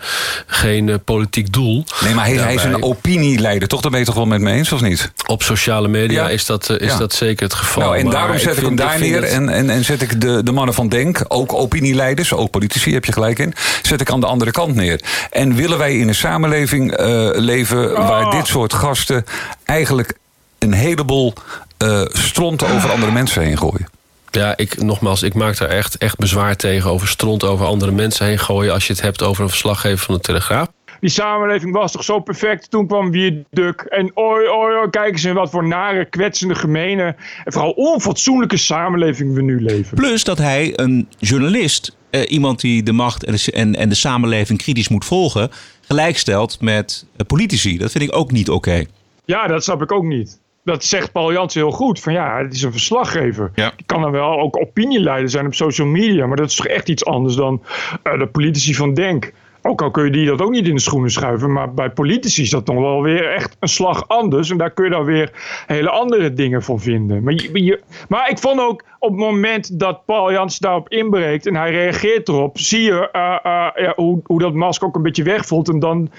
geen 0.46 0.88
eh, 0.88 0.94
politiek 1.04 1.52
doel. 1.52 1.84
Nee, 2.04 2.14
maar 2.14 2.24
hij, 2.26 2.34
hij 2.36 2.54
is 2.54 2.64
een 2.64 2.82
opinieleider, 2.82 3.68
toch? 3.68 3.80
Daar 3.80 3.90
ben 3.90 4.00
je 4.00 4.06
toch 4.06 4.14
wel 4.14 4.26
met 4.26 4.40
me 4.40 4.52
eens, 4.52 4.72
of 4.72 4.80
niet? 4.80 5.12
Op 5.26 5.42
sociale 5.42 5.88
media 5.88 6.22
Ja. 6.22 6.28
is, 6.30 6.46
dat, 6.46 6.70
is 6.70 6.92
Ja. 6.92 6.98
dat 6.98 7.12
zeker 7.14 7.44
het 7.44 7.54
geval. 7.54 7.82
Nou, 7.82 7.96
en 7.96 8.04
Maar 8.04 8.12
daarom 8.14 8.38
zet 8.38 8.56
ik, 8.56 8.62
hem 8.64 8.76
daar 8.76 8.98
neer. 9.00 9.22
het- 9.22 9.30
En, 9.30 9.48
en, 9.48 9.70
en 9.70 9.84
zet 9.84 10.02
ik 10.02 10.20
de, 10.20 10.42
de 10.42 10.52
mannen 10.52 10.74
van 10.74 10.88
Denk, 10.88 11.24
ook 11.28 11.52
opinieleiders, 11.52 12.32
ook 12.32 12.50
politici, 12.50 12.92
heb 12.92 13.04
je 13.04 13.12
gelijk 13.12 13.38
in, 13.38 13.54
zet 13.82 14.00
ik 14.00 14.10
aan 14.10 14.20
de 14.20 14.26
andere 14.26 14.50
kant 14.50 14.74
neer. 14.74 15.00
En 15.30 15.54
willen 15.54 15.78
wij 15.78 15.96
in 15.96 16.08
een 16.08 16.14
samenleving 16.14 16.92
eh, 16.92 17.28
leven 17.32 17.92
waar 17.92 18.30
dit 18.30 18.46
soort 18.46 18.72
gasten 18.74 19.24
eigenlijk 19.64 20.12
een 20.58 20.72
heleboel 20.72 21.32
eh 21.76 22.00
stronten 22.08 22.68
over 22.68 22.90
andere 22.90 23.12
mensen 23.12 23.42
heen 23.42 23.58
gooien? 23.58 23.86
Ja, 24.30 24.56
ik, 24.56 24.82
nogmaals, 24.82 25.22
ik 25.22 25.34
maak 25.34 25.58
daar 25.58 25.68
echt, 25.68 25.98
echt 25.98 26.16
bezwaar 26.16 26.56
tegen 26.56 26.90
over 26.90 27.08
stront 27.08 27.44
over 27.44 27.66
andere 27.66 27.92
mensen 27.92 28.26
heen 28.26 28.38
gooien. 28.38 28.72
Als 28.72 28.86
je 28.86 28.92
het 28.92 29.02
hebt 29.02 29.22
over 29.22 29.42
een 29.42 29.48
verslaggever 29.48 30.04
van 30.04 30.14
de 30.14 30.20
Telegraaf. 30.20 30.68
Die 31.00 31.10
samenleving 31.10 31.72
was 31.72 31.92
toch 31.92 32.04
zo 32.04 32.20
perfect. 32.20 32.70
Toen 32.70 32.86
kwam 32.86 33.10
Wierduk. 33.10 33.80
En 33.80 34.10
oi, 34.14 34.48
oi, 34.48 34.74
oi, 34.74 34.90
kijk 34.90 35.12
eens 35.12 35.24
in 35.24 35.34
wat 35.34 35.50
voor 35.50 35.66
nare, 35.66 36.04
kwetsende, 36.04 36.54
gemene... 36.54 37.16
en 37.44 37.52
vooral 37.52 37.70
onfatsoenlijke 37.70 38.56
samenleving 38.56 39.34
we 39.34 39.42
nu 39.42 39.60
leven. 39.60 39.96
Plus 39.96 40.24
dat 40.24 40.38
hij 40.38 40.72
een 40.76 41.08
journalist, 41.18 41.96
eh, 42.10 42.30
iemand 42.30 42.60
die 42.60 42.82
de 42.82 42.92
macht 42.92 43.24
en 43.24 43.34
de, 43.34 43.52
en, 43.52 43.74
en 43.74 43.88
de 43.88 43.94
samenleving 43.94 44.58
kritisch 44.58 44.88
moet 44.88 45.04
volgen, 45.04 45.50
gelijkstelt 45.80 46.60
met 46.60 47.06
eh, 47.16 47.26
politici. 47.26 47.78
Dat 47.78 47.90
vind 47.90 48.04
ik 48.04 48.16
ook 48.16 48.30
niet 48.30 48.50
oké. 48.50 48.84
Ja, 49.24 49.46
dat 49.46 49.64
snap 49.64 49.82
ik 49.82 49.92
ook 49.92 50.04
niet. 50.04 50.38
Dat 50.66 50.84
zegt 50.84 51.12
Paul 51.12 51.32
Jansen 51.32 51.60
heel 51.60 51.70
goed. 51.70 52.00
Van 52.00 52.12
ja, 52.12 52.38
het 52.42 52.52
is 52.54 52.62
een 52.62 52.70
verslaggever. 52.72 53.50
Ja. 53.54 53.72
Die 53.76 53.86
kan 53.86 54.00
dan 54.00 54.10
wel 54.10 54.40
ook 54.40 54.60
opinieleider 54.60 55.30
zijn 55.30 55.46
op 55.46 55.54
social 55.54 55.86
media. 55.86 56.26
Maar 56.26 56.36
dat 56.36 56.50
is 56.50 56.56
toch 56.56 56.66
echt 56.66 56.88
iets 56.88 57.04
anders 57.04 57.34
dan 57.34 57.62
eh, 58.02 58.18
de 58.18 58.26
politici 58.26 58.74
van 58.74 58.94
Denk. 58.94 59.32
Ook 59.62 59.82
al 59.82 59.90
kun 59.90 60.04
je 60.04 60.10
die 60.10 60.26
dat 60.26 60.42
ook 60.42 60.50
niet 60.50 60.68
in 60.68 60.74
de 60.74 60.80
schoenen 60.80 61.10
schuiven. 61.10 61.52
Maar 61.52 61.74
bij 61.74 61.90
politici 61.90 62.42
is 62.42 62.50
dat 62.50 62.66
nog 62.66 62.76
wel 62.78 63.02
weer 63.02 63.32
echt 63.32 63.56
een 63.60 63.68
slag 63.68 64.08
anders. 64.08 64.50
En 64.50 64.56
daar 64.56 64.70
kun 64.70 64.84
je 64.84 64.90
dan 64.90 65.04
weer 65.04 65.30
hele 65.66 65.90
andere 65.90 66.32
dingen 66.32 66.62
van 66.62 66.80
vinden. 66.80 67.22
Maar, 67.22 67.32
je, 67.32 67.64
je- 67.64 67.80
maar 68.08 68.30
ik 68.30 68.38
vond 68.38 68.60
ook 68.60 68.84
op 68.98 69.10
het 69.10 69.18
moment 69.20 69.78
dat 69.80 70.04
Paul 70.04 70.32
Jansen 70.32 70.60
daarop 70.62 70.88
inbreekt. 70.88 71.46
En 71.46 71.54
hij 71.56 71.70
reageert 71.70 72.28
erop. 72.28 72.58
Zie 72.58 72.82
je 72.82 73.08
eh, 73.12 73.36
eh, 73.42 73.66
ja, 73.84 73.92
hoe, 73.96 74.20
hoe 74.24 74.38
dat 74.40 74.54
masker 74.54 74.86
ook 74.88 74.96
een 74.96 75.02
beetje 75.02 75.22
wegvoelt. 75.22 75.68
En 75.68 75.78
dan 75.78 76.10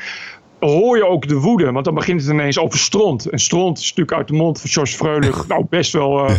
hoor 0.60 0.98
je 0.98 1.06
ook 1.08 1.28
de 1.28 1.36
woede. 1.40 1.72
Want 1.72 1.86
dan 1.86 1.94
begint 1.96 2.22
het 2.22 2.30
ineens 2.30 2.60
over 2.60 2.80
stront. 2.80 3.26
En 3.30 3.40
stront 3.40 3.78
is 3.78 3.84
natuurlijk 3.90 4.18
uit 4.18 4.28
de 4.28 4.34
mond 4.34 4.62
van 4.62 4.70
George 4.70 4.96
Freulich 4.96 5.48
nou 5.48 5.66
best 5.70 5.92
wel... 5.94 6.26
eh, 6.28 6.36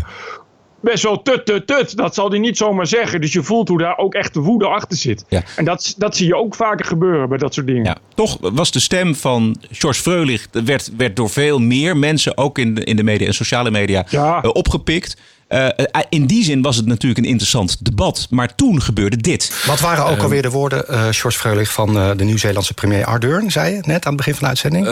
Best 0.81 1.03
wel 1.03 1.23
tut, 1.23 1.47
tut, 1.47 1.67
tut. 1.67 1.97
Dat 1.97 2.15
zal 2.15 2.31
hij 2.31 2.39
niet 2.39 2.57
zomaar 2.57 2.87
zeggen. 2.87 3.21
Dus 3.21 3.33
je 3.33 3.43
voelt 3.43 3.69
hoe 3.69 3.79
daar 3.79 3.97
ook 3.99 4.15
echt 4.15 4.35
de 4.35 4.41
woede 4.41 4.67
achter 4.67 4.97
zit. 4.97 5.25
Ja. 5.29 5.43
En 5.57 5.65
dat, 5.65 5.95
dat 5.97 6.17
zie 6.17 6.27
je 6.27 6.37
ook 6.37 6.55
vaker 6.55 6.85
gebeuren 6.87 7.29
bij 7.29 7.39
dat 7.39 7.55
soort 7.55 7.67
dingen. 7.67 7.85
Ja, 7.85 7.97
toch 8.15 8.39
was 8.41 8.71
de 8.71 8.81
stem 8.81 9.15
van 9.15 9.57
George 9.71 10.01
Freulich 10.01 10.49
werd, 10.65 10.91
werd 10.97 11.17
door 11.17 11.31
veel 11.31 11.59
meer 11.59 11.97
mensen, 11.97 12.37
ook 12.37 12.59
in 12.59 12.75
de, 12.75 12.85
in 12.85 12.97
de 12.97 13.03
media 13.03 13.27
en 13.27 13.35
sociale 13.35 13.71
media, 13.71 14.05
Ja. 14.11 14.43
eh, 14.43 14.51
opgepikt. 14.53 15.17
Eh, 15.49 15.67
eh, 15.67 15.85
in 16.09 16.27
die 16.27 16.45
zin 16.45 16.63
was 16.63 16.77
het 16.77 16.87
natuurlijk 16.87 17.21
een 17.21 17.31
interessant 17.31 17.85
debat. 17.85 18.27
Maar 18.31 18.55
toen 18.55 18.83
gebeurde 18.83 19.17
dit. 19.17 19.63
Wat 19.67 19.81
waren 19.81 20.05
ook 20.05 20.11
Ehm, 20.11 20.21
alweer 20.21 20.43
de 20.43 20.51
woorden, 20.51 20.89
eh 20.89 21.01
George 21.11 21.39
Freulich, 21.39 21.73
van 21.73 21.99
eh, 21.99 22.11
de 22.17 22.25
Nieuw-Zeelandse 22.25 22.75
premier 22.75 23.05
Ardern, 23.05 23.51
zei 23.51 23.75
je 23.75 23.83
net 23.83 24.05
aan 24.05 24.13
het 24.13 24.17
begin 24.17 24.35
van 24.35 24.43
de 24.43 24.49
uitzending? 24.49 24.87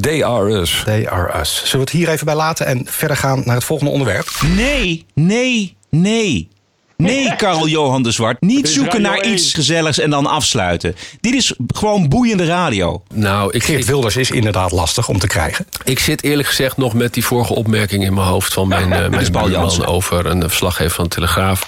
they 0.00 0.24
are 0.24 0.50
us. 0.50 0.82
They 0.84 1.08
are 1.08 1.40
us. 1.40 1.56
Zullen 1.56 1.72
we 1.72 1.78
het 1.78 1.90
hier 1.90 2.08
even 2.08 2.26
bij 2.26 2.34
laten 2.34 2.66
en 2.66 2.82
verder 2.84 3.16
gaan 3.16 3.42
naar 3.44 3.54
het 3.54 3.64
volgende 3.64 3.92
onderwerp? 3.92 4.28
Nee, 4.56 5.06
nee, 5.14 5.76
nee. 5.90 6.48
Nee, 7.02 7.36
Karel 7.36 7.68
Johan 7.68 8.02
de 8.02 8.10
Zwart. 8.10 8.40
Niet 8.40 8.68
zoeken 8.68 9.02
naar 9.02 9.18
1. 9.18 9.32
iets 9.32 9.54
gezelligs 9.54 9.98
en 9.98 10.10
dan 10.10 10.26
afsluiten. 10.26 10.96
Dit 11.20 11.34
is 11.34 11.52
gewoon 11.74 12.08
boeiende 12.08 12.44
radio. 12.46 13.02
Nou, 13.14 13.50
ik, 13.52 13.64
Geert 13.64 13.84
Wilders 13.84 14.16
is 14.16 14.30
inderdaad 14.30 14.70
lastig 14.72 15.08
om 15.08 15.18
te 15.18 15.26
krijgen. 15.26 15.66
Ik 15.84 15.98
zit 15.98 16.22
eerlijk 16.22 16.48
gezegd 16.48 16.76
nog 16.76 16.94
met 16.94 17.14
die 17.14 17.24
vorige 17.24 17.54
opmerking 17.54 18.04
in 18.04 18.14
mijn 18.14 18.26
hoofd 18.26 18.52
van 18.52 18.68
mijn, 18.68 18.92
eh, 18.92 19.08
buurman 19.08 19.50
Jansen. 19.50 19.86
over 19.86 20.26
een 20.26 20.40
verslaggever 20.40 20.94
van 20.94 21.04
de 21.04 21.10
Telegraaf. 21.10 21.66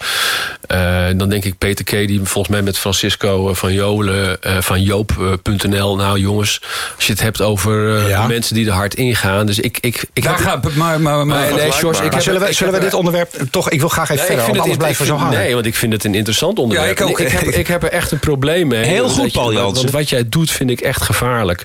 Eh, 0.66 1.06
dan 1.16 1.28
denk 1.28 1.44
ik 1.44 1.58
Peter 1.58 1.84
K. 1.84 1.90
die 1.90 2.20
volgens 2.24 2.48
mij 2.48 2.62
met 2.62 2.78
Francisco 2.78 3.48
eh, 3.48 3.54
van 3.54 3.72
Jolen 3.72 4.42
eh, 4.42 4.56
van 4.60 4.82
Joop.nl. 4.82 5.96
Nou 5.96 6.18
jongens, 6.18 6.60
als 6.96 7.06
je 7.06 7.12
het 7.12 7.22
hebt 7.22 7.40
over 7.40 7.96
eh, 7.96 8.08
Ja. 8.08 8.26
mensen 8.26 8.54
die 8.54 8.66
er 8.66 8.72
hard 8.72 8.94
ingaan. 8.94 9.46
Dus 9.46 9.58
ik, 9.58 9.78
ik, 9.80 10.04
ik 10.12 10.22
Daar 10.22 10.38
gaat, 10.38 10.74
maar, 10.74 11.00
maar, 11.00 11.26
maar, 11.26 11.40
Nee, 11.40 11.52
nee, 11.52 11.72
George, 11.72 11.96
ik 11.98 12.04
Maar 12.04 12.12
heb- 12.12 12.22
zullen 12.22 12.40
we, 12.40 12.48
ik 12.48 12.56
zullen 12.56 12.72
we 12.72 12.78
heb- 12.78 12.88
dit 12.88 12.98
onderwerp 12.98 13.34
toch... 13.50 13.70
Ik 13.70 13.80
wil 13.80 13.88
graag 13.88 14.10
even 14.10 14.16
Nee, 14.16 14.26
verder, 14.26 14.44
ik 14.44 14.50
want 14.54 14.66
vind 14.68 14.78
anders 14.78 14.88
het, 14.96 14.96
blijven 14.98 15.06
zo 15.06 15.19
hangen. 15.20 15.38
Nee, 15.38 15.54
want 15.54 15.66
ik 15.66 15.74
vind 15.74 15.92
het 15.92 16.04
een 16.04 16.14
interessant 16.14 16.59
onderwerp. 16.59 16.98
Ja, 16.98 17.04
ik 17.04 17.11
ook. 17.11 17.20
Ik, 17.20 17.28
heb, 17.28 17.42
ik 17.42 17.66
heb 17.66 17.83
er 17.83 17.90
echt 17.90 18.11
een 18.11 18.18
probleem 18.18 18.68
mee. 18.68 18.85
Heel 18.85 19.09
goed, 19.09 19.33
Paul 19.33 19.44
want- 19.44 19.56
Jansen. 19.56 19.83
Want 19.83 19.90
wat 19.90 20.09
jij 20.09 20.28
doet 20.28 20.50
vind 20.50 20.70
ik 20.70 20.80
echt 20.80 21.02
gevaarlijk. 21.02 21.64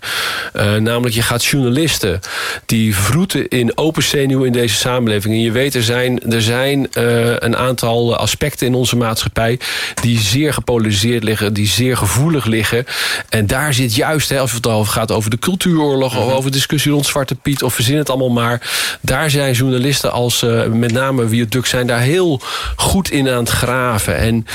Eh, 0.54 0.76
namelijk, 0.76 1.16
je 1.16 1.22
gaat 1.22 1.46
journalisten 1.46 2.20
die 2.66 2.96
vroeten 2.96 3.48
in 3.48 3.78
open 3.78 4.04
zenuw 4.04 4.44
in 4.44 4.52
deze 4.52 4.76
samenleving. 4.76 5.34
En 5.34 5.42
je 5.42 5.52
weet, 5.52 5.76
er 5.76 5.84
zijn, 5.84 6.32
er 6.32 6.42
zijn 6.42 6.92
eh, 6.92 7.04
een 7.36 7.58
aantal 7.58 8.16
aspecten 8.16 8.68
in 8.68 8.74
onze 8.76 8.96
maatschappij... 8.96 9.60
die 10.02 10.20
zeer 10.20 10.54
gepolariseerd 10.54 11.24
liggen, 11.24 11.54
die 11.54 11.68
zeer 11.68 11.98
gevoelig 11.98 12.46
liggen. 12.46 12.86
En 13.30 13.48
daar 13.48 13.74
zit 13.74 13.96
juist, 13.96 14.30
hè, 14.30 14.40
als 14.40 14.52
het 14.52 14.68
al 14.68 14.86
gaat 14.86 15.12
over 15.12 15.30
de 15.30 15.40
cultuuroorlog... 15.40 16.18
of 16.18 16.34
over 16.34 16.52
discussie 16.52 16.92
rond 16.92 17.06
Zwarte 17.06 17.36
Piet, 17.36 17.64
of 17.64 17.74
verzin 17.74 17.98
het 17.98 18.10
allemaal 18.10 18.30
maar... 18.30 18.62
daar 19.02 19.30
zijn 19.30 19.54
journalisten 19.54 20.12
als 20.12 20.44
eh, 20.44 20.66
met 20.66 20.92
name 20.92 21.28
Wie 21.28 21.42
het 21.42 21.52
Duk 21.52 21.66
zijn... 21.66 21.88
daar 21.88 22.00
heel 22.00 22.42
goed 22.76 23.12
in 23.12 23.30
aan 23.30 23.45
het 23.48 23.56
graven. 23.56 24.18
En 24.18 24.46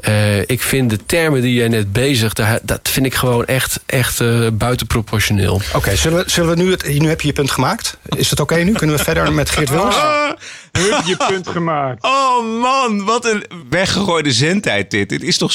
eh, 0.00 0.38
ik 0.40 0.62
vind 0.62 0.90
de 0.90 0.98
termen 1.06 1.42
die 1.42 1.54
jij 1.54 1.68
net 1.68 1.92
bezigt... 1.92 2.36
daar- 2.36 2.58
dat 2.62 2.80
vind 2.88 3.06
ik 3.06 3.14
gewoon 3.14 3.44
echt, 3.44 3.80
echt 3.86 4.20
eh, 4.20 4.46
buitenproportioneel. 4.52 5.60
Oké, 5.74 5.96
zullen, 5.96 6.24
we, 6.24 6.30
zullen 6.30 6.56
we 6.56 6.62
nu... 6.62 6.70
Het, 6.70 6.98
nu 6.98 7.08
heb 7.08 7.20
je 7.20 7.26
je 7.26 7.32
punt 7.32 7.50
gemaakt. 7.50 7.96
Is 8.16 8.30
het 8.30 8.40
oké 8.40 8.54
nu? 8.56 8.72
Kunnen 8.72 8.96
we 8.96 9.02
verder 9.04 9.32
met 9.32 9.50
Geert? 9.50 9.70
Nu 10.72 10.92
heb 10.92 11.02
je 11.04 11.08
je 11.10 11.16
punt 11.28 11.48
gemaakt. 11.48 12.04
Oh 12.04 12.60
man, 12.60 13.04
wat 13.04 13.24
een 13.24 13.44
weggegooide 13.70 14.32
zendtijd 14.32 14.90
dit. 14.90 15.08
Dit 15.08 15.22
is 15.22 15.38
toch 15.38 15.52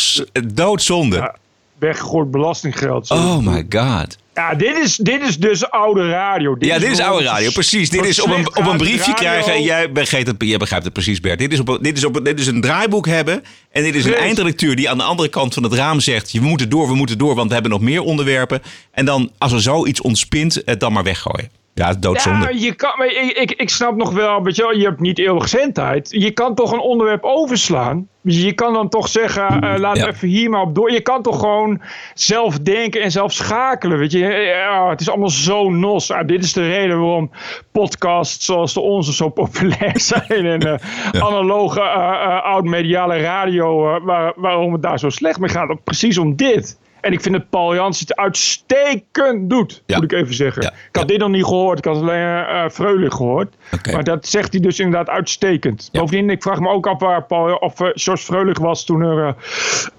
doodzonde. 0.54 1.16
Ja, 1.16 1.36
weggegooid 1.86 2.32
belastinggeld. 2.32 3.08
zo. 3.08 3.14
Oh 3.14 3.38
my 3.38 3.66
god. 3.70 4.18
Ja, 4.34 4.56
dit 4.56 4.78
is, 4.78 4.96
dit 4.96 5.22
is 5.22 5.38
dus 5.38 5.70
oude 5.70 6.10
radio. 6.10 6.56
Ja, 6.60 6.80
dit 6.80 6.92
is 6.92 7.00
oude 7.00 7.26
radio, 7.26 7.50
precies. 7.52 7.90
Dit 7.90 8.06
is 8.06 8.22
op 8.22 8.30
een, 8.32 8.48
op 8.48 8.66
een 8.68 8.78
briefje 8.78 8.98
radio. 8.98 9.14
krijgen 9.14 9.54
en 9.54 9.64
jij 9.64 9.92
begrijpt 9.92 10.28
het, 10.28 10.36
jij 10.40 10.58
begrijpt 10.58 10.86
het 10.86 10.94
precies, 10.94 11.20
Bert. 11.20 11.40
Dit 11.40 11.54
is, 11.54 11.60
op, 11.60 11.68
een- 11.70 11.82
dit, 11.84 11.98
is 11.98 12.04
op, 12.06 12.26
dit 12.26 12.40
is 12.40 12.48
een 12.48 12.62
draaiboek 12.62 13.08
hebben 13.08 13.44
en 13.72 13.84
dit 13.84 13.96
is 13.96 14.04
een 14.04 14.10
Precies. 14.10 14.26
eindredacteur 14.28 14.76
die 14.76 14.90
aan 14.90 14.98
de 14.98 15.04
andere 15.04 15.30
kant 15.30 15.54
van 15.54 15.64
het 15.64 15.74
raam 15.74 16.00
zegt... 16.00 16.32
we 16.32 16.40
moeten 16.40 16.70
door, 16.70 16.88
we 16.88 16.96
moeten 16.96 17.18
door, 17.18 17.36
want 17.36 17.48
we 17.48 17.54
hebben 17.54 17.72
nog 17.72 17.82
meer 17.82 18.02
onderwerpen. 18.02 18.62
En 18.92 19.06
dan, 19.06 19.32
als 19.38 19.52
er 19.52 19.62
zoiets 19.62 20.02
ontspint, 20.02 20.62
het 20.66 20.80
dan 20.80 20.94
maar 20.94 21.04
weggooien. 21.04 21.50
Ja, 21.76 21.94
doodzonde. 21.94 22.54
Ja, 22.54 22.66
je 22.66 22.74
kan, 22.74 22.94
maar 22.98 23.08
ik, 23.08 23.38
ik, 23.38 23.52
ik 23.52 23.70
snap 23.70 23.96
nog 23.96 24.12
wel, 24.12 24.44
weet 24.44 24.56
je, 24.56 24.62
wel, 24.62 24.72
je 24.76 24.86
hebt 24.86 25.00
niet 25.00 25.20
eeuwig 25.20 25.50
zendtijd. 25.50 26.08
Je 26.12 26.32
kan 26.32 26.56
toch 26.56 26.72
een 26.72 26.80
onderwerp 26.80 27.24
overslaan. 27.24 28.08
Je 28.22 28.54
kan 28.54 28.74
dan 28.74 28.90
toch 28.90 29.08
zeggen, 29.08 29.62
eh 29.62 29.80
laat 29.80 29.98
Ja. 29.98 30.08
even 30.08 30.28
hier 30.28 30.50
maar 30.50 30.62
op 30.62 30.76
door. 30.76 30.92
Je 30.92 31.02
kan 31.02 31.22
toch 31.22 31.40
gewoon 31.40 31.82
zelf 32.14 32.60
denken 32.60 33.02
en 33.02 33.12
zelf 33.12 33.32
schakelen, 33.32 33.98
weet 33.98 34.12
je. 34.12 34.20
Ja, 34.20 34.90
het 34.90 35.02
is 35.02 35.10
allemaal 35.10 35.30
zo 35.30 35.70
nos. 35.70 36.12
Ah, 36.12 36.28
dit 36.28 36.44
is 36.44 36.54
de 36.54 36.68
reden 36.68 37.00
waarom 37.00 37.32
podcasts 37.72 38.46
zoals 38.46 38.74
de 38.74 38.80
onze 38.82 39.14
zo 39.14 39.30
populair 39.30 40.00
zijn. 40.14 40.46
En 40.46 40.60
eh, 40.60 41.22
analoge 41.22 41.82
eh, 41.82 41.86
eh, 41.86 42.44
oud-mediale 42.44 43.18
radio, 43.22 43.96
eh, 43.96 44.02
waar, 44.04 44.34
waarom 44.36 44.74
het 44.74 44.82
daar 44.82 45.00
zo 45.00 45.10
slecht 45.10 45.40
mee 45.40 45.50
gaat. 45.50 45.84
Precies 45.84 46.18
om 46.18 46.36
dit. 46.36 46.78
En 47.06 47.12
ik 47.12 47.22
vind 47.22 47.36
dat 47.36 47.50
Paul 47.50 47.76
Jans 47.76 48.00
het 48.00 48.16
uitstekend 48.16 49.50
doet, 49.50 49.84
Ja. 49.86 49.96
moet 49.96 50.12
ik 50.12 50.20
even 50.20 50.34
zeggen. 50.34 50.62
Ja. 50.62 50.70
Ik 50.70 50.96
had 50.96 51.08
dit 51.08 51.20
nog 51.20 51.30
niet 51.30 51.44
gehoord. 51.46 51.78
Ik 51.78 51.86
had 51.86 51.96
alleen 51.96 52.46
eh 52.46 52.70
Freulich 52.70 53.14
gehoord. 53.14 53.56
Maar 53.92 54.04
dat 54.04 54.28
zegt 54.28 54.52
hij 54.54 54.62
dus 54.62 54.80
inderdaad 54.80 55.10
uitstekend. 55.10 55.90
Bovendien, 55.92 56.30
ik 56.30 56.42
vraag 56.44 56.60
me 56.60 56.70
ook 56.70 56.88
af 56.88 57.00
waar 57.00 57.24
Paul, 57.24 57.56
of 57.56 57.80
eh, 57.80 57.88
George 57.94 58.24
Freulich 58.24 58.60
was 58.60 58.86
toen 58.86 59.02
er 59.02 59.36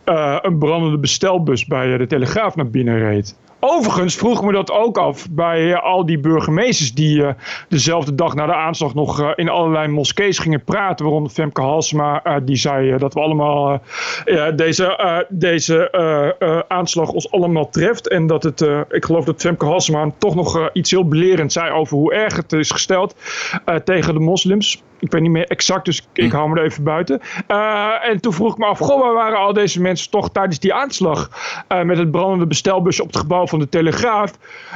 eh, 0.05 0.37
een 0.43 0.59
brandende 0.59 0.99
bestelbus 0.99 1.65
bij 1.67 1.97
de 1.97 2.07
Telegraaf 2.07 2.57
naar 2.57 2.71
binnen 2.71 2.99
reed. 2.99 3.37
Overigens 3.61 4.15
vroeg 4.17 4.43
me 4.43 4.53
dat 4.53 4.71
ook 4.71 4.99
af 4.99 5.31
bij 5.31 5.77
al 5.77 6.07
die 6.07 6.19
burgemeesters 6.19 6.95
die 6.95 7.25
dezelfde 7.69 8.15
dag 8.15 8.35
na 8.35 8.47
de 8.47 8.55
aanslag 8.55 8.95
nog 8.95 9.35
in 9.35 9.49
allerlei 9.49 9.89
moskees 9.89 10.39
gingen 10.39 10.65
praten. 10.65 11.05
Waaronder 11.05 11.33
Femke 11.33 11.61
Halsema, 11.61 12.23
eh, 12.23 12.37
die 12.43 12.57
zei 12.57 12.99
dat 12.99 13.15
we 13.15 13.21
allemaal 13.21 13.83
deze, 14.55 15.25
deze 15.29 15.91
aanslag 16.99 17.15
ons 17.15 17.31
allemaal 17.31 17.69
treft. 17.69 18.09
En 18.09 18.27
dat 18.27 18.43
het, 18.43 18.61
eh, 18.61 18.81
ik 18.89 19.05
geloof 19.05 19.25
dat 19.25 19.41
Femke 19.41 19.65
Halsema 19.65 20.11
toch 20.19 20.35
nog 20.35 20.59
eh, 20.59 20.67
iets 20.73 20.91
heel 20.91 21.09
belerend 21.09 21.53
zei 21.53 21.73
over 21.73 21.97
hoe 21.97 22.15
erg 22.15 22.37
het 22.37 22.53
is 22.53 22.71
gesteld 22.71 23.15
eh, 23.65 23.75
tegen 23.75 24.15
de 24.15 24.21
moslims. 24.21 24.83
Ik 24.99 25.11
weet 25.11 25.23
niet 25.23 25.31
meer 25.31 25.47
exact, 25.47 25.85
dus 25.85 25.99
ik, 25.99 26.25
ik 26.25 26.33
hou 26.33 26.49
me 26.49 26.59
er 26.61 26.65
even 26.65 26.85
buiten. 26.85 27.21
Eh, 27.47 28.09
en 28.09 28.21
toen 28.21 28.33
vroeg 28.33 28.53
ik 28.53 28.59
me 28.59 28.67
af, 28.67 28.79
goh, 28.79 29.01
waar 29.01 29.15
waren 29.15 29.39
al 29.39 29.53
deze 29.53 29.81
mensen 29.81 30.11
toch 30.11 30.31
tijdens 30.31 30.59
die 30.59 30.75
aanslag 30.75 31.31
eh, 31.69 31.83
met 31.83 31.99
het 31.99 32.11
brandende 32.11 32.47
bestelbusje 32.47 33.03
op 33.03 33.09
het 33.09 33.17
gebouw 33.17 33.47
van 33.47 33.59
de 33.59 33.69
Telegraaf? 33.69 34.33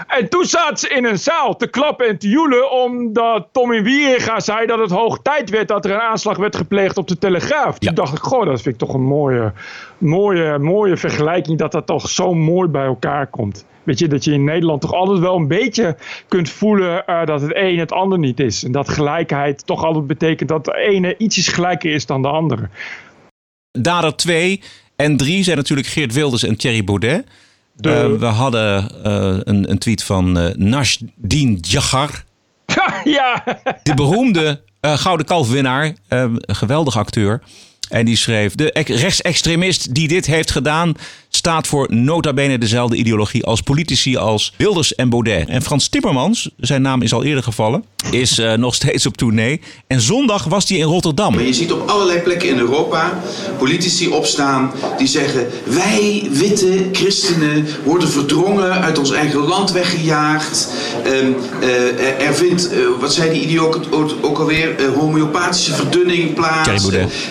En 0.06 0.28
toen 0.28 0.44
zaten 0.44 0.76
ze 0.76 0.88
in 0.88 1.04
een 1.04 1.18
zaal 1.18 1.56
te 1.56 1.66
klappen 1.66 2.08
en 2.08 2.18
te 2.18 2.28
joelen 2.28 2.70
omdat 2.70 3.48
Tommy 3.52 3.82
Wieringa 3.82 4.40
zei 4.40 4.66
dat 4.66 4.78
het 4.78 4.90
hoog 4.90 5.18
tijd 5.22 5.50
werd 5.50 5.68
dat 5.68 5.84
er 5.84 5.90
een 5.90 6.00
aanslag 6.00 6.36
werd 6.36 6.56
gepleegd 6.56 6.96
op 6.96 7.08
de 7.08 7.18
Telegraaf. 7.18 7.78
Toen 7.78 7.88
Ja. 7.88 7.94
dacht 7.94 8.12
ik, 8.12 8.22
goh, 8.22 8.44
dat 8.46 8.62
vind 8.62 8.74
ik 8.74 8.80
toch 8.80 8.94
een 8.94 9.04
mooie, 9.04 9.52
mooie, 9.98 10.58
mooie 10.58 10.96
vergelijking 10.96 11.58
dat 11.58 11.72
dat 11.72 11.86
toch 11.86 12.08
zo 12.08 12.34
mooi 12.34 12.68
bij 12.68 12.84
elkaar 12.84 13.26
komt. 13.26 13.64
Weet 13.82 13.98
je, 13.98 14.08
dat 14.08 14.24
je 14.24 14.32
in 14.32 14.44
Nederland 14.44 14.80
toch 14.80 14.92
altijd 14.92 15.18
wel 15.18 15.36
een 15.36 15.48
beetje 15.48 15.96
kunt 16.28 16.50
voelen 16.50 17.06
eh, 17.06 17.26
dat 17.26 17.40
het 17.40 17.50
een 17.54 17.78
het 17.78 17.92
ander 17.92 18.18
niet 18.18 18.40
is. 18.40 18.64
En 18.64 18.72
dat 18.72 18.88
gelijkheid 18.88 19.66
toch 19.66 19.84
altijd 19.84 20.06
betekent 20.06 20.48
dat 20.48 20.64
de 20.64 20.76
ene 20.76 21.14
ietsjes 21.18 21.48
gelijker 21.48 21.92
is 21.92 22.06
dan 22.06 22.22
de 22.22 22.28
andere. 22.28 22.68
Dader 23.78 24.16
2 24.16 24.60
en 24.96 25.16
3 25.16 25.44
zijn 25.44 25.56
natuurlijk 25.56 25.88
Geert 25.88 26.12
Wilders 26.12 26.42
en 26.42 26.56
Thierry 26.56 26.84
Baudet. 26.84 27.26
De- 27.74 27.90
Eh, 27.92 28.18
we 28.18 28.26
hadden 28.26 28.90
eh, 29.04 29.36
een, 29.44 29.70
een 29.70 29.78
tweet 29.78 30.02
van 30.02 30.38
eh 30.38 30.54
Nashdin 30.54 31.56
Djagar. 31.60 32.24
ja, 33.04 33.42
De 33.82 33.94
beroemde 33.94 34.60
Gouden 34.80 35.26
Kalfwinnaar, 35.26 35.94
een 36.08 36.42
geweldige 36.46 36.98
acteur. 36.98 37.42
En 37.88 38.04
die 38.04 38.16
schreef: 38.16 38.54
De 38.54 38.72
ex- 38.72 39.00
rechtsextremist 39.00 39.94
die 39.94 40.08
dit 40.08 40.26
heeft 40.26 40.50
gedaan, 40.50 40.94
staat 41.30 41.66
voor 41.66 41.86
nota 41.90 42.32
bene 42.32 42.58
dezelfde 42.58 42.96
ideologie 42.96 43.44
als 43.44 43.60
politici 43.60 44.16
als 44.16 44.52
Wilders 44.56 44.94
en 44.94 45.08
Baudet. 45.08 45.48
En 45.48 45.62
Frans 45.62 45.88
Timmermans, 45.88 46.50
zijn 46.56 46.82
naam 46.82 47.02
is 47.02 47.12
al 47.12 47.24
eerder 47.24 47.42
gevallen, 47.42 47.84
is 48.10 48.38
eh, 48.38 48.52
nog 48.52 48.74
steeds 48.74 49.06
op 49.06 49.16
tournee. 49.16 49.60
En 49.86 50.00
zondag 50.00 50.44
was 50.44 50.68
hij 50.68 50.78
in 50.78 50.84
Rotterdam. 50.84 51.34
Maar 51.34 51.42
je 51.44 51.52
ziet 51.52 51.72
op 51.72 51.88
allerlei 51.88 52.18
plekken 52.20 52.48
in 52.48 52.58
Europa 52.58 53.20
politici 53.58 54.08
opstaan 54.08 54.72
die 54.98 55.06
zeggen: 55.06 55.46
wij 55.64 56.28
witte 56.30 56.88
christenen 56.92 57.66
worden 57.84 58.08
verdrongen 58.08 58.70
uit 58.70 58.98
ons 58.98 59.10
eigen 59.10 59.40
land 59.40 59.72
weggejaagd. 59.72 60.68
Ehm, 61.04 61.32
eh, 61.60 62.26
er- 62.26 62.34
vindt, 62.34 62.68
eh, 62.72 62.78
wat 63.00 63.14
zei 63.14 63.32
die 63.32 63.42
idioot 63.42 63.92
ook, 63.92 64.10
ook 64.20 64.38
alweer, 64.38 64.74
homeopathische 64.94 65.72
verdunning 65.74 66.34
plaats. 66.34 66.88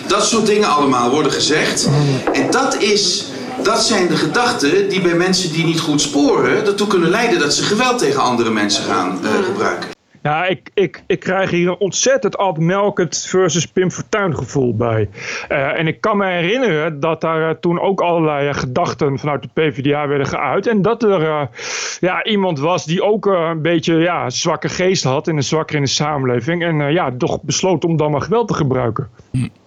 Dat 0.08 0.26
soort 0.26 0.46
dingen 0.46 0.68
allemaal 0.68 1.10
worden 1.10 1.32
gezegd. 1.32 1.88
En 2.32 2.50
dat 2.50 2.82
is. 2.82 3.24
Dat 3.62 3.82
zijn 3.82 4.08
de 4.08 4.16
gedachten 4.16 4.88
die 4.88 5.00
bij 5.00 5.14
mensen 5.14 5.52
die 5.52 5.64
niet 5.64 5.80
goed 5.80 6.00
sporen 6.00 6.66
ertoe 6.66 6.86
kunnen 6.86 7.10
leiden 7.10 7.38
dat 7.38 7.54
ze 7.54 7.62
geweld 7.62 7.98
tegen 7.98 8.20
andere 8.20 8.50
mensen 8.50 8.84
gaan 8.84 9.18
eh, 9.24 9.30
gebruiken. 9.44 9.99
Ja, 10.22 10.46
ik, 10.46 10.70
ik, 10.74 11.02
ik 11.06 11.20
krijg 11.20 11.50
hier 11.50 11.68
een 11.68 11.76
ontzettend 11.78 12.36
Ad 12.36 12.58
Melkert 12.58 13.26
versus 13.28 13.66
Pim 13.66 13.90
Fortuyn 13.90 14.36
gevoel 14.36 14.76
bij. 14.76 15.08
Eh, 15.48 15.78
en 15.78 15.86
ik 15.86 16.00
kan 16.00 16.16
me 16.16 16.26
herinneren 16.26 17.00
dat 17.00 17.20
daar 17.20 17.48
eh, 17.48 17.54
toen 17.60 17.80
ook 17.80 18.00
allerlei 18.00 18.48
eh, 18.48 18.54
gedachten 18.54 19.18
vanuit 19.18 19.42
de 19.42 19.48
PvdA 19.52 20.08
werden 20.08 20.26
geuit. 20.26 20.66
En 20.66 20.82
dat 20.82 21.02
er 21.02 21.48
ja, 22.00 22.24
iemand 22.24 22.58
was 22.58 22.84
die 22.84 23.02
ook 23.02 23.26
een 23.26 23.62
beetje 23.62 23.94
ja, 23.94 24.30
zwakke 24.30 24.68
geest 24.68 25.04
had 25.04 25.28
en 25.28 25.36
een 25.36 25.42
zwakker 25.42 25.76
in 25.76 25.82
de 25.82 25.88
samenleving. 25.88 26.64
En 26.64 26.92
ja, 26.92 27.10
toch 27.18 27.42
besloot 27.42 27.84
om 27.84 27.96
dan 27.96 28.10
maar 28.10 28.20
geweld 28.20 28.48
te 28.48 28.54
gebruiken. 28.54 29.08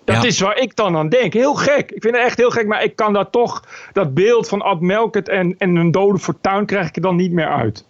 Dat 0.05 0.21
Ja. 0.21 0.23
is 0.23 0.39
waar 0.39 0.57
ik 0.57 0.75
dan 0.75 0.97
aan 0.97 1.09
denk. 1.09 1.33
Heel 1.33 1.53
gek. 1.53 1.91
Ik 1.91 2.01
vind 2.01 2.15
het 2.15 2.25
echt 2.25 2.37
heel 2.37 2.49
gek. 2.49 2.67
Maar 2.67 2.83
ik 2.83 2.95
kan 2.95 3.13
daar 3.13 3.29
toch 3.29 3.63
dat 3.93 4.13
beeld 4.13 4.47
van 4.47 4.61
Ad 4.61 4.81
Melkert 4.81 5.29
en, 5.29 5.55
en 5.57 5.75
een 5.75 5.91
dode 5.91 6.19
Fortuyn 6.19 6.65
krijg 6.65 6.87
ik 6.87 6.95
er 6.95 7.01
dan 7.01 7.15
niet 7.15 7.31
meer 7.31 7.47
uit. 7.49 7.85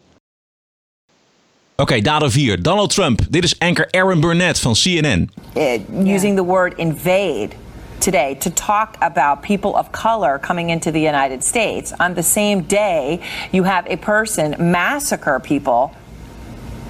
Oké, 1.75 2.01
dader 2.01 2.31
4. 2.31 2.61
Donald 2.61 2.89
Trump. 2.93 3.21
Dit 3.29 3.43
is 3.43 3.59
anchor 3.59 3.87
Aaron 3.91 4.19
Burnett 4.19 4.59
van 4.59 4.75
CNN. 4.75 5.29
uh, 5.55 5.79
using 6.13 6.35
the 6.35 6.43
word 6.43 6.73
invade 6.77 7.55
today 7.99 8.35
to 8.35 8.49
talk 8.49 8.95
about 8.99 9.41
people 9.41 9.71
of 9.75 9.91
color 9.91 10.39
coming 10.39 10.69
into 10.69 10.91
the 10.91 10.99
United 11.01 11.43
States. 11.43 11.93
On 11.99 12.13
the 12.13 12.21
same 12.23 12.61
day, 12.61 13.19
you 13.51 13.63
have 13.63 13.85
a 13.91 13.95
person 13.97 14.55
massacre 14.71 15.39
people 15.39 15.91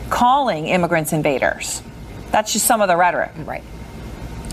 calling 0.09 0.67
immigrants 0.67 1.11
invaders. 1.11 1.81
That's 2.31 2.51
just 2.53 2.65
some 2.65 2.81
of 2.81 2.87
the 2.87 2.95
rhetoric. 2.97 3.31
Right. 3.45 3.63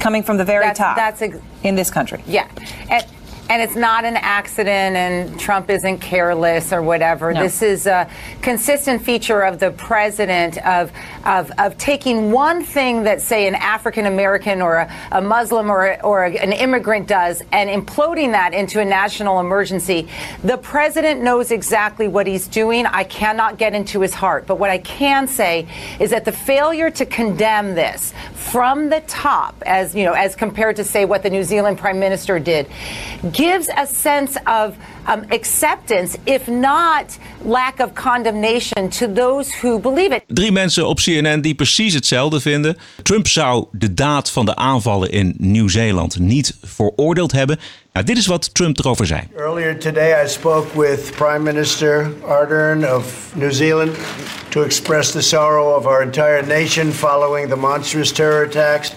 Coming 0.00 0.22
from 0.24 0.36
the 0.36 0.44
very 0.44 0.64
That's- 0.64 0.78
top 0.78 0.96
that's 0.96 1.22
ex- 1.22 1.38
in 1.62 1.74
this 1.76 1.90
country. 1.90 2.22
Yeah. 2.26 2.46
And, 2.88 3.04
and 3.50 3.60
it's 3.60 3.74
not 3.74 4.04
an 4.04 4.16
accident, 4.16 4.94
and 4.96 5.38
Trump 5.38 5.70
isn't 5.70 5.98
careless 5.98 6.72
or 6.72 6.82
whatever. 6.82 7.32
No. 7.32 7.42
This 7.42 7.62
is 7.62 7.88
a 7.88 8.08
consistent 8.42 9.02
feature 9.02 9.40
of 9.40 9.58
the 9.58 9.72
president 9.72 10.56
of, 10.64 10.92
of, 11.24 11.50
of 11.58 11.76
taking 11.76 12.30
one 12.30 12.62
thing 12.62 13.02
that, 13.02 13.20
say, 13.20 13.48
an 13.48 13.56
African 13.56 14.06
American 14.06 14.62
or 14.62 14.76
a, 14.76 14.96
a 15.10 15.20
Muslim 15.20 15.68
or, 15.68 16.00
or 16.04 16.26
an 16.26 16.52
immigrant 16.52 17.08
does 17.08 17.42
and 17.50 17.68
imploding 17.68 18.30
that 18.30 18.54
into 18.54 18.78
a 18.78 18.84
national 18.84 19.40
emergency. 19.40 20.08
The 20.44 20.56
president 20.56 21.20
knows 21.20 21.50
exactly 21.50 22.06
what 22.06 22.28
he's 22.28 22.46
doing. 22.46 22.86
I 22.86 23.02
cannot 23.02 23.58
get 23.58 23.74
into 23.74 24.00
his 24.00 24.14
heart. 24.14 24.46
But 24.46 24.60
what 24.60 24.70
I 24.70 24.78
can 24.78 25.26
say 25.26 25.66
is 25.98 26.10
that 26.10 26.24
the 26.24 26.30
failure 26.30 26.88
to 26.92 27.04
condemn 27.04 27.74
this 27.74 28.14
from 28.34 28.90
the 28.90 29.00
top, 29.08 29.60
as 29.66 29.92
you 29.92 30.04
know, 30.04 30.12
as 30.12 30.36
compared 30.36 30.76
to 30.76 30.84
say 30.84 31.04
what 31.04 31.24
the 31.24 31.30
New 31.30 31.42
Zealand 31.42 31.78
Prime 31.78 31.98
Minister 31.98 32.38
did, 32.38 32.68
gives 33.40 33.68
a 33.68 33.86
sense 33.86 34.40
of 34.44 34.76
um, 35.08 35.24
acceptance, 35.28 36.18
if 36.24 36.46
not 36.48 37.18
lack 37.44 37.80
of 37.80 37.94
condemnation, 37.94 38.88
to 38.90 39.12
those 39.12 39.60
who 39.60 39.78
believe 39.78 40.14
it. 40.14 40.22
Drie 40.26 40.52
mensen 40.52 40.86
op 40.86 40.98
CNN 40.98 41.40
die 41.40 41.54
precies 41.54 41.94
hetzelfde 41.94 42.40
vinden. 42.40 42.76
Trump 43.02 43.28
zou 43.28 43.66
de 43.72 43.94
daad 43.94 44.30
van 44.30 44.46
de 44.46 44.56
aanvallen 44.56 45.10
in 45.10 45.34
Nieuw-Zeeland 45.38 46.18
niet 46.18 46.56
veroordeeld 46.62 47.32
hebben. 47.32 47.58
Nou, 47.92 48.06
dit 48.06 48.16
is 48.16 48.26
wat 48.26 48.54
Trump 48.54 48.78
erover 48.78 49.06
zei. 49.06 49.20
Earlier 49.36 49.78
today, 49.78 50.24
I 50.24 50.28
spoke 50.28 50.78
with 50.78 51.12
Prime 51.16 51.38
Minister 51.52 52.10
Ardern 52.26 52.94
of 52.94 53.32
New 53.34 53.52
Zealand 53.52 53.96
to 54.48 54.62
express 54.62 55.10
the 55.10 55.20
sorrow 55.20 55.76
of 55.76 55.86
our 55.86 56.02
entire 56.02 56.46
nation 56.46 56.92
following 56.92 57.48
the 57.48 57.56
monstrous 57.56 58.12
terror 58.12 58.44
attacks 58.44 58.92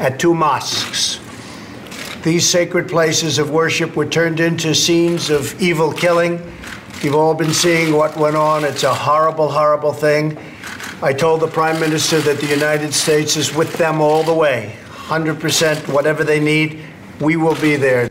at 0.00 0.18
two 0.18 0.34
mosques. 0.34 1.20
These 2.22 2.48
sacred 2.48 2.88
places 2.88 3.38
of 3.38 3.50
worship 3.50 3.94
were 3.94 4.08
turned 4.08 4.40
into 4.40 4.74
scenes 4.74 5.30
of 5.30 5.54
evil 5.60 5.92
killing. 5.92 6.40
You've 7.00 7.14
all 7.14 7.34
been 7.34 7.54
seeing 7.54 7.94
what 7.94 8.16
went 8.16 8.36
on. 8.36 8.64
It's 8.64 8.82
a 8.82 8.94
horrible, 8.94 9.48
horrible 9.48 9.92
thing. 9.92 10.36
I 11.00 11.14
told 11.14 11.40
the 11.40 11.46
Prime 11.46 11.78
Minister 11.78 12.20
that 12.20 12.40
the 12.40 12.46
United 12.46 12.92
States 12.92 13.36
is 13.36 13.54
with 13.54 13.72
them 13.76 14.00
all 14.00 14.24
the 14.24 14.34
way. 14.34 14.74
100%, 15.08 15.92
whatever 15.92 16.24
they 16.24 16.40
need, 16.40 16.78
we 17.20 17.36
will 17.36 17.56
be 17.60 17.76
there. 17.76 18.10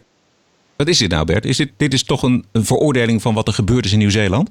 Wat 0.78 0.88
is 0.88 0.98
dit 0.98 1.10
nou, 1.10 1.26
Bert? 1.26 1.46
Is 1.46 1.58
dit, 1.58 1.72
dit 1.78 1.94
is 1.94 2.04
toch 2.04 2.24
een, 2.24 2.46
een 2.52 2.66
veroordeling 2.66 3.22
van 3.22 3.34
wat 3.34 3.48
er 3.48 3.54
gebeurd 3.54 3.86
is 3.86 3.92
in 3.92 3.98
Nieuw-Zeeland? 3.98 4.50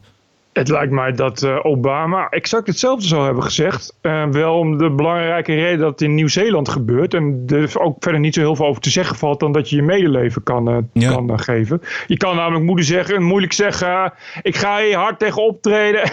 Het 0.56 0.68
lijkt 0.68 0.92
mij 0.92 1.12
dat 1.12 1.42
eh, 1.42 1.58
Obama 1.62 2.28
exact 2.28 2.66
hetzelfde 2.66 3.06
zou 3.06 3.24
hebben 3.24 3.42
gezegd. 3.42 3.96
Eh, 4.00 4.26
wel 4.30 4.58
om 4.58 4.78
de 4.78 4.90
belangrijke 4.90 5.54
reden 5.54 5.78
dat 5.78 5.90
het 5.90 6.00
in 6.00 6.14
Nieuw-Zeeland 6.14 6.68
gebeurt. 6.68 7.14
En 7.14 7.42
er 7.46 7.80
ook 7.80 7.96
verder 7.98 8.20
niet 8.20 8.34
zo 8.34 8.40
heel 8.40 8.56
veel 8.56 8.66
over 8.66 8.82
te 8.82 8.90
zeggen 8.90 9.16
valt 9.16 9.40
dan 9.40 9.52
dat 9.52 9.70
je 9.70 9.76
je 9.76 9.82
medeleven 9.82 10.42
kan, 10.42 10.68
eh, 10.94 11.10
kan 11.12 11.40
geven. 11.40 11.82
Je 12.06 12.16
kan 12.16 12.36
namelijk 12.36 12.64
moeilijk 12.64 12.88
zeggen, 12.88 13.22
moeilijk 13.22 13.52
zeggen 13.52 14.12
ik 14.42 14.56
ga 14.56 14.78
hier 14.78 14.96
hard 14.96 15.18
tegen 15.18 15.42
optreden. 15.42 16.10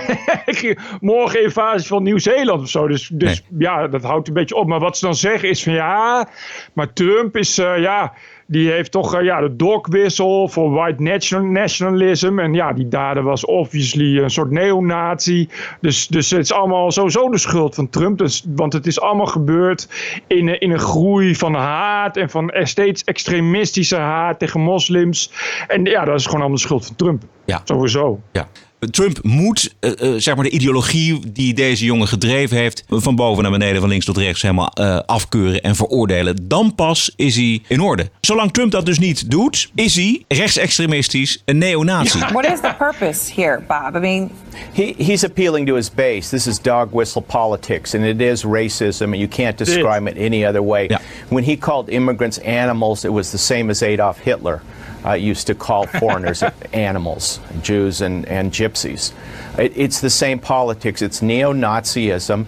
Morgen 1.00 1.44
invasie 1.44 1.88
van 1.88 2.04
Nieuw-Zeeland 2.04 2.62
of 2.62 2.70
zo. 2.70 2.88
Dus, 2.88 3.10
dus 3.14 3.44
ja, 3.58 3.88
dat 3.88 4.04
houdt 4.04 4.28
een 4.28 4.34
beetje 4.34 4.56
op. 4.56 4.68
Maar 4.68 4.80
wat 4.80 4.98
ze 4.98 5.06
dan 5.06 5.16
zeggen 5.16 5.50
is 5.50 5.64
van 5.64 5.74
ja, 5.74 6.28
maar 6.74 6.94
Trump 6.94 7.38
is 7.38 7.56
ja... 7.56 8.14
Die 8.48 8.72
heeft 8.72 8.92
toch 8.92 9.16
eh, 9.16 9.24
ja, 9.24 9.42
de 9.42 9.56
dogwissel 9.56 10.48
voor 10.48 10.72
white 10.72 11.02
nation- 11.04 11.52
nationalism. 11.52 12.40
En 12.40 12.54
ja, 12.54 12.74
die 12.74 12.88
dader 12.88 13.24
was 13.24 13.46
obviously 13.46 14.18
een 14.18 14.30
soort 14.30 14.52
neonazi. 14.52 15.50
Dus, 15.82 16.08
dus 16.08 16.30
het 16.30 16.40
is 16.44 16.52
allemaal 16.54 16.92
sowieso 16.92 17.30
de 17.30 17.38
schuld 17.38 17.76
van 17.76 17.90
Trump. 17.90 18.18
Dus, 18.18 18.46
want 18.56 18.74
het 18.74 18.88
is 18.88 19.00
allemaal 19.02 19.26
gebeurd 19.26 19.88
in, 20.28 20.48
een- 20.48 20.60
in 20.60 20.72
een 20.72 20.80
groei 20.80 21.36
van 21.36 21.54
haat. 21.54 22.18
En 22.18 22.30
van 22.30 22.50
eh, 22.50 22.66
steeds 22.66 23.04
extremistische 23.04 23.96
haat 23.98 24.40
tegen 24.40 24.60
moslims. 24.62 25.32
En 25.68 25.84
ja, 25.86 26.06
dat 26.06 26.16
is 26.20 26.24
gewoon 26.26 26.40
allemaal 26.40 26.58
de 26.58 26.64
schuld 26.64 26.86
van 26.86 26.96
Trump. 26.96 27.24
Ja. 27.46 27.62
Sowieso. 27.64 28.20
Ja. 28.32 28.48
Trump 28.90 29.20
moet 29.22 29.76
eh, 29.80 29.92
eh, 29.92 30.20
zeg 30.20 30.36
maar 30.36 30.44
de 30.44 30.50
ideologie 30.50 31.20
die 31.34 31.54
deze 31.54 31.86
jongen 31.86 32.08
gedreven 32.08 32.58
heeft, 32.58 32.84
van 32.90 33.16
boven 33.16 33.44
naar 33.44 33.52
beneden, 33.52 33.80
van 33.80 33.90
links 33.90 34.06
tot 34.06 34.18
rechts, 34.18 34.42
helemaal 34.42 34.72
eh, 34.74 35.00
afkeuren 35.06 35.62
en 35.62 35.76
veroordelen. 35.76 36.48
Dan 36.48 36.76
pas 36.76 37.14
is 37.16 37.36
hij 37.36 37.62
in 37.68 37.82
orde. 37.82 38.10
Zolang 38.22 38.52
Trump 38.52 38.72
dat 38.72 38.86
dus 38.86 39.00
niet 39.00 39.32
doet, 39.32 39.72
is 39.76 39.96
hij 39.96 40.24
rechtsextremistisch, 40.28 41.42
een 41.46 41.58
neonazi. 41.58 42.20
What 42.32 42.46
is 42.46 42.60
the 42.60 42.74
purpose 42.78 43.42
here, 43.42 43.62
Bob? 43.68 43.96
I 43.96 44.00
mean, 44.00 44.32
He, 44.74 44.94
he's 44.98 45.24
appealing 45.24 45.68
to 45.68 45.76
his 45.76 45.90
base. 45.90 46.30
This 46.30 46.48
is 46.48 46.60
dog 46.60 46.92
whistle 46.92 47.22
politics, 47.22 47.96
and 47.96 48.04
it 48.04 48.22
is 48.22 48.44
racism, 48.44 49.14
and 49.14 49.18
you 49.18 49.28
can't 49.28 49.58
describe 49.58 50.08
it 50.08 50.18
any 50.18 50.46
other 50.46 50.62
way. 50.62 50.88
When 51.30 51.44
he 51.44 51.56
called 51.58 51.90
immigrants 51.90 52.38
animals, 52.40 53.06
it 53.06 53.12
was 53.12 53.32
the 53.32 53.38
same 53.38 53.72
as 53.72 53.82
Adolf 53.82 54.18
Hitler 54.20 54.62
uh, 55.06 55.14
used 55.14 55.48
to 55.48 55.56
call 55.56 55.88
foreigners 55.88 56.44
animals, 56.74 57.40
Jews 57.62 58.02
and, 58.02 58.26
and 58.28 58.52
gypsies. 58.52 59.14
It, 59.58 59.74
it's 59.76 60.02
the 60.02 60.10
same 60.10 60.40
politics. 60.40 61.02
It's 61.02 61.22
neo 61.22 61.54
Nazism. 61.54 62.48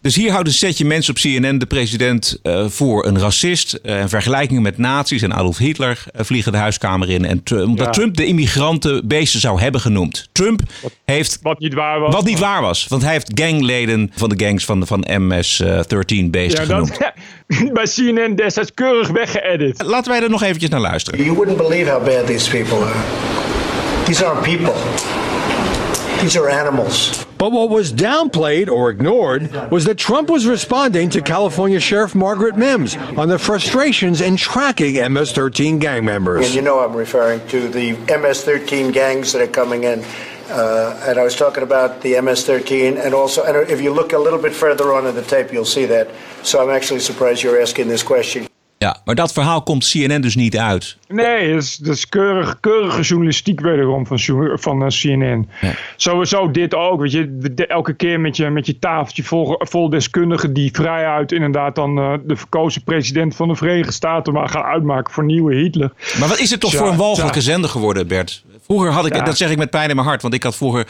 Dus 0.00 0.14
hier 0.14 0.30
houdt 0.30 0.48
een 0.48 0.54
setje 0.54 0.84
mensen 0.84 1.14
op 1.14 1.20
CNN 1.20 1.58
de 1.58 1.66
president 1.66 2.38
eh, 2.42 2.64
voor 2.68 3.06
een 3.06 3.18
racist. 3.18 3.72
Eh, 3.72 4.00
en 4.00 4.08
vergelijkingen 4.08 4.62
met 4.62 4.78
nazi's 4.78 5.22
en 5.22 5.32
Adolf 5.32 5.58
Hitler 5.58 6.04
eh, 6.12 6.24
vliegen 6.24 6.52
de 6.52 6.58
huiskamer 6.58 7.10
in. 7.10 7.24
En 7.24 7.42
Trump- 7.42 7.66
omdat 7.66 7.86
Ja. 7.86 7.92
Trump 7.92 8.16
de 8.16 8.26
immigranten 8.26 9.08
beesten 9.08 9.40
zou 9.40 9.60
hebben 9.60 9.80
genoemd. 9.80 10.28
Trump 10.32 10.60
heeft... 11.04 11.38
Wat 11.42 11.58
niet 11.58 11.74
waar 11.74 12.00
was. 12.00 12.14
Wat 12.14 12.24
niet 12.24 12.38
waar 12.38 12.60
was. 12.62 12.86
Want 12.88 13.02
hij 13.02 13.12
heeft 13.12 13.30
gangleden 13.34 14.10
van 14.16 14.28
de 14.28 14.44
gangs 14.44 14.64
van, 14.64 14.86
van 14.86 15.04
MS-13 15.08 16.30
beesten 16.30 16.60
Ja, 16.60 16.74
genoemd. 16.74 16.98
dat, 16.98 17.72
bij 17.72 17.84
CNN 17.94 18.34
destijds 18.36 18.74
keurig 18.74 19.08
weggeëdit. 19.08 19.82
Laten 19.82 20.12
wij 20.12 20.22
er 20.22 20.30
nog 20.30 20.42
eventjes 20.42 20.70
naar 20.70 20.80
luisteren. 20.80 21.22
You 21.24 21.34
wouldn't 21.36 21.56
believe 21.56 21.90
how 21.90 22.04
bad 22.04 22.26
these 22.26 22.50
people 22.50 22.76
are. 22.84 22.94
These 24.04 24.24
aren't 24.24 24.42
people. 24.42 24.72
These 26.20 26.40
are 26.40 26.60
animals. 26.60 27.10
But 27.44 27.52
what 27.52 27.68
was 27.68 27.92
downplayed 27.92 28.70
or 28.70 28.88
ignored 28.88 29.52
was 29.70 29.84
that 29.84 29.98
Trump 29.98 30.30
was 30.30 30.46
responding 30.46 31.10
to 31.10 31.20
California 31.20 31.78
Sheriff 31.78 32.14
Margaret 32.14 32.56
Mims 32.56 32.96
on 32.96 33.28
the 33.28 33.38
frustrations 33.38 34.22
in 34.22 34.38
tracking 34.38 34.94
MS 35.12 35.32
13 35.32 35.78
gang 35.78 36.06
members. 36.06 36.46
And 36.46 36.54
you 36.54 36.62
know 36.62 36.80
I'm 36.80 36.94
referring 36.94 37.46
to 37.48 37.68
the 37.68 37.92
MS-13 37.92 38.94
gangs 38.94 39.34
that 39.34 39.42
are 39.42 39.46
coming 39.46 39.84
in. 39.84 40.02
Uh, 40.48 40.98
and 41.06 41.18
I 41.18 41.22
was 41.22 41.36
talking 41.36 41.62
about 41.62 42.00
the 42.00 42.18
MS-13, 42.18 43.04
and 43.04 43.12
also, 43.12 43.44
and 43.44 43.68
if 43.70 43.82
you 43.82 43.92
look 43.92 44.14
a 44.14 44.18
little 44.18 44.40
bit 44.40 44.54
further 44.54 44.94
on 44.94 45.06
in 45.06 45.14
the 45.14 45.20
tape, 45.20 45.52
you'll 45.52 45.66
see 45.66 45.84
that. 45.84 46.08
So 46.44 46.62
I'm 46.62 46.74
actually 46.74 47.00
surprised 47.00 47.42
you're 47.42 47.60
asking 47.60 47.88
this 47.88 48.02
question. 48.02 48.46
Ja, 48.84 48.96
maar 49.04 49.14
dat 49.14 49.32
verhaal 49.32 49.62
komt 49.62 49.90
CNN 49.90 50.20
dus 50.20 50.34
niet 50.34 50.58
uit. 50.58 50.96
Nee, 51.08 51.52
dat 51.52 51.62
is, 51.62 51.76
dat 51.76 51.94
is 51.94 52.08
keurig, 52.08 52.60
keurige 52.60 53.00
journalistiek 53.02 53.60
wederom 53.60 54.06
van, 54.06 54.18
van 54.58 54.84
eh, 54.84 54.88
CNN. 54.88 55.48
Sowieso 55.96 56.50
dit 56.50 56.74
ook. 56.74 57.00
Weet 57.00 57.12
je, 57.12 57.64
elke 57.66 57.94
keer 57.94 58.20
met 58.20 58.36
je, 58.36 58.50
met 58.50 58.66
je 58.66 58.78
tafeltje 58.78 59.22
vol, 59.22 59.54
vol 59.58 59.88
deskundigen 59.88 60.52
die 60.52 60.70
vrijuit 60.72 61.32
inderdaad 61.32 61.74
dan 61.74 61.98
eh, 61.98 62.12
de 62.24 62.36
verkozen 62.36 62.82
president 62.82 63.36
van 63.36 63.48
de 63.48 63.54
Verenigde 63.56 63.92
Staten 63.92 64.32
maar 64.32 64.48
gaan 64.48 64.62
uitmaken 64.62 65.12
voor 65.12 65.24
nieuwe 65.24 65.54
Hitler. 65.54 65.92
Maar 66.18 66.28
wat 66.28 66.38
is 66.38 66.50
het 66.50 66.60
toch 66.60 66.74
voor 66.74 66.88
een 66.88 66.96
walgelijke 66.96 67.40
zender 67.40 67.70
geworden, 67.70 68.06
Bert? 68.06 68.44
Vroeger 68.64 68.90
had 68.90 69.06
ik, 69.06 69.14
Ja. 69.14 69.24
dat 69.24 69.36
zeg 69.36 69.50
ik 69.50 69.58
met 69.58 69.70
pijn 69.70 69.88
in 69.88 69.96
mijn 69.96 70.08
hart, 70.08 70.22
want 70.22 70.34
ik 70.34 70.42
had 70.42 70.56
vroeger 70.56 70.86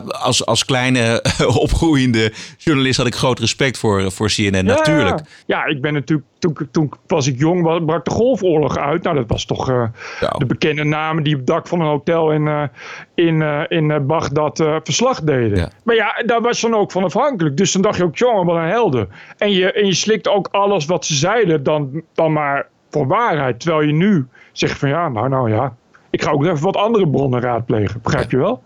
als, 0.00 0.46
als 0.46 0.64
kleine 0.64 1.22
opgroeiende 1.64 2.32
journalist 2.58 2.96
had 2.96 3.06
ik 3.06 3.14
groot 3.14 3.38
respect 3.38 3.78
voor, 3.78 4.12
voor 4.12 4.28
CNN, 4.28 4.64
natuurlijk. 4.64 5.20
Ja, 5.46 5.64
ik 5.64 5.80
ben 5.80 5.92
natuurlijk, 5.92 6.28
toen, 6.38 6.56
toen 6.70 6.92
was 7.06 7.26
ik 7.26 7.38
jong, 7.38 7.84
brak 7.86 8.04
de 8.04 8.10
Golfoorlog 8.10 8.78
uit. 8.78 9.02
Nou, 9.02 9.16
dat 9.16 9.28
was 9.28 9.44
toch 9.44 9.70
eh, 9.70 9.84
de 10.36 10.46
bekende 10.46 10.84
namen 10.84 11.22
die 11.22 11.32
op 11.32 11.38
het 11.38 11.48
dak 11.48 11.66
van 11.68 11.80
een 11.80 11.86
hotel 11.86 12.32
in, 12.32 12.48
eh, 12.48 12.62
in, 13.14 13.42
eh, 13.42 13.62
in 13.68 14.06
Bagdad 14.06 14.56
verslag 14.82 15.20
deden. 15.20 15.72
Maar 15.84 15.94
ja, 15.94 16.22
daar 16.26 16.40
was 16.40 16.60
je 16.60 16.70
dan 16.70 16.80
ook 16.80 16.92
van 16.92 17.04
afhankelijk. 17.04 17.56
Dus 17.56 17.72
dan 17.72 17.82
dacht 17.82 17.96
je 17.96 18.04
ook, 18.04 18.16
jongen, 18.16 18.46
wat 18.46 18.56
een 18.56 18.68
helden. 18.68 19.08
En 19.36 19.50
je, 19.50 19.72
en 19.72 19.86
je 19.86 19.94
slikt 19.94 20.28
ook 20.28 20.48
alles 20.50 20.86
wat 20.86 21.04
ze 21.04 21.14
zeiden 21.14 21.62
dan, 21.62 22.02
dan 22.14 22.32
maar 22.32 22.66
voor 22.90 23.06
waarheid. 23.06 23.60
Terwijl 23.60 23.82
je 23.82 23.92
nu 23.92 24.26
zegt 24.52 24.78
van 24.78 24.88
ja, 24.88 25.08
nou, 25.08 25.28
nou 25.28 25.50
ja, 25.50 25.76
ik 26.10 26.22
ga 26.22 26.30
ook 26.30 26.44
even 26.44 26.62
wat 26.62 26.76
andere 26.76 27.08
bronnen 27.08 27.40
raadplegen. 27.40 28.00
Begrijp 28.02 28.30
je 28.30 28.36
wel? 28.36 28.62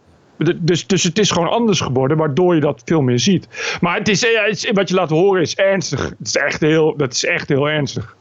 Dus, 0.59 0.87
dus 0.87 1.03
het 1.03 1.18
is 1.18 1.31
gewoon 1.31 1.49
anders 1.51 1.81
geworden, 1.81 2.16
waardoor 2.16 2.55
je 2.55 2.61
dat 2.61 2.83
veel 2.85 3.01
meer 3.01 3.18
ziet. 3.18 3.49
Maar 3.81 3.99
het 3.99 4.09
is, 4.09 4.25
eh, 4.25 4.44
het 4.46 4.64
is- 4.64 4.70
wat 4.72 4.88
je 4.88 4.94
laat 4.94 5.11
horen 5.11 5.42
is 5.42 5.55
ernstig. 5.55 6.05
Het 6.18 6.27
is 6.27 6.37
echt 6.37 6.61
heel, 6.61 6.96
dat 6.96 7.12
is 7.12 7.25
echt 7.25 7.49
heel 7.49 7.68
ernstig. 7.68 8.16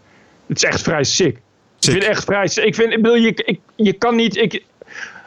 Het 0.47 0.57
is 0.57 0.63
echt 0.63 0.81
vrij 0.81 1.03
sick. 1.03 1.35
Ik 1.79 1.91
vind 1.91 2.03
echt 2.03 2.23
vrij 2.23 2.47
sick. 2.47 2.63
Ik 2.65 2.75
vind, 2.75 2.91
ik 2.93 3.01
bedoel, 3.01 3.17
je, 3.17 3.33
ik, 3.45 3.59
je 3.75 3.93
kan 3.93 4.15
niet... 4.15 4.35
Ik, 4.37 4.63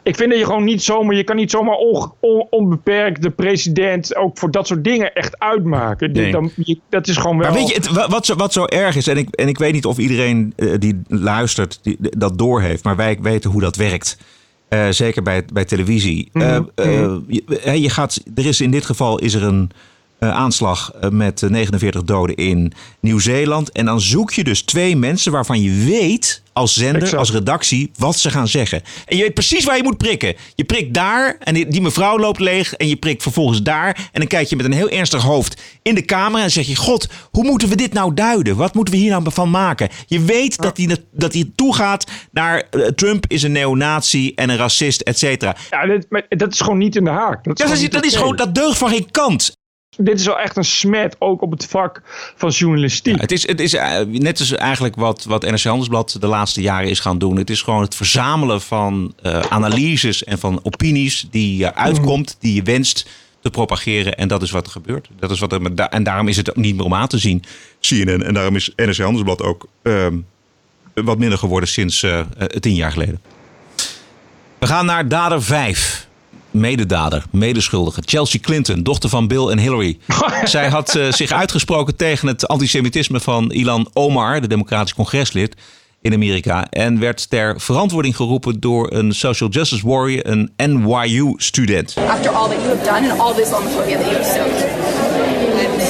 Ik 0.03 0.17
vind 0.17 0.31
dat 0.31 0.39
je 0.39 0.45
gewoon 0.45 0.65
niet 0.65 0.83
zomaar, 0.83 1.17
je 1.17 1.25
kan 1.25 1.37
niet 1.37 1.51
zomaar 1.51 1.75
on, 1.77 2.13
on- 2.21 2.47
onbeperkt 2.51 3.23
de 3.23 3.31
president 3.31 4.17
ook 4.17 4.39
voor 4.39 4.51
dat 4.51 4.67
soort 4.67 4.85
dingen 4.85 5.13
echt 5.15 5.39
uitmaken. 5.39 6.13
Nee. 6.13 6.33
Dan, 6.33 6.51
je- 6.57 6.79
dat 6.89 7.09
is 7.09 7.17
gewoon 7.17 7.39
wel. 7.39 7.49
Maar 7.51 7.59
weet 7.59 7.69
je, 7.69 7.75
het, 7.75 8.07
wat, 8.09 8.27
zo, 8.27 8.35
wat 8.35 8.53
zo 8.53 8.65
erg 8.65 8.97
is, 8.97 9.07
en 9.07 9.17
ik, 9.17 9.29
en 9.35 9.49
ik 9.49 9.59
weet 9.59 9.73
niet 9.73 9.85
of 9.87 9.99
iedereen 9.99 10.53
eh, 10.57 10.71
die 10.79 11.01
luistert 11.09 11.79
die, 11.83 11.97
dat 12.01 12.39
doorheeft, 12.39 12.85
maar 12.85 12.97
wij 12.97 13.19
weten 13.23 13.51
hoe 13.51 13.61
dat 13.61 13.77
werkt. 13.77 14.19
Eh, 14.69 14.89
zeker 14.91 15.23
bij, 15.23 15.45
bij 15.53 15.65
televisie. 15.65 16.29
Mhm, 16.33 16.63
eh, 16.75 16.87
mhm. 16.87 17.21
je, 17.27 17.81
je 17.81 17.91
gaat, 17.91 18.21
er 18.35 18.47
is 18.47 18.61
in 18.61 18.71
dit 18.71 18.87
geval 18.87 19.19
is 19.19 19.35
er 19.35 19.43
een 19.43 19.71
eh, 20.19 20.31
aanslag 20.31 20.93
eh, 21.01 21.11
met 21.11 21.43
eh, 21.43 21.51
49 21.51 22.03
doden 22.03 22.37
in 22.37 22.73
Nieuw-Zeeland. 23.01 23.73
En 23.73 23.85
dan 23.85 24.01
zoek 24.01 24.33
je 24.33 24.45
dus 24.45 24.63
twee 24.63 24.97
mensen 24.97 25.33
waarvan 25.33 25.61
je 25.63 25.85
weet 25.85 26.43
als 26.53 26.75
zender, 26.75 27.03
Exact. 27.03 27.19
als 27.19 27.33
redactie, 27.33 27.91
wat 27.97 28.19
ze 28.19 28.31
gaan 28.31 28.49
zeggen. 28.49 28.83
En 29.07 29.17
je 29.17 29.23
weet 29.23 29.35
precies 29.35 29.65
waar 29.65 29.77
je 29.77 29.83
moet 29.83 29.97
prikken. 29.97 30.35
Je 30.55 30.65
prikt 30.65 30.95
daar 30.95 31.37
en 31.41 31.55
die, 31.55 31.69
die 31.69 31.81
mevrouw 31.81 32.19
loopt 32.19 32.41
leeg. 32.41 32.75
En 32.75 32.89
je 32.89 32.97
prikt 32.97 33.23
vervolgens 33.23 33.63
daar. 33.63 34.09
En 34.13 34.21
dan 34.21 34.27
kijk 34.27 34.49
je 34.49 34.57
met 34.57 34.65
een 34.65 34.73
heel 34.73 34.89
ernstig 34.89 35.23
hoofd 35.23 35.63
in 35.83 35.95
de 35.95 36.05
camera. 36.05 36.43
En 36.43 36.51
zeg 36.51 36.67
je: 36.67 36.77
God, 36.77 37.09
hoe 37.31 37.45
moeten 37.45 37.69
we 37.69 37.75
dit 37.75 37.93
nou 37.93 38.15
duiden? 38.15 38.57
Wat 38.57 38.75
moeten 38.75 38.95
we 38.95 39.01
hier 39.01 39.11
nou 39.11 39.25
van 39.31 39.51
maken? 39.51 39.89
Je 40.07 40.21
weet 40.21 40.57
dat 40.57 40.77
hij 40.77 40.97
dat 41.13 41.33
hij 41.33 41.51
toegaat 41.55 42.07
naar 42.31 42.63
eh, 42.71 42.87
Trump 42.87 43.25
is 43.29 43.43
een 43.43 43.53
neonazi 43.53 44.33
en 44.35 44.51
een 44.51 44.57
racist, 44.57 45.01
et 45.01 45.19
cetera. 45.19 45.57
Ja, 45.71 45.87
dit, 45.87 46.07
maar 46.09 46.27
dat 46.29 46.53
is 46.53 46.61
gewoon 46.61 46.79
niet 46.79 46.97
in 46.97 47.05
de 47.05 47.11
haak. 47.11 47.45
Dat 47.45 47.59
is, 47.59 47.65
Ja, 47.65 47.89
dat, 47.89 48.05
is, 48.05 48.11
dat, 48.11 48.21
gewoon, 48.21 48.37
dat 48.37 48.55
deugt 48.55 48.79
van 48.79 48.89
geen 48.89 49.11
kant. 49.11 49.58
Dit 50.01 50.21
is 50.21 50.27
wel 50.27 50.39
echt 50.39 50.57
een 50.57 50.65
smet 50.65 51.17
ook 51.19 51.43
op 51.43 51.51
het 51.51 51.67
vak 51.67 52.03
van 52.37 52.51
journalistiek. 52.51 53.21
Het 53.21 53.33
is, 53.33 53.47
het 53.47 53.61
is 53.61 53.75
eh, 53.75 54.01
net 54.07 54.39
als 54.39 54.53
eigenlijk 54.53 54.97
wat, 54.97 55.25
wat 55.25 55.43
NRC 55.43 55.63
Handelsblad 55.63 56.17
de 56.21 56.27
laatste 56.27 56.61
jaren 56.61 56.91
is 56.91 57.01
gaan 57.01 57.19
doen. 57.19 57.37
Het 57.37 57.51
is 57.51 57.63
gewoon 57.63 57.81
het 57.81 57.95
verzamelen 57.95 58.61
van 58.61 59.15
eh, 59.23 59.41
analyses 59.41 60.25
en 60.25 60.39
van 60.39 60.61
opinies 60.63 61.27
die 61.31 61.57
je 61.57 61.75
uitkomt, 61.75 62.37
die 62.41 62.55
je 62.55 62.63
wenst 62.63 63.09
te 63.41 63.51
propageren. 63.51 64.17
En 64.17 64.29
dat 64.29 64.43
is 64.43 64.51
wat 64.51 64.67
er 64.67 64.73
gebeurt. 64.73 65.09
Dat 65.19 65.31
is 65.31 65.41
wat 65.41 65.53
er, 65.53 65.75
en 65.75 66.03
daarom 66.03 66.29
is 66.29 66.37
het 66.37 66.51
ook 66.51 66.57
niet 66.57 66.77
meer 66.77 66.85
om 66.85 66.95
aan 66.95 67.09
te 67.09 67.19
zien, 67.19 67.45
CNN. 67.81 68.23
En 68.23 68.35
daarom 68.35 68.57
is 68.57 68.73
NRC 68.77 68.97
Handelsblad 68.97 69.43
ook 69.43 69.67
ehm, 69.83 70.17
wat 70.95 71.19
minder 71.19 71.39
geworden 71.39 71.69
sinds 71.69 72.03
eh, 72.03 72.21
tien 72.61 72.75
jaar 72.75 72.93
geleden. 72.93 73.21
We 74.59 74.67
gaan 74.67 74.87
naar 74.87 75.09
dader 75.09 75.43
5. 75.43 76.08
Mededader, 76.51 77.25
medeschuldige. 77.31 78.03
Chelsea 78.05 78.41
Clinton, 78.41 78.83
dochter 78.83 79.09
van 79.09 79.29
Bill 79.29 79.47
en 79.47 79.59
Hillary. 79.59 79.99
Zij 80.45 80.69
had 80.69 80.95
eh, 80.95 81.13
zich 81.13 81.33
uitgesproken 81.33 81.97
tegen 81.97 82.29
het 82.29 82.49
antisemitisme 82.49 83.21
van 83.21 83.53
Ilan 83.53 83.89
Omar, 83.93 84.41
de 84.41 84.49
democratisch 84.49 84.95
congreslid 84.95 85.57
in 86.01 86.13
Amerika. 86.13 86.67
En 86.71 86.99
werd 86.99 87.31
ter 87.31 87.61
verantwoording 87.61 88.17
geroepen 88.17 88.61
door 88.61 88.93
een 88.93 89.13
social 89.13 89.49
justice 89.49 89.87
warrior, 89.87 90.27
een 90.27 90.53
NYU-student. 90.57 91.97
after 91.97 92.31
all 92.31 92.49
that 92.49 92.63
you 92.63 92.77
have 92.77 92.85
done 92.85 93.11
and 93.11 93.21
all 93.21 93.35
the 93.35 93.43
Islamophobia 93.43 93.97
that 93.97 94.07
you 94.07 94.17
have 94.17 94.98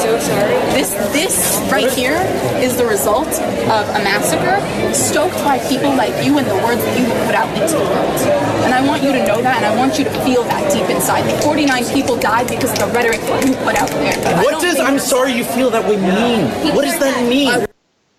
so 0.02 0.18
sorry. 0.30 0.54
This, 0.78 0.90
this 1.18 1.34
right 1.70 1.90
here 2.00 2.18
is 2.66 2.76
the 2.76 2.86
result 2.86 3.28
of 3.76 3.82
a 3.98 4.00
massacre 4.10 4.56
stoked 4.94 5.38
by 5.44 5.58
people 5.70 5.92
like 6.02 6.14
you 6.24 6.38
and 6.38 6.46
the 6.46 6.58
words 6.66 6.82
that 6.84 6.94
you 7.00 7.06
put 7.26 7.34
out 7.34 7.48
into 7.60 7.74
the 7.82 7.84
world. 7.94 8.18
And 8.64 8.72
I 8.74 8.80
want 8.86 9.02
you 9.02 9.12
to 9.12 9.22
know 9.28 9.40
that, 9.42 9.56
and 9.62 9.66
I 9.66 9.74
want 9.76 9.98
you 9.98 10.04
to 10.04 10.14
feel 10.26 10.42
that 10.44 10.72
deep 10.72 10.88
inside. 10.96 11.22
The 11.30 11.36
49 11.42 11.84
people 11.96 12.16
died 12.30 12.46
because 12.48 12.72
of 12.72 12.78
the 12.78 12.86
rhetoric 12.96 13.20
that 13.28 13.44
you 13.46 13.54
put 13.66 13.74
out 13.82 13.90
there. 13.90 14.16
What 14.44 14.60
does 14.60 14.78
I'm 14.78 14.98
sorry 14.98 15.32
you 15.32 15.44
feel 15.44 15.70
that 15.70 15.84
way 15.88 15.96
mean? 15.96 16.40
What 16.74 16.84
does 16.84 16.98
that 16.98 17.22
mean? 17.28 17.66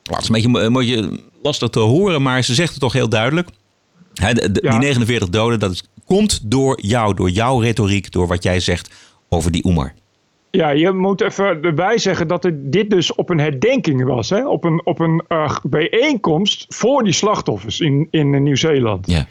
Nou, 0.09 0.21
het 0.21 0.21
is 0.21 0.27
een 0.29 0.51
beetje, 0.51 0.59
een 0.65 0.73
beetje 0.73 1.19
lastig 1.41 1.69
te 1.69 1.79
horen, 1.79 2.21
maar 2.21 2.43
ze 2.43 2.53
zegt 2.53 2.69
het 2.71 2.79
toch 2.79 2.93
heel 2.93 3.09
duidelijk. 3.09 3.49
Hè, 4.13 4.33
de- 4.33 4.51
de- 4.51 4.61
Die 4.61 4.79
49 4.79 5.29
doden, 5.29 5.59
dat 5.59 5.71
is- 5.71 5.83
komt 6.05 6.39
door 6.43 6.79
jou, 6.81 7.13
door 7.13 7.29
jouw 7.29 7.59
retoriek, 7.59 8.11
door 8.11 8.27
wat 8.27 8.43
jij 8.43 8.59
zegt 8.59 8.89
over 9.29 9.51
die 9.51 9.65
Oemar. 9.65 9.93
Ja, 10.51 10.69
je 10.69 10.91
moet 10.91 11.21
even 11.21 11.61
erbij 11.61 11.97
zeggen 11.97 12.27
dat 12.27 12.43
het, 12.43 12.71
dit 12.71 12.89
dus 12.89 13.15
op 13.15 13.29
een 13.29 13.39
herdenking 13.39 14.03
was. 14.05 14.29
Hè? 14.29 14.47
Op 14.47 14.63
een, 14.63 14.81
op 14.83 14.99
een 14.99 15.23
eh, 15.27 15.57
bijeenkomst 15.63 16.65
voor 16.69 17.03
die 17.03 17.13
slachtoffers 17.13 17.79
in, 17.79 18.07
in 18.11 18.33
eh, 18.33 18.41
Nieuw-Zeeland. 18.41 19.07
Ja. 19.07 19.25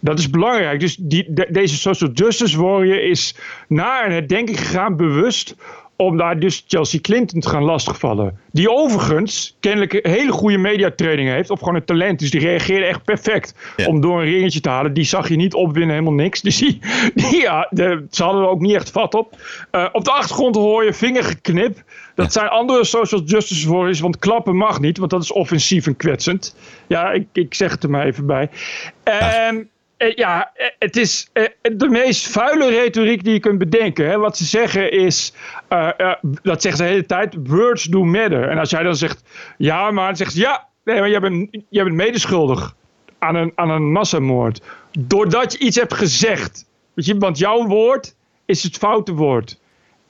Dat 0.00 0.18
is 0.18 0.30
belangrijk. 0.30 0.80
Dus 0.80 0.96
die, 0.96 1.26
de- 1.28 1.48
deze 1.50 1.76
social 1.76 2.10
justice 2.10 2.60
warrior 2.62 3.02
is 3.02 3.36
naar 3.68 4.06
een 4.06 4.12
herdenking 4.12 4.58
gegaan, 4.58 4.96
bewust. 4.96 5.56
Om 6.00 6.16
daar 6.16 6.38
dus 6.38 6.64
Chelsea 6.66 7.00
Clinton 7.00 7.40
te 7.40 7.48
gaan 7.48 7.62
lastigvallen. 7.62 8.38
Die 8.52 8.70
overigens 8.70 9.56
kennelijk 9.60 9.92
een 9.92 10.10
hele 10.10 10.32
goede 10.32 10.58
mediatraining 10.58 11.28
heeft. 11.28 11.50
Of 11.50 11.58
gewoon 11.58 11.74
een 11.74 11.84
talent. 11.84 12.18
Dus 12.18 12.30
die 12.30 12.40
reageerde 12.40 12.86
echt 12.86 13.04
perfect. 13.04 13.54
Om 13.86 14.00
door 14.00 14.20
een 14.20 14.30
ringetje 14.30 14.60
te 14.60 14.68
halen. 14.68 14.92
Die 14.92 15.04
zag 15.04 15.28
je 15.28 15.36
niet 15.36 15.54
opwinnen, 15.54 15.90
helemaal 15.90 16.14
niks. 16.14 16.40
Dus 16.50 16.58
die, 16.58 16.78
die, 17.14 17.40
ja, 17.40 17.66
de, 17.70 18.06
ze 18.10 18.22
hadden 18.22 18.42
er 18.42 18.48
ook 18.48 18.60
niet 18.60 18.74
echt 18.74 18.90
vat 18.90 19.14
op. 19.14 19.36
Eh, 19.70 19.86
op 19.92 20.04
de 20.04 20.10
achtergrond 20.10 20.54
hoor 20.54 20.84
je 20.84 20.92
vingergeknip. 20.92 21.82
Dat 22.14 22.32
zijn 22.32 22.48
andere 22.48 22.84
social 22.84 23.22
justice 23.22 23.70
warriors. 23.70 24.00
Want 24.00 24.18
klappen 24.18 24.56
mag 24.56 24.80
niet. 24.80 24.98
Want 24.98 25.10
dat 25.10 25.22
is 25.22 25.32
offensief 25.32 25.86
en 25.86 25.96
kwetsend. 25.96 26.56
Ja, 26.86 27.10
ik, 27.10 27.26
ik 27.32 27.54
zeg 27.54 27.70
het 27.70 27.82
er 27.82 27.90
maar 27.90 28.06
even 28.06 28.26
bij. 28.26 28.50
Ehm, 29.02 29.62
eh, 30.00 30.14
ja, 30.14 30.50
eh, 30.54 30.66
het 30.78 30.96
is 30.96 31.30
eh, 31.32 31.44
de 31.62 31.88
meest 31.88 32.28
vuile 32.28 32.70
retoriek 32.70 33.24
die 33.24 33.32
je 33.32 33.40
kunt 33.40 33.58
bedenken. 33.58 34.20
Wat 34.20 34.36
ze 34.36 34.44
zeggen 34.44 34.92
is, 34.92 35.32
dat 36.42 36.62
zeggen 36.62 36.76
ze 36.76 36.82
de 36.82 36.88
hele 36.88 37.06
tijd, 37.06 37.36
words 37.44 37.84
do 37.84 38.04
matter. 38.04 38.48
En 38.48 38.58
als 38.58 38.70
jij 38.70 38.82
dan 38.82 38.96
zegt, 38.96 39.22
ja, 39.56 39.90
maar 39.90 40.06
dan 40.06 40.16
zegt 40.16 40.32
ze, 40.32 40.40
ja, 40.40 40.68
nee, 40.84 40.98
maar 40.98 41.10
jij 41.10 41.20
bent, 41.20 41.64
jij 41.68 41.84
bent 41.84 41.96
medeschuldig 41.96 42.74
aan 43.18 43.34
een, 43.34 43.52
aan 43.54 43.70
een 43.70 43.92
massamoord. 43.92 44.62
Doordat 44.98 45.52
je 45.52 45.58
iets 45.58 45.76
hebt 45.76 45.94
gezegd. 45.94 46.66
Weet 46.94 47.06
je, 47.06 47.18
want 47.18 47.38
jouw 47.38 47.66
woord 47.66 48.14
is 48.44 48.62
het 48.62 48.76
foute 48.76 49.12
woord. 49.12 49.60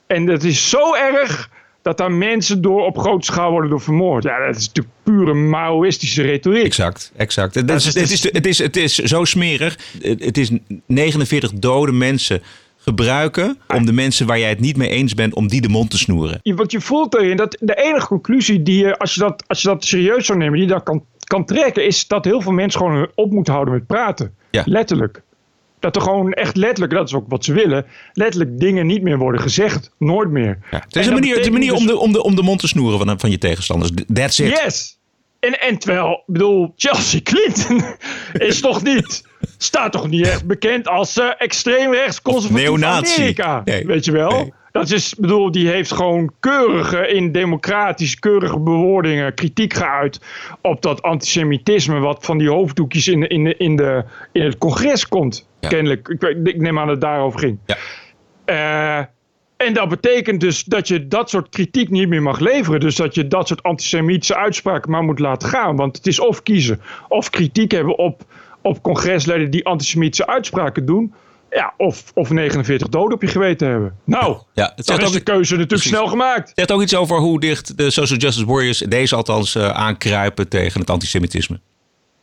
En 0.07 0.25
dat 0.25 0.43
is 0.43 0.69
zo 0.69 0.95
erg 0.95 1.49
dat 1.81 1.97
daar 1.97 2.11
mensen 2.11 2.61
door 2.61 2.85
op 2.85 2.97
grote 2.97 3.25
schaal 3.25 3.51
worden 3.51 3.69
door 3.69 3.81
vermoord. 3.81 4.23
Ja, 4.23 4.45
dat 4.45 4.55
is 4.55 4.67
natuurlijk 4.67 4.95
pure 5.03 5.33
Maoïstische 5.33 6.21
retoriek. 6.21 6.63
Exact, 6.63 7.11
exact. 7.15 7.55
Het 7.55 7.69
is, 7.71 7.85
het, 7.85 7.95
is, 8.11 8.23
het, 8.31 8.45
is, 8.47 8.57
het 8.57 8.77
is 8.77 8.95
zo 8.95 9.25
smerig. 9.25 9.77
Het 10.01 10.37
is 10.37 10.51
49 10.85 11.51
dode 11.53 11.91
mensen 11.91 12.41
gebruiken 12.77 13.57
om 13.75 13.85
de 13.85 13.93
mensen 13.93 14.27
waar 14.27 14.39
jij 14.39 14.49
het 14.49 14.59
niet 14.59 14.77
mee 14.77 14.89
eens 14.89 15.13
bent, 15.13 15.33
om 15.35 15.47
die 15.47 15.61
de 15.61 15.69
mond 15.69 15.89
te 15.91 15.97
snoeren. 15.97 16.39
Je- 16.43 16.53
Want 16.55 16.71
je 16.71 16.81
voelt 16.81 17.15
erin 17.15 17.37
dat 17.37 17.57
de 17.59 17.75
enige 17.83 18.07
conclusie 18.07 18.63
die 18.63 18.83
je, 18.85 18.97
als 18.97 19.13
je 19.13 19.19
dat, 19.19 19.43
als 19.47 19.61
je 19.61 19.67
dat 19.67 19.85
serieus 19.85 20.25
zou 20.25 20.37
nemen, 20.37 20.53
die 20.53 20.63
je 20.63 20.67
dan 20.71 20.83
kan, 20.83 21.03
kan 21.23 21.45
trekken, 21.45 21.85
is 21.85 22.07
dat 22.07 22.25
heel 22.25 22.41
veel 22.41 22.51
mensen 22.51 22.79
gewoon 22.79 23.07
op 23.15 23.31
moeten 23.31 23.53
houden 23.53 23.73
met 23.73 23.87
praten. 23.87 24.33
Ja. 24.51 24.63
Letterlijk. 24.65 25.21
Dat 25.81 25.95
er 25.95 26.01
gewoon 26.01 26.31
echt 26.31 26.55
letterlijk, 26.55 26.93
dat 26.93 27.07
is 27.07 27.13
ook 27.13 27.25
wat 27.27 27.45
ze 27.45 27.53
willen, 27.53 27.85
letterlijk 28.13 28.59
dingen 28.59 28.85
niet 28.85 29.01
meer 29.01 29.17
worden 29.17 29.41
gezegd. 29.41 29.91
Nooit 29.97 30.29
meer. 30.29 30.57
Het 30.69 30.95
is 30.95 31.07
een 31.07 31.13
manier, 31.13 31.31
het 31.31 31.39
is 31.39 31.47
een 31.47 31.53
manier 31.53 31.73
om, 31.73 31.85
de, 31.85 31.97
om, 31.97 32.11
de, 32.11 32.23
om 32.23 32.35
de 32.35 32.43
mond 32.43 32.59
te 32.59 32.67
snoeren 32.67 32.99
van, 32.99 33.19
van 33.19 33.31
je 33.31 33.37
tegenstanders. 33.37 33.91
That's 34.13 34.39
it. 34.39 34.49
Yes! 34.49 34.99
En, 35.41 35.59
en 35.59 35.77
terwijl, 35.77 36.11
ik 36.11 36.33
bedoel, 36.33 36.73
Chelsea 36.75 37.19
Clinton 37.29 37.83
is 38.33 38.61
toch 38.61 38.83
niet, 38.83 39.27
staat 39.57 39.91
toch 39.91 40.07
niet 40.07 40.27
echt 40.27 40.45
bekend 40.45 40.87
als 40.87 41.17
eh 41.17 41.29
extreem 41.37 41.93
rechts 41.93 42.21
conservatief. 42.21 43.17
Amerika. 43.17 43.61
Nee. 43.65 43.85
Weet 43.85 44.05
je 44.05 44.11
wel? 44.11 44.53
Dat 44.71 44.89
is, 44.89 45.13
ik 45.13 45.19
bedoel, 45.19 45.51
die 45.51 45.67
heeft 45.67 45.91
gewoon 45.91 46.31
keurige, 46.39 47.07
in 47.07 47.31
democratisch 47.31 48.19
keurige 48.19 48.59
bewoordingen 48.59 49.33
kritiek 49.33 49.73
geuit 49.73 50.19
op 50.61 50.81
dat 50.81 51.01
antisemitisme 51.01 51.99
wat 51.99 52.25
van 52.25 52.37
die 52.37 52.49
hoofddoekjes 52.49 53.07
in, 53.07 53.27
in, 53.27 53.43
de, 53.43 53.57
in, 53.57 53.75
de, 53.75 54.03
in 54.31 54.43
het 54.43 54.57
congres 54.57 55.07
komt. 55.07 55.49
Kennelijk. 55.59 56.07
Ik, 56.07 56.23
ik 56.43 56.57
neem 56.57 56.79
aan 56.79 56.85
dat 56.85 56.95
het 56.95 57.01
daarover 57.01 57.39
ging. 57.39 57.59
Eh, 58.45 58.99
en 59.65 59.73
dat 59.73 59.89
betekent 59.89 60.41
dus 60.41 60.63
dat 60.63 60.87
je 60.87 61.07
dat 61.07 61.29
soort 61.29 61.49
kritiek 61.49 61.89
niet 61.89 62.07
meer 62.07 62.21
mag 62.21 62.39
leveren. 62.39 62.79
Dus 62.79 62.95
dat 62.95 63.15
je 63.15 63.27
dat 63.27 63.47
soort 63.47 63.63
antisemitische 63.63 64.35
uitspraken 64.35 64.91
maar 64.91 65.03
moet 65.03 65.19
laten 65.19 65.49
gaan. 65.49 65.75
Want 65.75 65.97
het 65.97 66.07
is 66.07 66.19
of 66.19 66.43
kiezen, 66.43 66.81
of 67.07 67.29
kritiek 67.29 67.71
hebben 67.71 67.97
op, 67.97 68.23
op 68.61 68.81
congresleden 68.81 69.51
die 69.51 69.65
antisemitische 69.65 70.27
uitspraken 70.27 70.85
doen. 70.85 71.13
Ja, 71.49 71.73
of, 71.77 72.11
of 72.13 72.29
49 72.29 72.89
doden 72.89 73.13
op 73.13 73.21
je 73.21 73.27
geweten 73.27 73.67
hebben. 73.67 73.95
Nou, 74.03 74.37
Ja, 74.53 74.71
het 74.75 74.85
dan 74.85 74.99
is 75.01 75.11
de 75.11 75.19
keuze 75.19 75.39
natuurlijk 75.39 75.67
Precies. 75.67 75.89
snel 75.89 76.07
gemaakt. 76.07 76.47
Het 76.49 76.57
zegt 76.57 76.71
ook 76.71 76.81
iets 76.81 76.95
over 76.95 77.17
hoe 77.17 77.39
dicht 77.39 77.77
de 77.77 77.91
social 77.91 78.19
justice 78.19 78.45
warriors, 78.45 78.77
deze 78.77 79.15
althans, 79.15 79.55
eh, 79.55 79.69
aankruipen 79.69 80.47
tegen 80.49 80.79
het 80.79 80.89
antisemitisme. 80.89 81.59